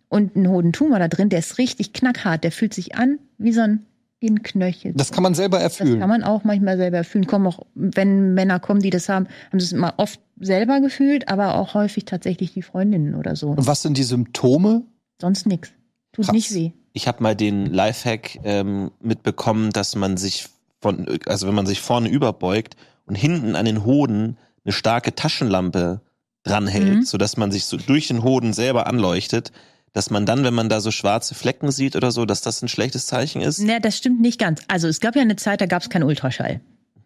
[0.09, 3.62] Und ein Hodentumor da drin, der ist richtig knackhart, der fühlt sich an wie so
[3.62, 3.87] ein,
[4.21, 4.93] wie ein Knöchel.
[4.95, 6.01] Das kann man selber Das erfühlen.
[6.01, 7.27] kann man auch manchmal selber fühlen.
[7.27, 11.29] Kommen auch, wenn Männer kommen, die das haben, haben sie es immer oft selber gefühlt,
[11.29, 13.51] aber auch häufig tatsächlich die Freundinnen oder so.
[13.51, 14.83] Und was sind die Symptome?
[15.21, 15.71] Sonst nix.
[16.12, 16.35] Tut Krass.
[16.35, 16.73] nicht weh.
[16.93, 20.47] Ich habe mal den Lifehack ähm, mitbekommen, dass man sich
[20.81, 26.01] von, also wenn man sich vorne überbeugt und hinten an den Hoden eine starke Taschenlampe
[26.45, 27.03] dranhält, Mhm.
[27.03, 29.51] sodass man sich so durch den Hoden selber anleuchtet,
[29.95, 32.69] dass man dann, wenn man da so schwarze Flecken sieht oder so, dass das ein
[32.69, 33.61] schlechtes Zeichen ist.
[33.61, 34.61] Ne, das stimmt nicht ganz.
[34.69, 36.61] Also es gab ja eine Zeit, da gab es keinen Ultraschall.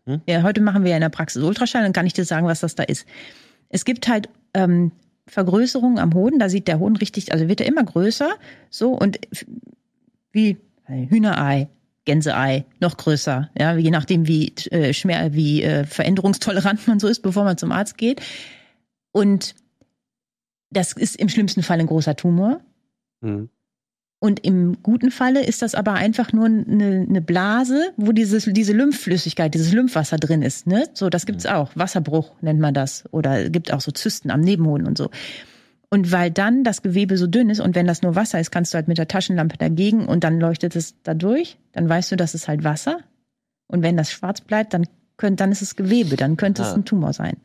[0.07, 0.22] Mhm.
[0.26, 2.61] Ja, heute machen wir ja in der Praxis Ultraschall, dann kann ich dir sagen, was
[2.61, 3.07] das da ist.
[3.68, 4.91] Es gibt halt ähm,
[5.26, 8.30] Vergrößerungen am Hoden, da sieht der Hoden richtig, also wird er immer größer,
[8.70, 9.18] so und
[10.32, 11.68] wie Hühnerei,
[12.07, 17.20] Gänseei, noch größer, ja, je nachdem wie äh, schmer, wie äh, veränderungstolerant man so ist,
[17.20, 18.22] bevor man zum Arzt geht.
[19.12, 19.55] Und
[20.70, 22.61] das ist im schlimmsten Fall ein großer Tumor.
[23.20, 23.48] Mhm.
[24.20, 28.72] Und im guten Falle ist das aber einfach nur eine, eine Blase, wo dieses, diese
[28.72, 30.66] Lymphflüssigkeit, dieses Lymphwasser drin ist.
[30.66, 30.88] Ne?
[30.92, 31.70] So, das gibt's auch.
[31.76, 33.04] Wasserbruch nennt man das.
[33.12, 35.10] Oder gibt auch so Zysten am Nebenhoden und so.
[35.90, 38.74] Und weil dann das Gewebe so dünn ist und wenn das nur Wasser ist, kannst
[38.74, 41.56] du halt mit der Taschenlampe dagegen und dann leuchtet es da durch.
[41.72, 42.98] Dann weißt du, das ist halt Wasser.
[43.68, 44.84] Und wenn das schwarz bleibt, dann,
[45.16, 46.74] könnt, dann ist es Gewebe, dann könnte es Ah.
[46.74, 47.36] ein Tumor sein.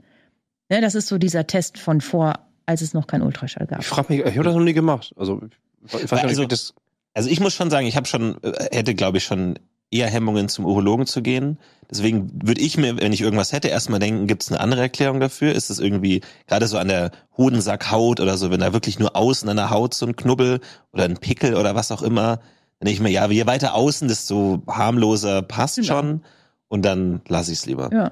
[0.69, 3.80] Ne, das ist so dieser Test von vor, als es noch keinen Ultraschall gab.
[3.82, 5.14] Ich frage mich, ich habe das noch nie gemacht.
[5.18, 5.41] Also,
[5.86, 6.74] ich weiß nicht, Also- wie das.
[7.16, 9.59] Also ich muss schon sagen, ich habe schon, äh, hätte glaube ich schon
[9.91, 11.59] eher Hemmungen zum Urologen zu gehen.
[11.91, 15.20] Deswegen würde ich mir, wenn ich irgendwas hätte, erstmal denken, gibt es eine andere Erklärung
[15.20, 15.53] dafür?
[15.53, 19.47] Ist es irgendwie gerade so an der Hodensackhaut oder so, wenn da wirklich nur außen
[19.47, 20.59] an der Haut so ein Knubbel
[20.91, 22.38] oder ein Pickel oder was auch immer,
[22.80, 25.88] dann denke ich mir, ja, je weiter außen, desto harmloser passt Genau.
[25.88, 26.24] schon.
[26.70, 27.91] Und dann lasse ich es lieber.
[27.93, 28.11] Ja.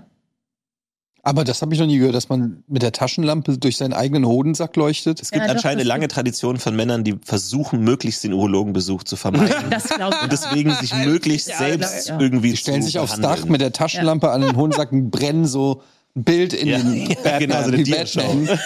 [1.23, 4.25] Aber das habe ich noch nie gehört, dass man mit der Taschenlampe durch seinen eigenen
[4.25, 5.21] Hodensack leuchtet.
[5.21, 9.03] Es gibt Ja, doch, anscheinend eine lange Tradition von Männern, die versuchen, möglichst den Urologenbesuch
[9.03, 9.53] zu vermeiden.
[9.69, 9.97] Das ich.
[9.99, 12.19] und deswegen sich möglichst Ja, selbst ja.
[12.19, 13.43] irgendwie Die stellen zu sich aufs behandeln.
[13.43, 15.83] Dach mit der Taschenlampe an den Hodensack und brennen so
[16.15, 18.21] ein Bild in Ja, den ja, Batman, genau, so Diashow.
[18.21, 18.59] Batman.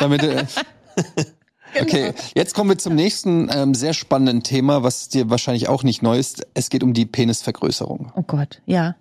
[0.00, 0.44] Damit, äh,
[1.82, 6.02] okay, jetzt kommen wir zum nächsten ähm, sehr spannenden Thema, was dir wahrscheinlich auch nicht
[6.02, 6.46] neu ist.
[6.54, 8.12] Es geht um die Penisvergrößerung.
[8.16, 8.96] Oh Gott, ja.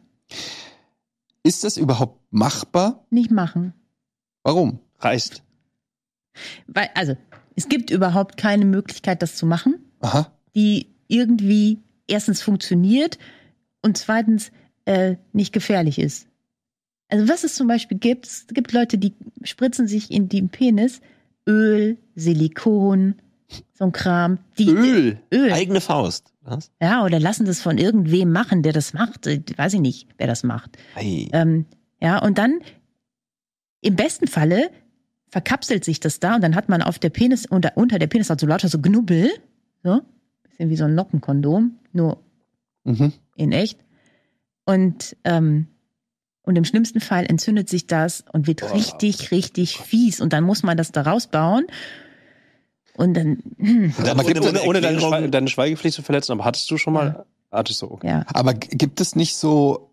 [1.43, 3.05] Ist das überhaupt machbar?
[3.09, 3.73] Nicht machen.
[4.43, 4.79] Warum?
[4.99, 5.43] Reißt.
[6.67, 7.15] Weil, also,
[7.55, 10.31] es gibt überhaupt keine Möglichkeit, das zu machen, Aha.
[10.55, 13.17] die irgendwie erstens funktioniert
[13.81, 14.51] und zweitens
[14.85, 16.27] äh, nicht gefährlich ist.
[17.09, 19.13] Also was es zum Beispiel gibt, es gibt Leute, die
[19.43, 21.01] spritzen sich in den Penis
[21.47, 23.15] Öl, Silikon,
[23.73, 24.39] so ein Kram.
[24.57, 25.19] Die, Öl.
[25.33, 25.51] Öl.
[25.53, 26.33] Eigene Faust.
[26.47, 26.71] Was?
[26.81, 29.27] Ja, oder lassen das von irgendwem machen, der das macht.
[29.27, 30.77] Äh, Weiß ich nicht, wer das macht.
[30.95, 31.27] Ei.
[31.33, 31.65] Ähm,
[32.01, 32.59] ja, und dann
[33.81, 34.69] im besten Falle
[35.29, 38.29] verkapselt sich das da und dann hat man auf der Penis, unter, unter der Penis
[38.29, 39.29] hat so lauter so Knubbel,
[39.83, 40.01] so,
[40.43, 42.23] bisschen wie so ein Noppenkondom, nur
[42.85, 43.11] Mhm.
[43.35, 43.79] in echt.
[44.65, 45.67] Und, ähm,
[46.43, 50.21] und im schlimmsten Fall entzündet sich das und wird richtig, richtig fies.
[50.21, 51.65] Und dann muss man das da rausbauen.
[52.97, 56.69] Und dann, hm, Aber gibt ohne ohne, deine, Schwe deine Schweigepflicht zu verletzen, aber hattest
[56.69, 57.25] du schon mal?
[57.51, 58.07] Hattest du, okay.
[58.07, 58.25] ja.
[58.33, 59.91] Aber gibt es nicht so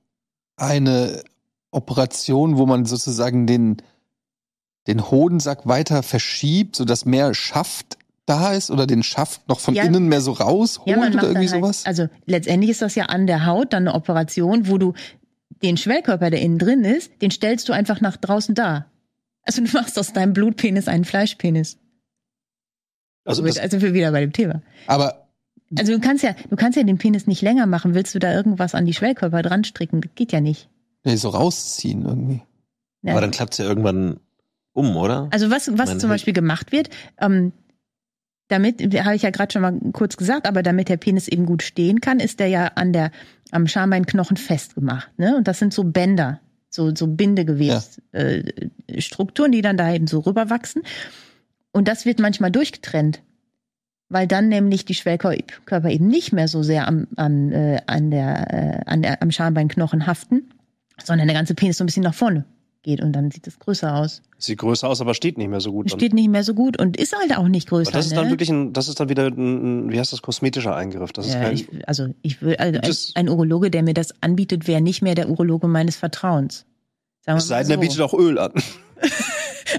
[0.56, 1.22] eine
[1.70, 3.76] Operation, wo man sozusagen den,
[4.86, 9.84] den Hodensack weiter verschiebt, sodass mehr Schaft da ist oder den Schaft noch von Ja.
[9.84, 11.84] innen mehr so rausholt Ja, man oder macht irgendwie halt, sowas?
[11.84, 14.94] Also letztendlich ist das ja an der Haut dann eine Operation, wo du
[15.62, 18.86] den Schwellkörper, der innen drin ist, den stellst du einfach nach draußen dar.
[19.42, 21.78] Also du machst aus deinem Blutpenis einen Fleischpenis.
[23.24, 24.62] Also Also, das, also wir wieder bei dem Thema.
[24.86, 25.26] Aber
[25.76, 27.94] Also du kannst ja, du kannst ja den Penis nicht länger machen.
[27.94, 30.00] Willst du da irgendwas an die Schwellkörper dran stricken?
[30.00, 30.68] Das geht ja nicht.
[31.04, 32.42] nee, so rausziehen irgendwie.
[33.02, 33.12] Ja.
[33.12, 34.20] Aber dann klappt es ja irgendwann
[34.72, 35.28] um, oder?
[35.30, 37.52] Also was, was Meine zum Beispiel gemacht wird, ähm,
[38.48, 41.62] damit, habe ich ja gerade schon mal kurz gesagt, aber damit der Penis eben gut
[41.62, 43.10] stehen kann, ist der ja an der,
[43.50, 45.08] am Schambeinknochen festgemacht.
[45.18, 45.36] Ne?
[45.36, 50.20] Und das sind so Bänder, so, so Bindegewebsstrukturen, äh, Strukturen, die dann da eben so
[50.20, 50.82] rüberwachsen.
[51.74, 53.20] Und das wird manchmal durchgetrennt,
[54.08, 58.52] weil dann nämlich die Schwellkörper eben nicht mehr so sehr am, an, äh, an der,
[58.52, 60.50] äh, an der, am Schambeinknochen haften,
[61.02, 62.44] sondern der ganze Penis so ein bisschen nach vorne
[62.84, 64.22] geht und dann sieht es größer aus.
[64.38, 65.90] sieht größer aus, aber steht nicht mehr so gut.
[65.90, 65.98] dann.
[65.98, 67.88] Steht nicht mehr so gut und ist halt auch nicht größer.
[67.88, 68.30] aber das ist dann ne?
[68.30, 71.12] wirklich ein, das ist dann wieder ein, wie heißt das, kosmetischer Eingriff.
[71.12, 74.68] Das ist ja, kein, ich, also ich will, also ein, Urologe, der mir das anbietet,
[74.68, 76.66] wäre nicht mehr der Urologe meines Vertrauens.
[77.22, 77.80] Sagen es sei denn, er so.
[77.80, 78.52] bietet auch Öl an.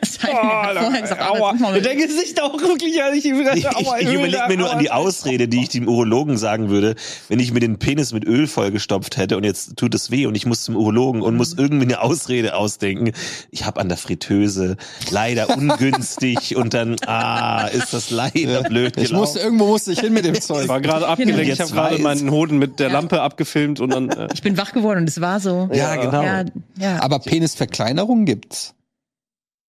[0.02, 3.10] Es sei denn, er hat vorher gesagt, das machen wir der Gesicht auch wirklich ja
[3.12, 3.26] nicht.
[3.26, 6.96] Ich, ich überlege mir nur an die Ausrede, die ich dem Urologen sagen würde,
[7.30, 10.36] wenn ich mir den Penis mit Öl vollgestopft hätte und jetzt tut es weh und
[10.36, 13.12] ich muss zum Urologen und muss irgendwie eine Ausrede ausdenken.
[13.52, 14.78] Ich habe an der Fritteuse
[15.12, 19.46] leider ungünstig und dann, ah, ist das leider blöd Ich musste, gelaufen.
[19.46, 20.68] irgendwo musste ich hin mit dem Ich Zeug.
[20.68, 21.42] war gerade abgelenkt.
[21.54, 24.10] Ich habe gerade meinen Hoden mit der Lampe abgefilmt und dann.
[24.10, 25.70] Äh, Ich bin wach geworden und es war so.
[25.74, 26.22] Ja, genau.
[26.24, 26.44] Ja,
[26.80, 27.02] ja.
[27.02, 28.75] Aber Penisverkleinerung gibt's.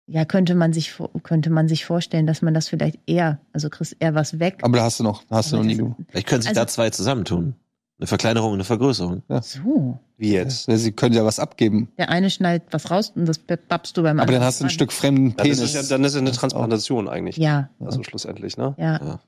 [0.06, 3.96] Ja, könnte man sich könnte man sich vorstellen, dass man das vielleicht eher, also kriegst
[3.98, 4.60] eher was weg.
[4.62, 5.96] Aber da hast du noch, hast du noch Aber nie gemacht.
[6.08, 7.54] Vielleicht können sich Also- da zwei zusammentun.
[7.98, 9.22] Eine Verkleinerung und eine Vergrößerung.
[9.40, 10.66] So, wie jetzt?
[10.70, 11.88] Sie können ja was abgeben.
[11.96, 14.64] der eine schneidet was raus und das babst du beim Aber dann anderen hast du
[14.66, 14.70] ein.
[14.70, 15.74] Stück fremden Dann ist Penis.
[15.74, 17.38] es ja, dann ist es eine Transplantation eigentlich.
[17.38, 18.74] Ja, Also schlussendlich, ne?
[18.76, 19.02] Ja.
[19.02, 19.20] Ja.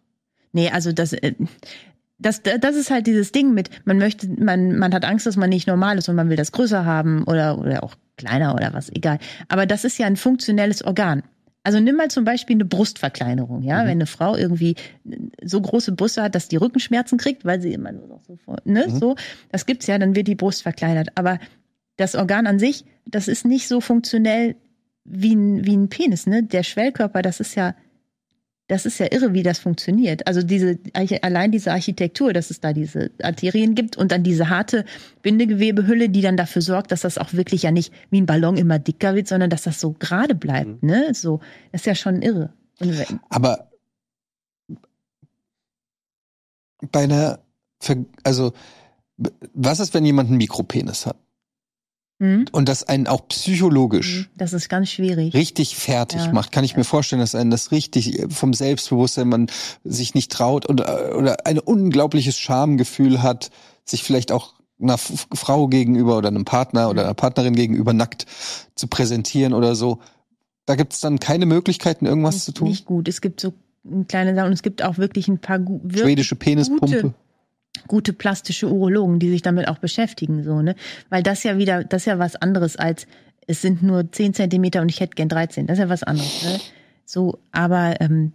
[0.52, 1.32] Nee, also das, äh,
[2.18, 5.50] das, das ist halt dieses Ding mit, man möchte, man, man hat Angst, dass man
[5.50, 8.90] nicht normal ist und man will das größer haben oder, oder auch kleiner oder was,
[8.90, 9.18] egal.
[9.48, 11.22] Aber das ist ja ein funktionelles Organ.
[11.62, 14.74] Also nimm mal zum Beispiel eine Brustverkleinerung, ja, wenn eine Frau irgendwie
[15.44, 18.88] so große Brüste hat, dass die Rückenschmerzen kriegt, weil sie immer nur noch so, ne,
[18.88, 19.16] so,
[19.50, 21.10] das gibt's ja, dann wird die Brust verkleinert.
[21.14, 21.38] Aber
[21.96, 24.56] das Organ an sich, das ist nicht so funktionell
[25.04, 26.42] wie ein, wie ein Penis, ne?
[26.42, 27.74] Der Schwellkörper, das ist ja,
[28.68, 30.26] das ist ja irre, wie das funktioniert.
[30.26, 30.78] Also diese,
[31.22, 34.84] allein diese Architektur, dass es da diese Arterien gibt und dann diese harte
[35.22, 38.78] Bindegewebehülle, die dann dafür sorgt, dass das auch wirklich ja nicht wie ein Ballon immer
[38.78, 41.12] dicker wird, sondern dass das so gerade bleibt, ne?
[41.14, 41.40] So,
[41.72, 42.52] das ist ja schon irre.
[43.30, 43.70] Aber
[46.92, 47.40] bei einer,
[48.22, 48.52] also
[49.54, 51.16] was ist, wenn jemand einen Mikropenis hat
[52.20, 52.46] hm?
[52.52, 55.34] und das einen auch psychologisch Das ist ganz schwierig.
[55.34, 56.32] richtig fertig Ja.
[56.32, 59.50] macht, kann ich mir vorstellen, dass einen das richtig äh, vom Selbstbewusstsein man
[59.84, 63.50] sich nicht traut und äh, oder ein unglaubliches Schamgefühl hat,
[63.84, 68.26] sich vielleicht auch einer Frau gegenüber oder einem Partner oder einer Partnerin gegenüber nackt
[68.74, 69.98] zu präsentieren oder so.
[70.66, 72.68] Da gibt es dann keine Möglichkeiten, irgendwas nicht, zu tun.
[72.68, 73.08] nicht gut.
[73.08, 73.54] Es gibt so
[74.06, 77.02] kleine Sachen und es gibt auch wirklich ein paar wirklich Schwedische Penispumpe.
[77.02, 77.14] gute,
[77.86, 80.74] gute plastische Urologen, die sich damit auch beschäftigen, so, ne?
[81.10, 83.06] Weil das ja wieder, das ist ja was anderes als,
[83.46, 85.66] es sind nur 10 Zentimeter und ich hätte gern 13.
[85.66, 86.58] Das ist ja was anderes, ne?
[87.04, 88.32] So, aber, ähm,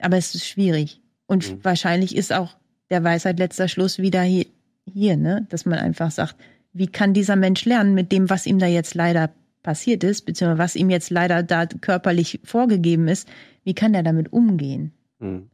[0.00, 1.00] aber es ist schwierig.
[1.26, 1.64] Und Mhm.
[1.64, 2.56] wahrscheinlich ist auch
[2.90, 4.46] der Weisheit letzter Schluss wieder hier,
[4.92, 5.46] hier, ne?
[5.48, 6.36] Dass man einfach sagt,
[6.72, 9.30] wie kann dieser Mensch lernen mit dem, was ihm da jetzt leider
[9.62, 13.28] passiert ist, beziehungsweise was ihm jetzt leider da körperlich vorgegeben ist,
[13.64, 14.92] wie kann er damit umgehen?
[15.20, 15.48] Hm.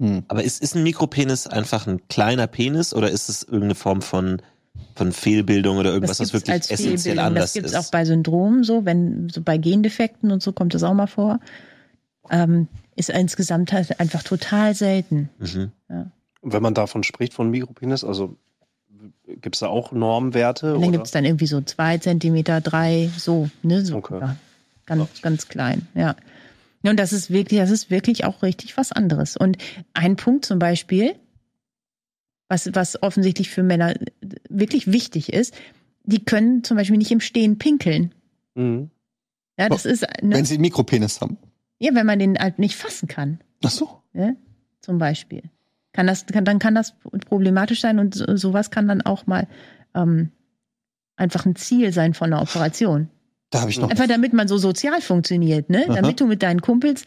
[0.00, 0.24] Hm.
[0.28, 4.42] Aber ist, ist ein Mikropenis einfach ein kleiner Penis oder ist es irgendeine Form von
[4.94, 7.24] von Fehlbildung oder irgendwas, was wirklich als essentiell Fehlbildung.
[7.24, 7.78] anders Das gibt es ist.
[7.78, 11.38] auch bei Syndromen so, wenn so bei Gendefekten und so kommt das auch mal vor.
[12.30, 15.30] Ähm, ist insgesamt halt einfach total selten.
[15.38, 15.72] Mhm.
[16.40, 18.36] Und wenn man davon spricht, von Mikropenis, also
[19.26, 20.74] gibt es da auch Normwerte?
[20.74, 23.84] Und dann gibt es dann irgendwie so zwei Zentimeter, drei, so, ne?
[23.84, 24.18] So, Okay.
[24.20, 24.36] ja,
[24.86, 26.14] ganz, ganz klein, ja.
[26.82, 29.36] Ja, Und das ist wirklich, das ist wirklich auch richtig was anderes.
[29.36, 29.58] Und
[29.94, 31.14] ein Punkt zum Beispiel,
[32.48, 33.94] was, was offensichtlich für Männer
[34.48, 35.54] wirklich wichtig ist,
[36.04, 38.14] die können zum Beispiel nicht im Stehen pinkeln.
[38.54, 38.90] Mhm.
[39.58, 41.36] Ja, das ist, ne, Wenn sie einen Mikropenis haben.
[41.78, 43.40] ja, wenn man den halt nicht fassen kann.
[43.62, 44.02] Ach so.
[44.12, 44.36] ne?
[44.80, 45.42] zum Beispiel.
[45.92, 46.94] Kann das, kann, dann kann das
[47.26, 49.46] problematisch sein und so, sowas kann dann auch mal
[49.94, 50.30] ähm,
[51.16, 53.10] einfach ein Ziel sein von einer Operation.
[53.50, 53.90] Da habe ich noch.
[53.90, 55.84] Einfach damit man so sozial funktioniert, ne?
[55.88, 55.96] Aha.
[55.96, 57.04] Damit du mit deinen Kumpels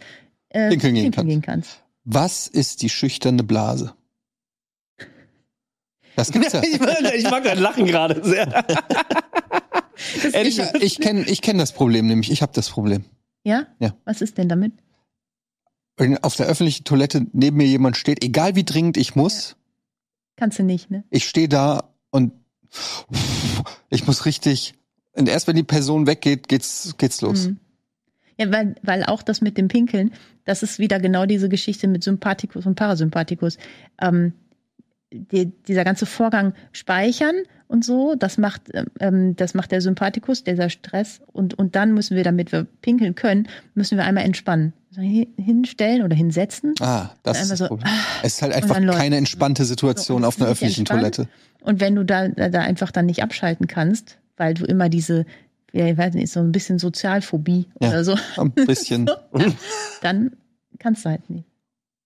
[0.49, 1.81] äh, Pinkeln gehen pinkeln gehen kannst.
[2.03, 3.93] Was ist die schüchterne Blase?
[6.15, 6.61] Das gibt's ja.
[6.63, 6.79] ich,
[7.15, 8.65] ich mag dein Lachen gerade sehr.
[10.43, 12.29] ich ich kenne ich kenn das Problem nämlich.
[12.31, 13.05] Ich habe das Problem.
[13.43, 13.67] Ja?
[13.79, 13.95] Ja.
[14.05, 14.73] Was ist denn damit?
[15.97, 19.55] Wenn auf der öffentlichen Toilette neben mir jemand steht, egal wie dringend ich muss,
[20.35, 21.03] Kannst du nicht, ne?
[21.11, 22.33] ich stehe da und
[23.89, 24.73] ich muss richtig.
[25.15, 27.47] Und erst wenn die Person weggeht, geht's, geht's los.
[27.47, 27.57] Mhm.
[28.39, 30.11] Ja, weil, weil auch das mit dem Pinkeln,
[30.43, 33.57] das ist wieder genau diese Geschichte mit Sympathikus und Parasympathikus.
[34.01, 34.33] Ähm,
[35.11, 37.35] die, dieser ganze Vorgang speichern
[37.67, 38.63] und so, das macht,
[38.99, 41.21] ähm, das macht der Sympathikus, dieser Stress.
[41.31, 44.73] Und, und dann müssen wir, damit wir pinkeln können, müssen wir einmal entspannen.
[44.89, 46.73] Also hin- hinstellen oder hinsetzen.
[46.79, 47.93] Ah, das ist das so, Problem.
[48.23, 50.85] Es ist halt einfach keine entspannte Situation So, auf einer öffentlichen.
[50.85, 51.27] Toilette.
[51.61, 55.25] Und wenn du da, da einfach dann nicht abschalten kannst, weil du immer diese,
[55.71, 57.89] ja, ich weiß nicht, so ein bisschen Sozialphobie Ja.
[57.89, 59.09] oder so, Ein bisschen.
[60.01, 60.31] dann
[60.79, 61.45] kannst du halt nicht.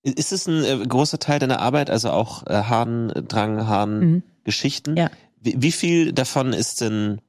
[0.04, 4.24] Ist es ein äh, großer Teil deiner Arbeit, also auch äh, Harndrang, Harn, Mhm.
[4.44, 4.96] Geschichten?
[4.96, 5.10] Ja.
[5.42, 7.20] Wie, wie viel davon ist denn,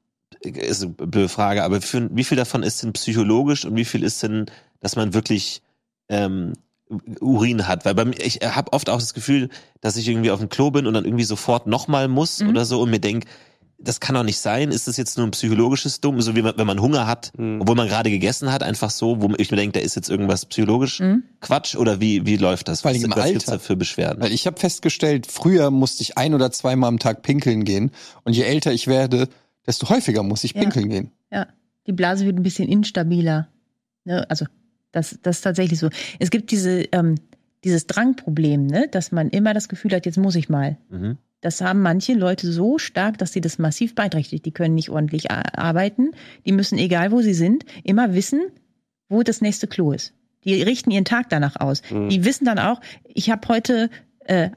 [0.43, 4.05] ist eine blöde Frage, aber für, wie viel davon ist denn psychologisch und wie viel
[4.05, 4.47] ist denn,
[4.81, 5.63] dass man wirklich
[6.09, 6.53] ähm,
[7.21, 7.85] Urin hat?
[7.85, 9.49] Weil bei mir, ich habe oft auch das Gefühl,
[9.81, 12.51] dass ich irgendwie auf dem Klo bin und dann irgendwie sofort nochmal muss Mhm.
[12.51, 13.25] oder so und mir denk,
[13.81, 14.71] das kann doch nicht sein.
[14.73, 17.61] Ist das jetzt nur ein psychologisches Dumm, so wie man, wenn man Hunger hat, Mhm.
[17.61, 20.47] obwohl man gerade gegessen hat, einfach so, wo ich mir denke, da ist jetzt irgendwas
[20.47, 21.23] psychologisch Mhm.
[21.41, 22.81] Quatsch oder wie, wie läuft das?
[22.81, 23.59] Vor allem im was gibt's Alter.
[23.63, 24.23] da für Beschwerden?
[24.23, 27.93] Weil ich habe festgestellt, früher musste ich ein oder zweimal am Tag pinkeln gehen.
[28.25, 29.29] Und je älter ich werde,
[29.67, 30.61] desto häufiger muss ich Ja.
[30.63, 31.11] pinkeln gehen.
[31.31, 31.47] Ja,
[31.87, 33.49] die Blase wird ein bisschen instabiler.
[34.05, 34.29] Ne?
[34.29, 34.47] Also
[34.91, 35.89] das, das ist tatsächlich so.
[36.19, 37.15] Es gibt diese, ähm,
[37.65, 38.89] dieses Drangproblem, ne?
[38.91, 40.79] dass man immer das Gefühl hat, jetzt muss ich mal.
[40.91, 41.19] Mhm.
[41.41, 44.45] Das haben manche Leute so stark, dass sie das massiv beeinträchtigt.
[44.45, 46.11] Die können nicht ordentlich arbeiten.
[46.47, 48.41] Die müssen, egal wo sie sind, immer wissen,
[49.09, 50.15] wo das nächste Klo ist.
[50.45, 51.83] Die richten ihren Tag danach aus.
[51.91, 52.09] Mhm.
[52.09, 53.91] Die wissen dann auch, ich habe heute
[54.25, 54.51] äh,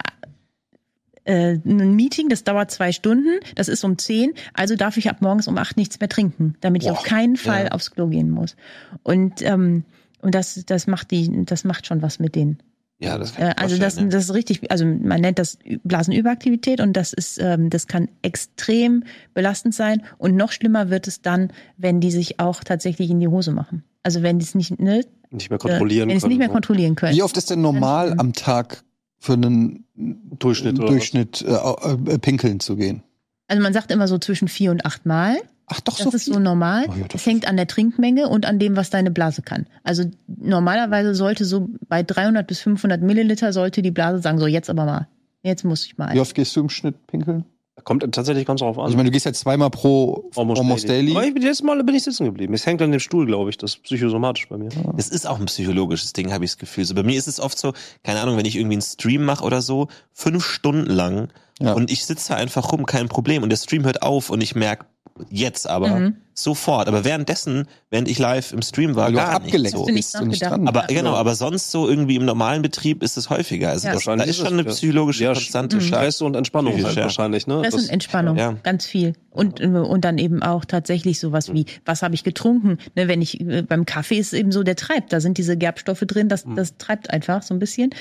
[1.24, 5.22] äh, ein Meeting, das dauert zwei Stunden, das ist um zehn, also darf ich ab
[5.22, 7.72] morgens um acht nichts mehr trinken, damit ich Boah, auf keinen Fall ja.
[7.72, 8.56] aufs Klo gehen muss.
[9.04, 9.84] Und ähm,
[10.22, 12.60] und das das macht die das macht schon was mit denen.
[13.02, 15.58] Ja, das kann Äh, ich also das, vorstellen, das ist richtig, also man nennt das
[15.84, 19.04] Blasenüberaktivität und das ist, ähm, das kann extrem
[19.34, 23.28] belastend sein und noch schlimmer wird es dann, wenn die sich auch tatsächlich in die
[23.28, 23.84] Hose machen.
[24.04, 26.48] Also wenn die es nicht, ne, Nicht mehr äh, kontrollieren wenn die es nicht mehr
[26.48, 27.16] können, kontrollieren können.
[27.16, 28.84] Wie oft ist denn normal am Tag
[29.18, 33.02] für einen Durchschnitt Durchschnitt äh, äh, pinkeln zu gehen?
[33.48, 35.38] Also man sagt immer so zwischen vier und acht Mal.
[35.74, 36.34] Ach doch, Das so ist viel.
[36.34, 36.86] so normal.
[36.90, 39.66] Oh ja, das Es hängt an der Trinkmenge und an dem, was deine Blase kann.
[39.84, 44.70] Also normalerweise sollte so bei 300 bis 500 Milliliter sollte die Blase sagen, so jetzt
[44.70, 45.08] aber mal.
[45.44, 46.14] Jetzt muss ich mal.
[46.14, 47.46] Wie oft gehst du im Schnitt pinkeln?
[47.84, 48.84] Kommt tatsächlich ganz drauf an.
[48.84, 51.12] Also ich meine, du gehst ja zweimal pro Almost, Daily.
[51.14, 52.54] Aber ich bin letztes Mal bin ich sitzen geblieben.
[52.54, 53.58] Es hängt an dem Stuhl, glaube ich.
[53.58, 54.70] Das ist psychosomatisch bei mir.
[54.98, 56.86] Das ist auch ein psychologisches Ding, habe ich das Gefühl.
[56.86, 57.74] So bei mir ist es oft so,
[58.04, 61.30] keine Ahnung, wenn ich irgendwie einen Stream mache oder so, fünf Stunden lang
[61.60, 61.74] Ja.
[61.74, 63.42] und ich sitze da einfach rum, kein Problem.
[63.42, 64.86] Und der Stream hört auf und ich merke
[65.30, 66.16] jetzt aber Mhm.
[66.34, 66.88] sofort.
[66.88, 69.80] Aber währenddessen, während ich live im Stream war, Weil du gar abgelenkt nicht so.
[69.82, 70.68] Hast du nicht bist und.
[70.68, 71.00] Aber Ja.
[71.00, 73.70] genau, aber sonst so irgendwie im normalen Betrieb ist es häufiger.
[73.70, 73.94] Also Ja.
[73.94, 75.76] das, da Wahrscheinlich ist ist schon eine psychologische Ja, Konstante.
[75.78, 75.82] Mhm.
[75.82, 77.04] Stress und Entspannung halt ja.
[77.04, 77.62] wahrscheinlich, ne?
[77.64, 78.54] Das, ist Entspannung, ja.
[78.64, 79.14] ganz viel.
[79.30, 82.78] Und, und dann eben auch tatsächlich sowas wie, was habe ich getrunken?
[82.96, 85.14] Ne, wenn ich äh, beim Kaffee ist es eben so, der treibt.
[85.14, 87.92] Da sind diese Gerbstoffe drin, das, das treibt einfach so ein bisschen.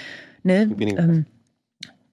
[0.42, 0.70] Ne?
[0.76, 1.02] Weniger.
[1.02, 1.26] Ähm,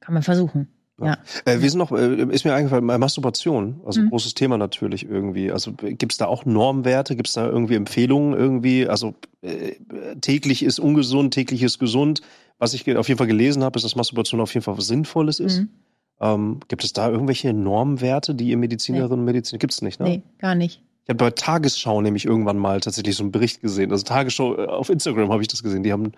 [0.01, 0.67] kann man versuchen.
[0.99, 1.17] Ja.
[1.45, 4.09] Äh, wir sind noch, äh, ist mir eingefallen, äh, Masturbation, also Mhm.
[4.09, 5.51] großes Thema natürlich irgendwie.
[5.51, 8.87] Also gibt es da auch Normwerte, gibt es da irgendwie Empfehlungen irgendwie?
[8.87, 9.73] Also äh,
[10.21, 12.21] täglich ist ungesund, täglich ist gesund.
[12.59, 15.39] Was ich auf jeden Fall gelesen habe, ist, dass Masturbation auf jeden Fall was Sinnvolles
[15.39, 15.59] ist.
[15.59, 15.69] Mhm.
[16.19, 20.07] Ähm, gibt es da irgendwelche Normwerte, die ihr Medizinerinnen und Mediziner, gibt es nicht, ne?
[20.09, 20.81] Nee, gar nicht.
[21.03, 23.91] Ich habe bei Tagesschau nämlich irgendwann mal tatsächlich so einen Bericht gesehen.
[23.91, 25.83] Also Tagesschau, äh, auf Instagram habe ich das gesehen.
[25.83, 26.13] Die haben,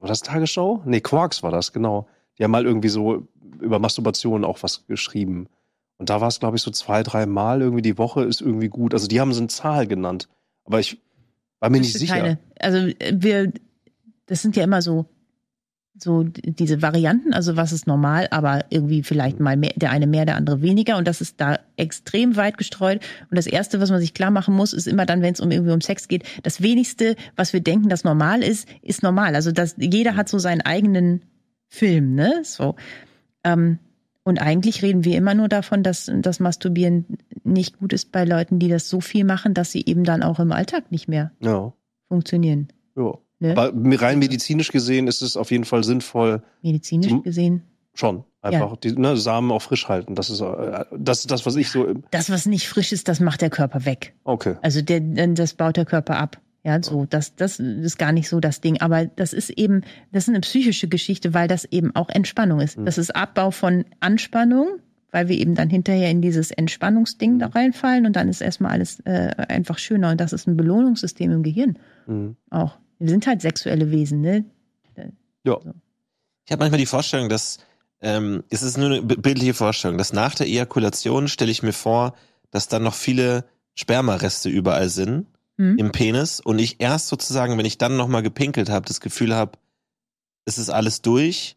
[0.00, 0.82] war das Tagesschau?
[0.86, 2.08] Nee, Quarks war das, genau.
[2.38, 3.28] Die haben mal irgendwie so
[3.60, 5.48] über Masturbation auch was geschrieben.
[5.98, 8.68] Und da war es, glaube ich, so zwei, drei Mal irgendwie die Woche ist irgendwie
[8.68, 8.92] gut.
[8.92, 10.28] Also die haben so eine Zahl genannt.
[10.64, 11.00] Aber ich
[11.60, 12.14] war mir nicht sicher.
[12.14, 12.38] keine.
[12.60, 13.52] Also äh, wir,
[14.26, 15.06] das sind ja immer so,
[15.98, 20.26] so diese Varianten, also was ist normal, aber irgendwie vielleicht mal mehr, der eine mehr,
[20.26, 23.00] der andere weniger und das ist da extrem weit gestreut.
[23.30, 25.50] Und das erste, was man sich klar machen muss, ist immer dann, wenn es um
[25.50, 29.34] irgendwie um Sex geht, das wenigste, was wir denken, das normal ist, ist normal.
[29.34, 31.22] Also das, jeder hat so seinen eigenen
[31.68, 32.42] Film, ne?
[32.42, 32.76] So.
[33.46, 33.78] Ähm,
[34.24, 37.06] und eigentlich reden wir immer nur davon, dass das Masturbieren
[37.44, 40.40] nicht gut ist bei Leuten, die das so viel machen, dass sie eben dann auch
[40.40, 41.72] im Alltag nicht mehr Ja.
[42.08, 42.68] funktionieren.
[42.96, 43.14] ja.
[43.38, 43.52] Ne?
[43.54, 43.70] Aber
[44.00, 47.62] rein medizinisch gesehen ist es auf jeden Fall sinnvoll, Medizinisch Zum- gesehen.
[47.94, 48.24] schon.
[48.40, 50.14] Einfach die ne, Samen auch frisch halten.
[50.14, 51.86] Das ist, äh, das das, was ich so.
[52.12, 54.14] Das, was nicht frisch ist, das macht der Körper weg.
[54.24, 54.54] Okay.
[54.62, 56.40] Also der, das baut der Körper ab.
[56.66, 58.80] Ja, so, das, das ist gar nicht so das Ding.
[58.80, 62.76] Aber das ist eben, das ist eine psychische Geschichte, weil das eben auch Entspannung ist.
[62.84, 64.80] Das ist Abbau von Anspannung,
[65.12, 68.98] weil wir eben dann hinterher in dieses Entspannungsding da reinfallen und dann ist erstmal alles
[69.04, 70.10] äh, einfach schöner.
[70.10, 71.78] Und das ist ein Belohnungssystem im Gehirn
[72.08, 72.34] Mhm.
[72.50, 72.78] auch.
[72.98, 74.44] Wir sind halt sexuelle Wesen, ne?
[75.44, 75.58] Ja.
[76.44, 77.58] Ich habe manchmal die Vorstellung, dass
[78.00, 81.72] ähm, es ist nur eine bi- bildliche Vorstellung, dass nach der Ejakulation stelle ich mir
[81.72, 82.14] vor,
[82.50, 83.44] dass dann noch viele
[83.76, 85.26] Spermareste überall sind
[85.58, 85.78] Hm?
[85.78, 89.34] im Penis und ich erst sozusagen, wenn ich dann noch mal gepinkelt habe, das Gefühl
[89.34, 89.52] habe,
[90.44, 91.56] es ist alles durch.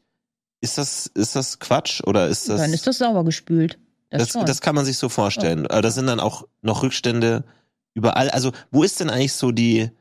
[0.62, 3.78] Ist das ist das Quatsch oder ist das dann ist das sauber gespült.
[4.10, 5.68] Das, das, das kann man sich so vorstellen.
[5.68, 7.44] Aber da sind dann auch noch Rückstände
[7.94, 8.30] überall.
[8.30, 9.92] Also, wo ist denn eigentlich so die,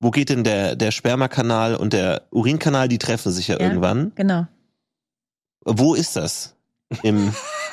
[0.00, 3.66] wo geht denn der, der Spermakanal und der Urinkanal, die treffen sich ja, Ja.
[3.66, 4.12] irgendwann.
[4.14, 4.46] genau.
[5.64, 6.54] Wo ist das?
[7.02, 7.34] Im,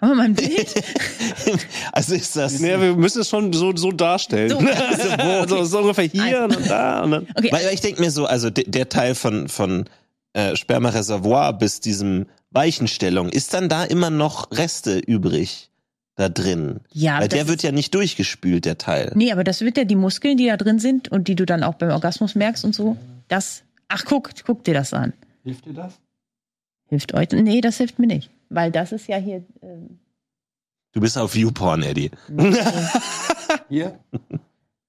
[0.00, 0.74] Haben wir mal ein Bild?
[1.92, 2.60] also ist das.
[2.60, 4.50] Nee, wir müssen es schon so, so darstellen.
[4.50, 4.58] So.
[4.58, 7.26] also, wo, so, so ungefähr hier und da und dann.
[7.34, 9.86] Okay, Weil, weil ich denke mir so, also de, der Teil von, von
[10.34, 15.70] äh, Spermareservoir bis diesem Weichenstellung, ist dann da immer noch Reste übrig
[16.16, 16.80] da drin?
[16.92, 19.12] ja, Weil der wird ja nicht durchgespült, der Teil.
[19.14, 21.62] Nee, aber das wird ja die Muskeln, die da drin sind und die du dann
[21.62, 22.96] auch beim Orgasmus merkst und so.
[23.28, 25.14] Das, ach guck, guck dir das an.
[25.42, 25.94] Hilft dir das?
[26.88, 27.30] Hilft euch?
[27.30, 28.30] Nee, das hilft mir nicht.
[28.50, 29.44] Weil das ist ja hier.
[29.62, 29.98] Ähm,
[30.92, 32.10] Du bist auf Viewporn, Eddie.
[33.68, 34.00] Hier?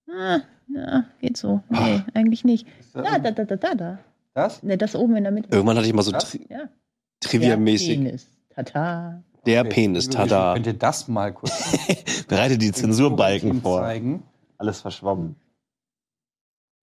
[0.10, 1.62] ah, na, geht so.
[1.70, 2.68] Nee, eigentlich nicht.
[2.94, 4.00] Da, da, da, da, da, da.
[4.34, 4.64] Das?
[4.64, 5.50] Ne, das oben in der Mitte.
[5.52, 6.32] Irgendwann hatte ich mal so Was?
[6.32, 6.70] tri Ja.
[7.20, 7.88] trivia-mäßig.
[8.00, 8.28] Der Penis.
[8.56, 9.24] Tata.
[9.46, 9.70] Der Okay.
[9.70, 10.54] Penis, tada.
[10.54, 11.54] Könnt ihr das mal kurz
[12.28, 13.82] Bereite die Zensurbalken vor.
[13.82, 14.24] zeigen?
[14.58, 15.36] Alles verschwommen.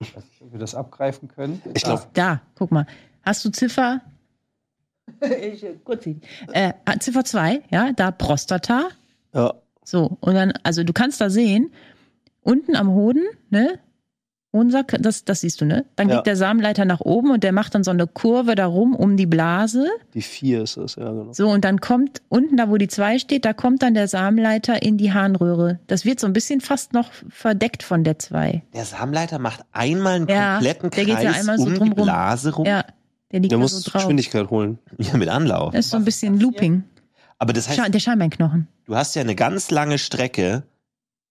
[0.01, 1.61] Ich weiß nicht, ob wir das abgreifen können.
[1.75, 2.87] Ich glaub- Da, guck mal.
[3.23, 4.01] Hast du Ziffer?
[5.43, 6.07] ich, kurz.
[6.53, 8.89] Äh, Ziffer 2, ja, da Prostata.
[9.35, 9.55] Ja.
[9.85, 11.71] So, und dann, also du kannst da sehen,
[12.43, 13.79] unten am Hoden, ne?
[14.51, 15.85] Hodensack, das, das siehst du, ne?
[15.97, 16.17] Dann Ja.
[16.17, 19.27] geht der Samenleiter nach oben und der macht dann so eine Kurve darum um die
[19.27, 19.87] Blase.
[20.15, 21.33] Die vier ist es, ja, genau.
[21.35, 24.83] So, und dann kommt unten da, wo die 2 steht, da kommt dann der Samenleiter
[24.83, 25.81] in die Harnröhre.
[25.87, 28.63] Das wird so ein bisschen fast noch verdeckt von der 2.
[28.73, 31.79] Der Samenleiter macht einmal einen Ja, kompletten der geht Kreis ja einmal so um die
[31.79, 32.05] drumrum.
[32.05, 32.65] Blase rum.
[32.67, 32.85] Ja,
[33.33, 34.03] der liegt da muss so drauf.
[34.03, 34.79] Geschwindigkeit holen.
[34.99, 35.73] Ja, mit Anlauf.
[35.73, 36.85] Das ist so ein bisschen Looping.
[37.39, 38.67] Aber das heißt, Scha der Scheinbeinknochen.
[38.87, 40.65] du hast ja eine ganz lange Strecke,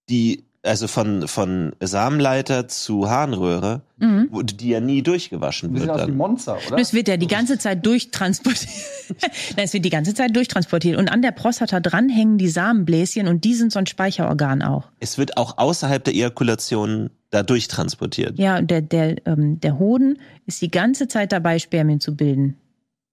[0.09, 4.27] die, also von, von Samenleiter zu Harnröhre, Mhm.
[4.29, 6.15] wo, die ja nie durchgewaschen wird aus wie dann.
[6.17, 6.77] Monster, oder?
[6.77, 8.69] Es wird ja die ganze Zeit durchtransportiert.
[9.57, 10.97] Nein, es wird die ganze Zeit durchtransportiert.
[10.99, 14.83] Und an der Prostata dran hängen die Samenbläschen und die sind so ein Speicherorgan auch.
[14.99, 18.37] Es wird auch außerhalb der Ejakulation da durchtransportiert.
[18.39, 22.57] Ja, und der, der, ähm, der Hoden ist die ganze Zeit dabei, Spermien zu bilden.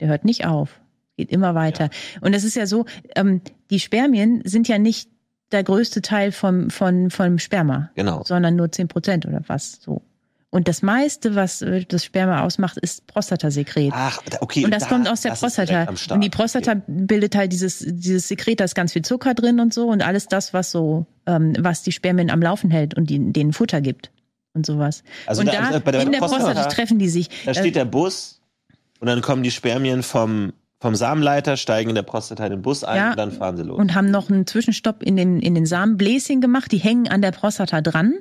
[0.00, 0.80] Der hört nicht auf.
[1.16, 1.90] Geht immer weiter.
[2.20, 2.86] Und es ist ja so,
[3.16, 5.08] ähm, die Spermien sind ja nicht
[5.52, 8.22] der größte Teil vom, von, vom Sperma, Genau.
[8.24, 10.02] sondern nur 10 Prozent oder was so.
[10.54, 13.90] Und das meiste, was äh, das Sperma ausmacht, ist Prostatasekret.
[13.92, 14.64] Ach, okay.
[14.64, 15.88] Und das da- kommt aus der Prostata.
[16.14, 19.74] Und die Prostata bildet halt dieses, dieses Sekret, da ist ganz viel Zucker drin und
[19.74, 23.32] so und alles das, was so, ähm, was die Spermien am Laufen hält und die,
[23.32, 24.12] denen Futter gibt
[24.54, 25.02] und sowas.
[25.26, 27.28] Also und da- da, bei der in der Prostata- Prostata, treffen die sich.
[27.44, 28.40] Da steht der Bus
[29.00, 32.84] und dann kommen die Spermien vom, vom Samenleiter, steigen in der Prostata in den Bus
[32.84, 33.10] ein Ja.
[33.10, 33.76] und dann fahren sie los.
[33.76, 37.32] und haben noch einen Zwischenstopp in den, in den Samenbläschen gemacht, die hängen an der
[37.32, 38.14] Prostata dran.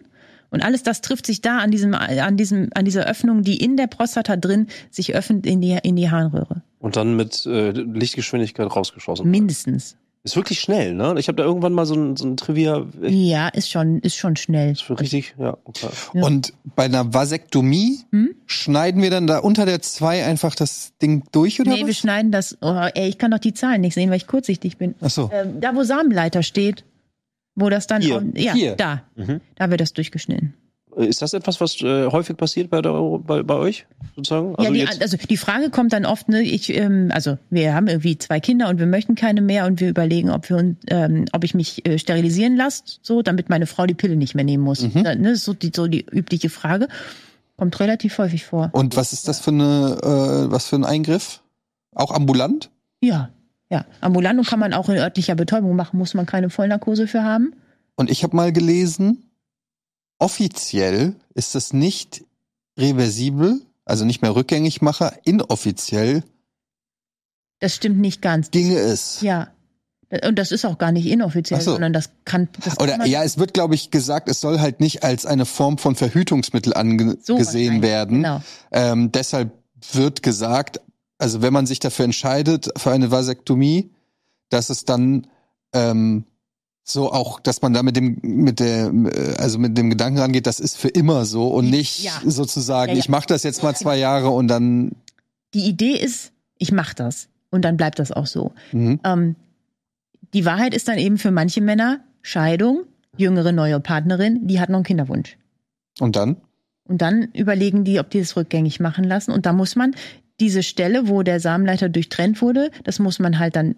[0.54, 3.76] Und alles das trifft sich da an diesem, an diesem, an dieser Öffnung, die in
[3.76, 6.62] der Prostata drin sich öffnet in die, in die Harnröhre.
[6.80, 9.30] Und dann mit äh, Lichtgeschwindigkeit rausgeschossen.
[9.30, 9.98] Mindestens.
[10.26, 11.16] Ist wirklich schnell, ne?
[11.18, 12.86] Ich habe da irgendwann mal so ein, so ein Trivia.
[13.02, 14.72] Ja, ist schon, ist schon schnell.
[14.72, 15.58] ist für richtig, ja.
[15.66, 15.88] Okay.
[16.14, 16.24] Ja.
[16.24, 18.30] Und bei einer Vasektomie Hm?
[18.46, 21.98] schneiden wir dann da unter der 2 einfach das Ding durch, oder Nee, wir was?
[21.98, 22.58] schneiden das.
[22.62, 24.96] Oh, ey, ich kann doch die Zahlen nicht sehen, weil ich kurzsichtig bin.
[25.02, 25.30] Ach so.
[25.34, 26.86] Ähm, da, wo Samenleiter steht,
[27.56, 28.02] wo das dann.
[28.02, 28.24] Hier.
[28.36, 28.76] ja, Hier.
[28.76, 29.04] da.
[29.16, 29.42] Mhm.
[29.56, 30.54] Da wird das durchgeschnitten.
[30.96, 34.54] Ist das etwas, was äh, häufig passiert bei, der, bei, bei euch sozusagen?
[34.62, 37.88] ja, die, jetzt- also die Frage kommt dann oft, ne, ich, ähm, also wir haben
[37.88, 41.26] irgendwie zwei Kinder und wir möchten keine mehr und wir überlegen, ob wir uns, ähm,
[41.32, 44.64] ob ich mich äh, sterilisieren lasse, so, damit meine Frau die Pille nicht mehr nehmen
[44.64, 44.82] muss.
[44.82, 45.04] Mhm.
[45.04, 46.88] Da, ne, so die so die übliche Frage.
[47.58, 48.70] Kommt relativ häufig vor.
[48.74, 51.42] Und was ist das für eine, äh, was für ein Eingriff?
[51.96, 52.70] Auch ambulant?
[53.02, 53.30] Ja,
[53.74, 53.86] ja.
[54.02, 57.54] Ambulant und kann man auch in örtlicher Betäubung machen, muss man keine Vollnarkose für haben.
[57.96, 59.30] Und ich habe mal gelesen,
[60.20, 62.24] offiziell ist das nicht
[62.78, 65.14] reversibel, also nicht mehr Rückgängigmacher.
[65.26, 66.24] Inoffiziell
[67.60, 68.52] Das stimmt nicht ganz.
[68.52, 69.22] ginge es.
[69.22, 69.50] Ja.
[70.28, 71.72] Und das ist auch gar nicht inoffiziell, so.
[71.72, 72.48] sondern das kann.
[72.64, 75.26] Das kann Oder man- ja, es wird, glaube ich, gesagt, es soll halt nicht als
[75.26, 77.82] eine Form von Verhütungsmittel angesehen so wahrscheinlich.
[77.82, 78.18] werden.
[78.18, 78.42] Genau.
[78.72, 79.52] Ähm, deshalb
[79.92, 80.80] wird gesagt,
[81.24, 83.90] also wenn man sich dafür entscheidet, für eine Vasektomie,
[84.50, 85.26] dass es dann
[85.74, 86.26] ähm,
[86.84, 88.92] so auch, dass man da mit dem, mit der,
[89.38, 92.12] also mit dem Gedanken rangeht, das ist für immer so und nicht Ja.
[92.26, 93.00] sozusagen, Ja, ja.
[93.00, 94.92] ich mache das jetzt mal zwei Jahre und dann.
[95.54, 98.52] Die Idee ist, ich mache das und dann bleibt das auch so.
[98.74, 99.00] Mhm.
[99.06, 99.36] Ähm,
[100.34, 102.84] die Wahrheit ist dann eben für manche Männer Scheidung,
[103.16, 105.38] jüngere neue Partnerin, die hat noch einen Kinderwunsch.
[106.02, 106.36] Und dann?
[106.86, 109.32] Und dann überlegen die, ob die das rückgängig machen lassen.
[109.32, 109.96] Und da muss man
[110.40, 113.76] diese Stelle, wo der Samenleiter durchtrennt wurde, das muss man halt dann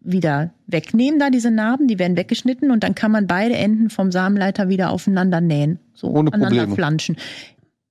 [0.00, 4.12] wieder wegnehmen, da diese Narben, die werden weggeschnitten und dann kann man beide Enden vom
[4.12, 5.78] Samenleiter wieder aufeinander nähen.
[5.94, 6.74] So Ohne aneinander Probleme.
[6.74, 7.16] flanschen.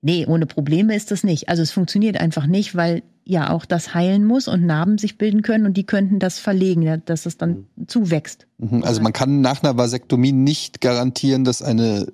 [0.02, 1.50] Nee, ohne Probleme ist das nicht.
[1.50, 5.42] Also es funktioniert einfach nicht, weil ja auch das heilen muss und Narben sich bilden
[5.42, 8.48] können und die könnten das verlegen, dass es dann zuwächst.
[8.58, 8.84] Mhm.
[8.84, 12.08] Also man kann nach einer Vasektomie nicht garantieren, dass eine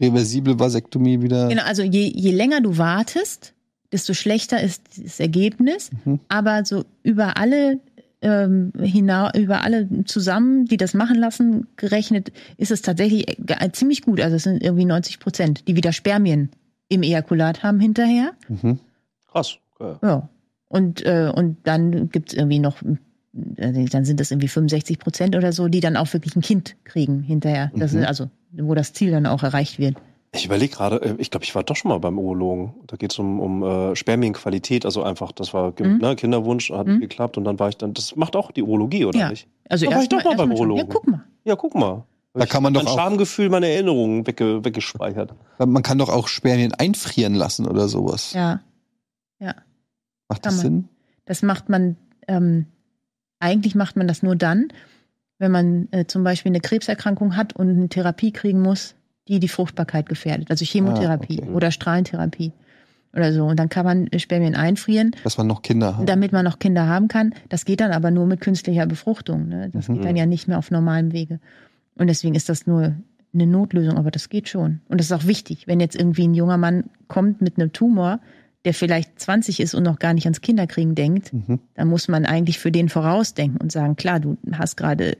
[0.00, 1.48] reversible Vasektomie wieder.
[1.48, 3.54] Genau, also je, je länger du wartest,
[3.92, 5.90] desto schlechter ist das Ergebnis.
[6.04, 6.20] Mhm.
[6.28, 7.80] Aber so über alle
[8.22, 14.02] ähm, hinaus, über alle zusammen, die das machen lassen, gerechnet, ist es tatsächlich äh, ziemlich
[14.02, 14.20] gut.
[14.20, 16.50] Also es sind irgendwie 90 Prozent, die wieder Spermien
[16.88, 18.32] im Ejakulat haben hinterher.
[18.48, 18.78] Mhm.
[19.30, 19.56] Krass.
[19.78, 19.96] Okay.
[20.02, 20.28] Ja.
[20.68, 22.82] Und, äh, und dann gibt's irgendwie noch,
[23.56, 26.76] äh, dann sind das irgendwie 65 Prozent oder so, die dann auch wirklich ein Kind
[26.84, 27.72] kriegen hinterher.
[27.74, 28.00] Das Mhm.
[28.00, 29.96] ist also, wo das Ziel dann auch erreicht wird.
[30.32, 32.74] Ich überlege gerade, äh, ich glaube, ich war doch schon mal beim Urologen.
[32.86, 35.98] Da geht es um, um äh, Spermienqualität, also einfach, das war Mhm.
[35.98, 37.00] ne, Kinderwunsch, hat Mhm.
[37.00, 39.28] geklappt und dann war ich dann, das macht auch die Urologie, oder Ja.
[39.30, 39.48] nicht?
[39.68, 40.52] Also Da war ich doch mal erst beim.
[40.52, 40.86] Urologen.
[40.86, 41.24] Ja, guck mal.
[41.44, 42.04] Ja, guck mal.
[42.32, 45.34] Da kann man doch mein auch- Schamgefühl, meine Erinnerungen wegge weggespeichert.
[45.58, 48.32] Man kann doch auch Spermien einfrieren lassen oder sowas.
[48.32, 48.60] Ja.
[49.40, 49.54] Ja.
[50.28, 50.62] Macht kann das man.
[50.62, 50.88] Sinn?
[51.24, 51.96] Das macht man,
[52.28, 52.66] ähm,
[53.40, 54.68] eigentlich macht man das nur dann,
[55.38, 58.94] wenn man äh, zum Beispiel eine Krebserkrankung hat und eine Therapie kriegen muss,
[59.30, 60.50] die die Fruchtbarkeit gefährdet.
[60.50, 61.52] Also Chemotherapie Ah, okay.
[61.52, 62.52] oder Strahlentherapie
[63.14, 63.46] oder so.
[63.46, 66.08] Und dann kann man Spermien einfrieren, Dass man noch Kinder hat.
[66.08, 67.34] damit man noch Kinder haben kann.
[67.48, 69.48] Das geht dann aber nur mit künstlicher Befruchtung.
[69.48, 69.70] Ne?
[69.72, 69.94] Das Mhm.
[69.94, 71.40] geht dann ja nicht mehr auf normalem Wege.
[71.94, 72.94] Und deswegen ist das nur
[73.32, 74.80] eine Notlösung, aber das geht schon.
[74.88, 78.18] Und das ist auch wichtig, wenn jetzt irgendwie ein junger Mann kommt mit einem Tumor,
[78.64, 81.60] der vielleicht 20 ist und noch gar nicht ans Kinderkriegen denkt, Mhm.
[81.74, 85.16] dann muss man eigentlich für den vorausdenken und sagen, klar, du hast gerade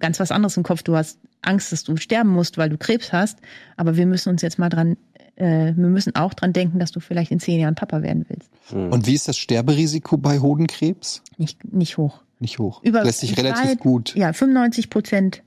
[0.00, 3.12] ganz was anderes im Kopf, du hast Angst, dass du sterben musst, weil du Krebs
[3.12, 3.38] hast,
[3.76, 4.96] aber wir müssen uns jetzt mal dran,
[5.36, 8.50] äh, wir müssen auch dran denken, dass du vielleicht in zehn Jahren Papa werden willst.
[8.70, 8.92] Hm.
[8.92, 11.22] Und wie ist das Sterberisiko bei Hodenkrebs?
[11.38, 12.22] Nicht, nicht hoch.
[12.38, 12.82] Nicht hoch.
[12.82, 14.14] Über Lässt sich relativ weit- gut.
[14.14, 15.42] Ja, 95 Prozent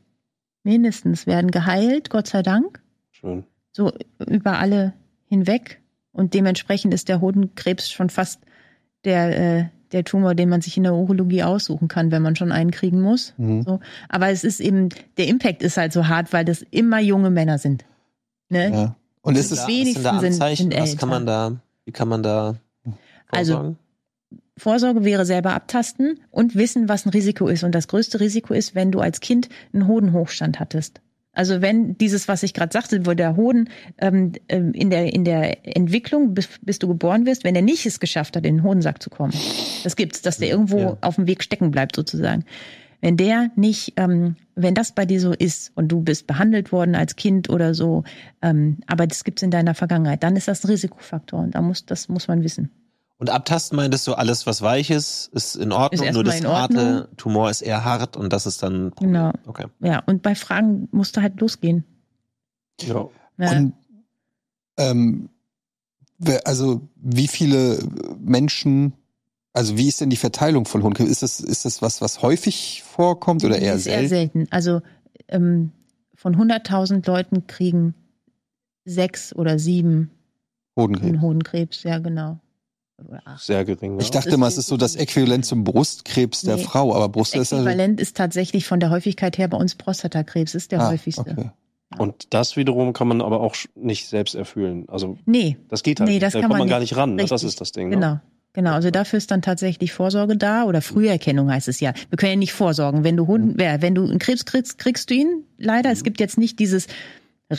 [0.64, 3.44] mindestens werden geheilt, Gott sei Dank, Schön.
[3.72, 3.92] so
[4.28, 4.94] über alle
[5.28, 5.82] hinweg.
[6.12, 8.42] Und dementsprechend ist der Hodenkrebs schon fast
[9.04, 12.52] der, äh, der Tumor, den man sich in der Urologie aussuchen kann, wenn man schon
[12.52, 13.34] einen kriegen muss.
[13.38, 13.64] Mhm.
[13.64, 13.80] So.
[14.10, 17.58] Aber es ist eben, der Impact ist halt so hart, weil das immer junge Männer
[17.60, 17.86] sind.
[18.50, 18.72] Ne?
[18.72, 18.96] Ja.
[19.22, 20.72] Und ist es, sind wenigsten da sind- Anzeichen?
[20.72, 21.56] sind Was kann man da,
[21.86, 22.56] wie kann man da
[23.30, 23.78] Also, vorsorgen?
[24.58, 27.64] Vorsorge wäre selber abtasten und wissen, was ein Risiko ist.
[27.64, 31.02] Und das größte Risiko ist, wenn du als Kind einen Hodenhochstand hattest.
[31.34, 35.26] Also wenn dieses, was ich gerade sagte, wo der Hoden ähm, ähm, in, der, in
[35.26, 38.64] der Entwicklung, bis, bis du geboren wirst, wenn er nicht es geschafft hat, in den
[38.64, 39.34] Hodensack zu kommen.
[39.84, 40.98] Das gibt's, dass der irgendwo Ja.
[41.02, 42.46] auf dem Weg stecken bleibt sozusagen.
[43.02, 46.96] Wenn der nicht, ähm, wenn das bei dir so ist und du bist behandelt worden
[46.96, 48.04] als Kind oder so,
[48.42, 51.86] ähm, aber das gibt's in deiner Vergangenheit, dann ist das ein Risikofaktor und da muss,
[51.86, 52.70] das muss man wissen.
[53.18, 57.10] Und abtasten meintest du, alles, was weich ist, ist in Ordnung, Ist nur das harte
[57.16, 58.88] Tumor ist eher hart und das ist dann.
[58.88, 59.14] ein Problem.
[59.14, 59.32] Genau.
[59.46, 59.66] Okay.
[59.80, 61.86] Ja, und bei Fragen musst du halt losgehen.
[62.82, 63.08] Ja.
[63.38, 63.52] Ja.
[63.52, 63.74] Und
[64.78, 65.30] ähm,
[66.46, 67.80] also wie viele
[68.20, 68.94] Menschen,
[69.54, 71.10] also wie ist denn die Verteilung von Hodenkrebs?
[71.10, 74.10] Ist das, ist das was, was häufig vorkommt oder eher ist eher selten?
[74.10, 74.48] selten.
[74.52, 74.82] Also
[75.28, 75.72] ähm,
[76.16, 77.96] von 100.000 Leuten kriegen
[78.86, 80.12] sechs oder sieben
[80.76, 81.08] Hodenkrebs.
[81.08, 82.40] einen Hodenkrebs, ja genau.
[83.38, 84.00] Sehr gering.
[84.00, 84.12] Ich Ja.
[84.14, 86.64] dachte Das mal, es ist so das Äquivalent zum Brustkrebs der Nee.
[86.64, 87.58] Frau, aber Brust Das ist ja.
[87.60, 91.22] Äquivalent ist tatsächlich von der Häufigkeit her bei uns Prostatakrebs, ist der Ah, häufigste.
[91.22, 91.52] okay.
[91.98, 94.86] Und das wiederum kann man aber auch nicht selbst erfüllen.
[94.90, 96.24] Also Nee, das geht halt Nee, nicht.
[96.24, 96.96] das da kann kommt man gar nicht.
[96.96, 97.16] ran.
[97.16, 97.24] Ne?
[97.24, 97.50] Das Richtig.
[97.50, 97.90] ist das Ding.
[97.90, 97.96] Ne?
[97.96, 98.20] genau.
[98.56, 101.92] Genau, also dafür ist dann tatsächlich Vorsorge da oder Früherkennung heißt es ja.
[102.12, 103.04] Wir können ja nicht vorsorgen.
[103.04, 103.28] Wenn du Mhm.
[103.28, 105.92] Hund, wer, wenn du einen Krebs kriegst, kriegst du ihn leider.
[105.92, 106.86] Es gibt jetzt nicht dieses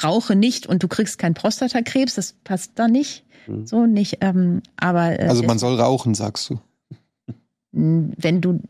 [0.04, 3.23] Rauche nicht und du kriegst keinen Prostatakrebs, das passt da nicht.
[3.46, 3.66] Mhm.
[3.66, 4.18] So nicht.
[4.20, 6.58] Ähm, aber äh, Also man soll rauchen, sagst du.
[7.72, 8.60] wenn du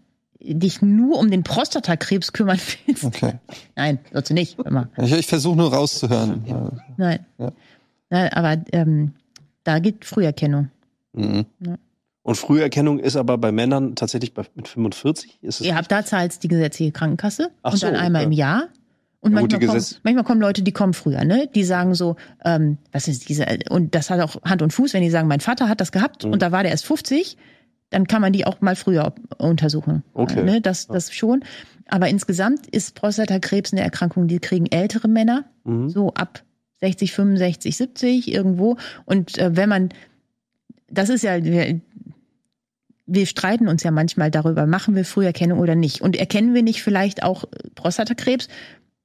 [0.40, 3.34] dich nur um den Prostatakrebs kümmern willst, Okay.
[3.76, 4.58] nein, sollst du nicht.
[4.58, 4.88] Immer.
[4.98, 6.44] Ich, ich versuche nur rauszuhören.
[6.96, 7.24] Nein.
[7.38, 7.52] Ja.
[8.10, 9.12] Nein, aber ähm,
[9.64, 10.70] da geht Früherkennung.
[11.14, 11.46] Mhm.
[12.22, 15.38] Und Früherkennung ist aber bei Männern tatsächlich bei, mit 45?
[15.42, 18.26] Ist es Ihr habt da zahlt die gesetzliche Krankenkasse Ach und so, dann einmal ja.
[18.26, 18.68] im Jahr.
[19.24, 21.48] Und Ja, manchmal, kommen, manchmal kommen Leute, die kommen früher, ne?
[21.54, 25.02] Die sagen so, ähm, was ist diese, und das hat auch Hand und Fuß, wenn
[25.02, 26.32] die sagen, mein Vater hat das gehabt Mhm.
[26.32, 27.38] und da war der erst 50,
[27.88, 30.02] dann kann man die auch mal früher untersuchen.
[30.12, 30.42] Okay.
[30.42, 30.60] Ne?
[30.60, 31.42] Das, das schon.
[31.88, 35.88] Aber insgesamt ist Prostatakrebs eine Erkrankung, die kriegen ältere Männer, Mhm.
[35.88, 36.42] so ab
[36.80, 38.76] 60, 65, 70 irgendwo.
[39.06, 39.88] Und äh, wenn man,
[40.90, 41.80] das ist ja, wir,
[43.06, 46.02] wir streiten uns ja manchmal darüber, machen wir Früherkennung oder nicht.
[46.02, 47.44] Und erkennen wir nicht vielleicht auch
[47.74, 48.48] Prostatakrebs?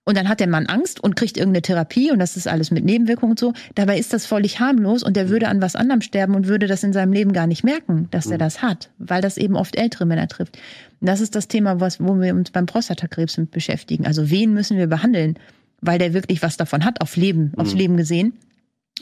[0.09, 2.83] Und dann hat der Mann Angst und kriegt irgendeine Therapie und das ist alles mit
[2.83, 3.53] Nebenwirkungen und so.
[3.75, 6.83] Dabei ist das völlig harmlos und der würde an was anderem sterben und würde das
[6.83, 10.07] in seinem Leben gar nicht merken, dass er das hat, weil das eben oft ältere
[10.07, 10.57] Männer trifft.
[10.99, 14.07] Und das ist das Thema, was, wo wir uns beim Prostatakrebs mit beschäftigen.
[14.07, 15.37] Also wen müssen wir behandeln,
[15.79, 18.33] weil der wirklich was davon hat, auf Leben, aufs Leben gesehen.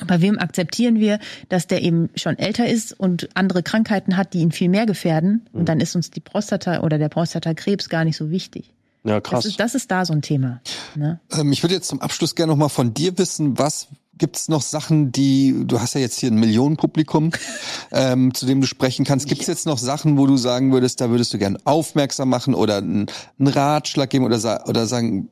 [0.06, 4.40] Bei wem akzeptieren wir, dass der eben schon älter ist und andere Krankheiten hat, die
[4.40, 5.46] ihn viel mehr gefährden?
[5.54, 8.74] Und dann ist uns die Prostata oder der Prostatakrebs gar nicht so wichtig.
[9.08, 9.46] Ja, Das krass.
[9.46, 10.62] ist, das ist da so ein Thema.
[10.96, 11.20] Ne?
[11.32, 14.62] Ähm, ich würde jetzt zum Abschluss gerne noch mal von dir wissen, was gibt's noch
[14.62, 17.32] Sachen, die du hast ja jetzt hier ein Millionenpublikum,
[17.92, 19.28] ähm, zu dem du sprechen kannst.
[19.28, 22.78] Gibt's jetzt noch Sachen, wo du sagen würdest, da würdest du gern aufmerksam machen oder
[22.78, 23.06] einen,
[23.40, 25.30] einen Ratschlag geben oder, sa oder sagen,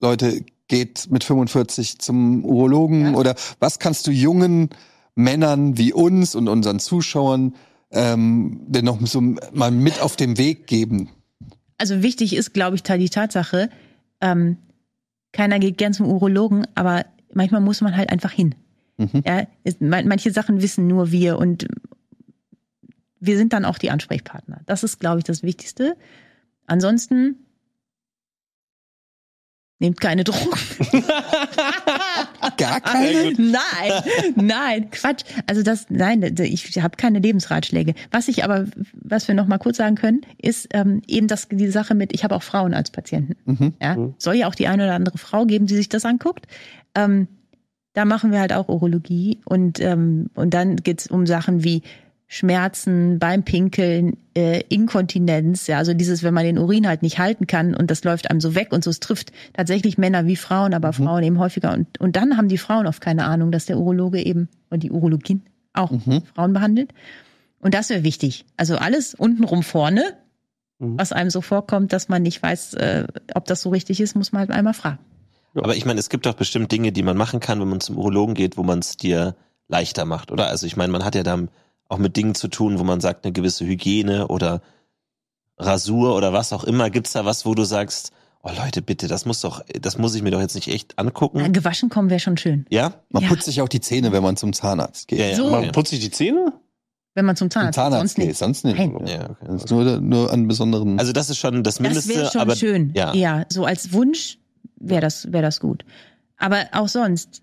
[0.00, 4.68] Leute, geht mit 45 zum Urologen oder was kannst du jungen
[5.14, 7.54] Männern wie uns und unseren Zuschauern
[7.90, 11.10] ähm, denn noch so mal mit auf den Weg geben?
[11.78, 13.70] Also wichtig ist, glaube ich, die Tatsache,
[14.20, 14.58] ähm,
[15.32, 18.54] keiner geht gern zum Urologen, aber manchmal muss man halt einfach hin.
[18.96, 19.22] Mhm.
[19.24, 21.66] Ja, ist, man- manche Sachen wissen nur wir und
[23.20, 24.60] wir sind dann auch die Ansprechpartner.
[24.66, 25.96] Das ist, glaube ich, das Wichtigste.
[26.66, 27.36] Ansonsten
[29.78, 30.50] nehmt keine Drogen.
[32.58, 33.32] Gar keine?
[33.38, 34.02] nein,
[34.36, 35.24] nein, Quatsch.
[35.46, 37.94] Also das, nein, ich habe keine Lebensratschläge.
[38.10, 41.68] Was ich aber, was wir noch mal kurz sagen können, ist ähm, eben das die
[41.68, 43.36] Sache mit, ich habe auch Frauen als Patienten.
[43.46, 43.74] Mhm.
[43.80, 46.46] Ja, soll ja auch die eine oder andere Frau geben, die sich das anguckt.
[46.94, 47.28] Ähm,
[47.94, 51.82] da machen wir halt auch Urologie und ähm, und dann geht's um Sachen wie
[52.28, 57.46] Schmerzen beim Pinkeln, äh, Inkontinenz, ja, also dieses, wenn man den Urin halt nicht halten
[57.46, 60.74] kann und das läuft einem so weg und so, es trifft tatsächlich Männer wie Frauen,
[60.74, 63.78] aber Frauen eben häufiger und, und dann haben die Frauen oft keine Ahnung, dass der
[63.78, 65.42] Urologe eben und die Urologin
[65.72, 65.90] auch
[66.34, 66.92] Frauen behandelt.
[67.60, 68.44] Und das wäre wichtig.
[68.56, 70.02] Also alles untenrum vorne,
[70.78, 70.98] Mhm.
[70.98, 74.32] was einem so vorkommt, dass man nicht weiß, äh, ob das so richtig ist, muss
[74.32, 74.98] man halt einmal fragen.
[75.54, 77.98] Aber ich meine, es gibt doch bestimmt Dinge, die man machen kann, wenn man zum
[77.98, 79.34] Urologen geht, wo man es dir
[79.66, 80.46] leichter macht, oder?
[80.46, 81.48] Also ich meine, man hat ja dann
[81.88, 84.60] auch mit Dingen zu tun, wo man sagt, eine gewisse Hygiene oder
[85.58, 86.90] Rasur oder was auch immer.
[86.90, 88.12] Gibt's da was, wo du sagst,
[88.42, 91.40] oh Leute, bitte, das muss doch, das muss ich mir doch jetzt nicht echt angucken?
[91.40, 92.66] Äh, Gewaschen kommen wäre schon schön.
[92.70, 92.94] Ja?
[93.10, 93.28] Man Ja.
[93.30, 95.18] putzt sich auch die Zähne, wenn man zum Zahnarzt geht.
[95.18, 95.36] Ja, ja.
[95.36, 95.50] So.
[95.50, 96.52] Man putzt sich die Zähne?
[97.14, 98.38] Wenn man zum Zum Zahnarzt, Zahnarzt sonst geht, nicht.
[98.38, 98.78] sonst nicht.
[98.78, 99.06] Nein.
[99.08, 99.44] Ja, okay.
[99.46, 101.00] Das ist nur, nur an besonderen.
[101.00, 102.92] Also das ist schon das Das Mindeste, wäre schon aber schön.
[102.94, 103.12] ja.
[103.14, 103.44] Ja.
[103.48, 104.38] so als Wunsch
[104.76, 105.84] wäre das, wäre das gut.
[106.36, 107.42] Aber auch sonst,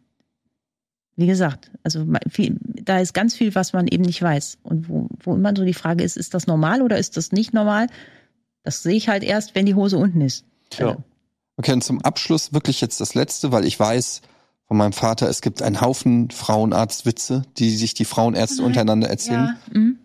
[1.16, 4.58] wie gesagt, also viel, da ist ganz viel, was man eben nicht weiß.
[4.64, 7.54] Und wo, wo immer so die Frage ist, ist das normal oder ist das nicht
[7.54, 7.88] normal?
[8.64, 10.46] Das sehe ich halt erst, wenn die Hose unten ist.
[10.78, 10.98] Ja.
[11.58, 14.22] Okay, und zum Abschluss wirklich jetzt das Letzte, weil ich weiß
[14.68, 18.66] von meinem Vater, es gibt einen Haufen Frauenarztwitze, die sich die Frauenärzte Nein.
[18.66, 19.58] untereinander erzählen.
[19.68, 20.00] Ja, mhm.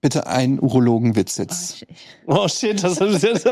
[0.00, 1.86] Bitte einen Urologenwitz jetzt.
[2.26, 3.48] Oh shit, das ist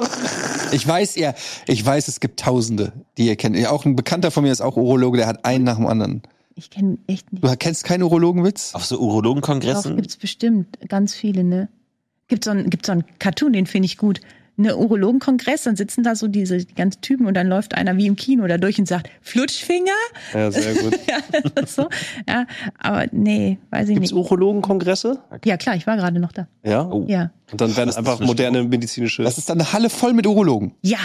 [0.72, 1.34] Ich weiß, ja,
[1.66, 3.56] ich weiß, es gibt Tausende, die ihr kennt.
[3.66, 6.22] Auch ein Bekannter von mir ist auch Urologe, der hat einen nach dem anderen.
[6.54, 7.44] Ich kenne echt nicht.
[7.44, 8.74] Du kennst keinen Urologenwitz?
[8.74, 9.96] auf so Doch, Urologenkongressen.
[9.96, 11.68] gibt's bestimmt ganz viele, ne?
[12.28, 14.20] Gibt so ein, gibt so ein Cartoon, den finde ich gut.
[14.56, 18.06] Ne Urologenkongress, dann sitzen da so diese die ganzen Typen und dann läuft einer wie
[18.06, 19.90] im Kino da durch und sagt, Flutschfinger?
[20.32, 20.96] Ja, sehr gut.
[21.08, 21.88] ja, so.
[22.28, 22.46] ja,
[22.78, 24.18] aber nee, weiß ich Gibt's nicht.
[24.18, 25.18] Urologenkongresse?
[25.44, 26.46] Ja, klar, ich war gerade noch da.
[26.62, 26.88] Ja.
[26.88, 27.04] Oh.
[27.08, 27.32] Ja.
[27.50, 29.24] Und dann werden ist einfach moderne medizinische.
[29.24, 30.72] Das ist dann eine Halle voll mit Urologen.
[30.82, 31.00] Ja.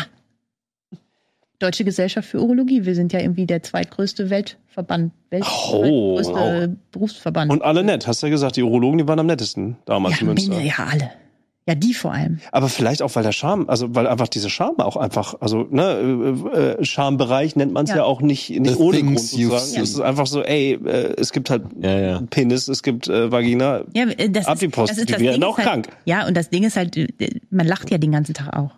[1.60, 2.86] Deutsche Gesellschaft für Urologie.
[2.86, 7.52] Wir sind ja irgendwie der zweitgrößte Weltverband, Welt, Oh, zweitgrößte Berufsverband.
[7.52, 10.28] Und alle nett, hast du ja gesagt, die Urologen, die waren am nettesten damals in
[10.28, 10.60] ja, Münster.
[10.62, 11.12] ja, alle.
[11.68, 12.40] Ja, die vor allem.
[12.52, 16.40] Aber vielleicht auch, weil der Charme, also weil einfach diese Charme auch einfach, also ne,
[16.56, 17.98] äh, äh, Charmebereich nennt man es ja.
[17.98, 18.04] Ja.
[18.06, 19.60] auch nicht, nicht The ohne Grund sozusagen.
[19.66, 19.80] see.
[19.82, 22.22] Es ist einfach so, ey, äh, es gibt halt Ja, ja.
[22.32, 23.82] Penis, es gibt äh, Vagina.
[23.94, 25.90] Ja, das Abdipost, ist, das ist die das werden Ding auch halt, krank.
[26.06, 27.08] Ja, und das Ding ist halt, äh,
[27.52, 28.72] man lacht ja den ganzen Tag auch.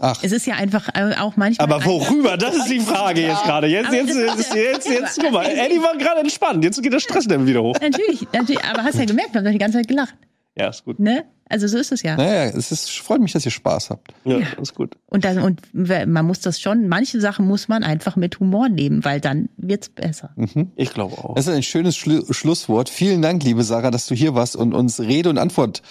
[0.00, 1.70] Ach, Es ist ja einfach äh, auch manchmal.
[1.72, 2.36] Aber worüber?
[2.36, 3.68] Das ist die Frage jetzt gerade.
[3.68, 6.64] Jetzt, jetzt, jetzt, ist jetzt, ja- jetzt, guck mal, Eddie war gerade entspannt.
[6.64, 7.76] Jetzt geht der Stresslevel wieder hoch.
[7.80, 10.14] Natürlich, natürlich, aber hast ja gemerkt, wir haben doch die ganze Zeit gelacht.
[10.56, 10.98] Ja, ist gut.
[11.00, 11.24] Ne?
[11.48, 12.16] Also so ist es ja.
[12.16, 14.12] naja, es ist, freut mich, dass ihr Spaß habt.
[14.24, 14.96] Ja, ist gut.
[15.06, 19.04] Und, dann, und man muss das schon, manche Sachen muss man einfach mit Humor nehmen,
[19.04, 20.34] weil dann wird's besser.
[20.76, 21.34] Ich glaube auch.
[21.34, 22.88] Das ist ein schönes Schlu Schlusswort.
[22.88, 25.82] Vielen Dank, liebe Sarah, dass du hier warst und uns Rede und Antwort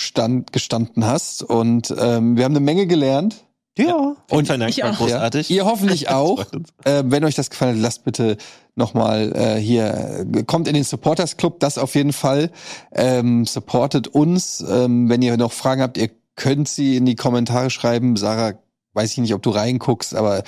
[0.00, 1.42] stand, gestanden hast.
[1.42, 3.44] Und ähm, wir haben eine Menge gelernt.
[3.78, 4.16] Ja.
[4.30, 4.96] Und Vielen Dank, ich war auch.
[4.96, 5.50] großartig.
[5.50, 6.44] Ihr hoffentlich auch.
[6.84, 8.36] Äh, wenn euch das gefallen hat, lasst bitte
[8.74, 12.50] nochmal äh, hier, äh, kommt in den Supporters Club, das auf jeden Fall.
[12.92, 14.64] Ähm, supportet uns.
[14.68, 18.16] Ähm, wenn ihr noch Fragen habt, ihr könnt sie in die Kommentare schreiben.
[18.16, 18.54] Sarah,
[18.94, 20.42] weiß ich nicht, ob du reinguckst, aber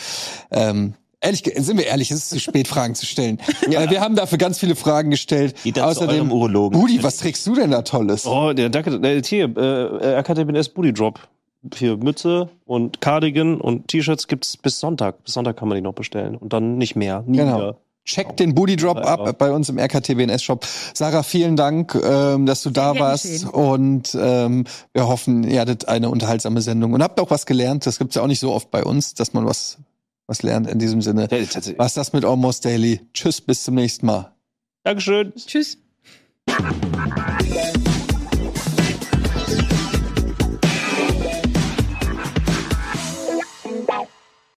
[0.51, 3.39] ähm, Ehrlich, sind wir ehrlich, es ist zu spät, Fragen zu stellen.
[3.71, 5.55] Äh, wir haben dafür ganz viele Fragen gestellt.
[5.63, 6.79] Geht dann zu Außerdem, eurem Urologen.
[6.81, 8.27] Budi, was trägst du denn da Tolles?
[8.27, 8.91] Oh, der, danke.
[9.09, 11.21] Äh, hier, äh, RKTBNS Booty Drop.
[11.77, 15.23] Hier Mütze und Cardigan und T-Shirts gibt's bis Sonntag.
[15.23, 16.35] Bis Sonntag kann man die noch bestellen.
[16.37, 17.23] Und dann nicht mehr.
[17.27, 17.57] Nie Genau.
[17.57, 17.77] wieder.
[18.05, 19.05] Checkt den Booty Drop Ja.
[19.05, 20.67] ab bei uns im RKTBNS Shop.
[20.93, 23.49] Sarah, vielen Dank, ähm, dass du da warst geschehen.
[23.49, 27.87] und ähm, wir hoffen, ihr hattet eine unterhaltsame Sendung und habt auch was gelernt.
[27.87, 29.79] Das gibt's ja auch nicht so oft bei uns, dass man was
[30.33, 30.67] was lernt.
[30.67, 31.29] In diesem Sinne,
[31.77, 33.01] was das mit Almost Daily.
[33.13, 34.33] Tschüss, bis zum nächsten Mal.
[34.83, 35.35] Dankeschön.
[35.37, 35.77] Tschüss.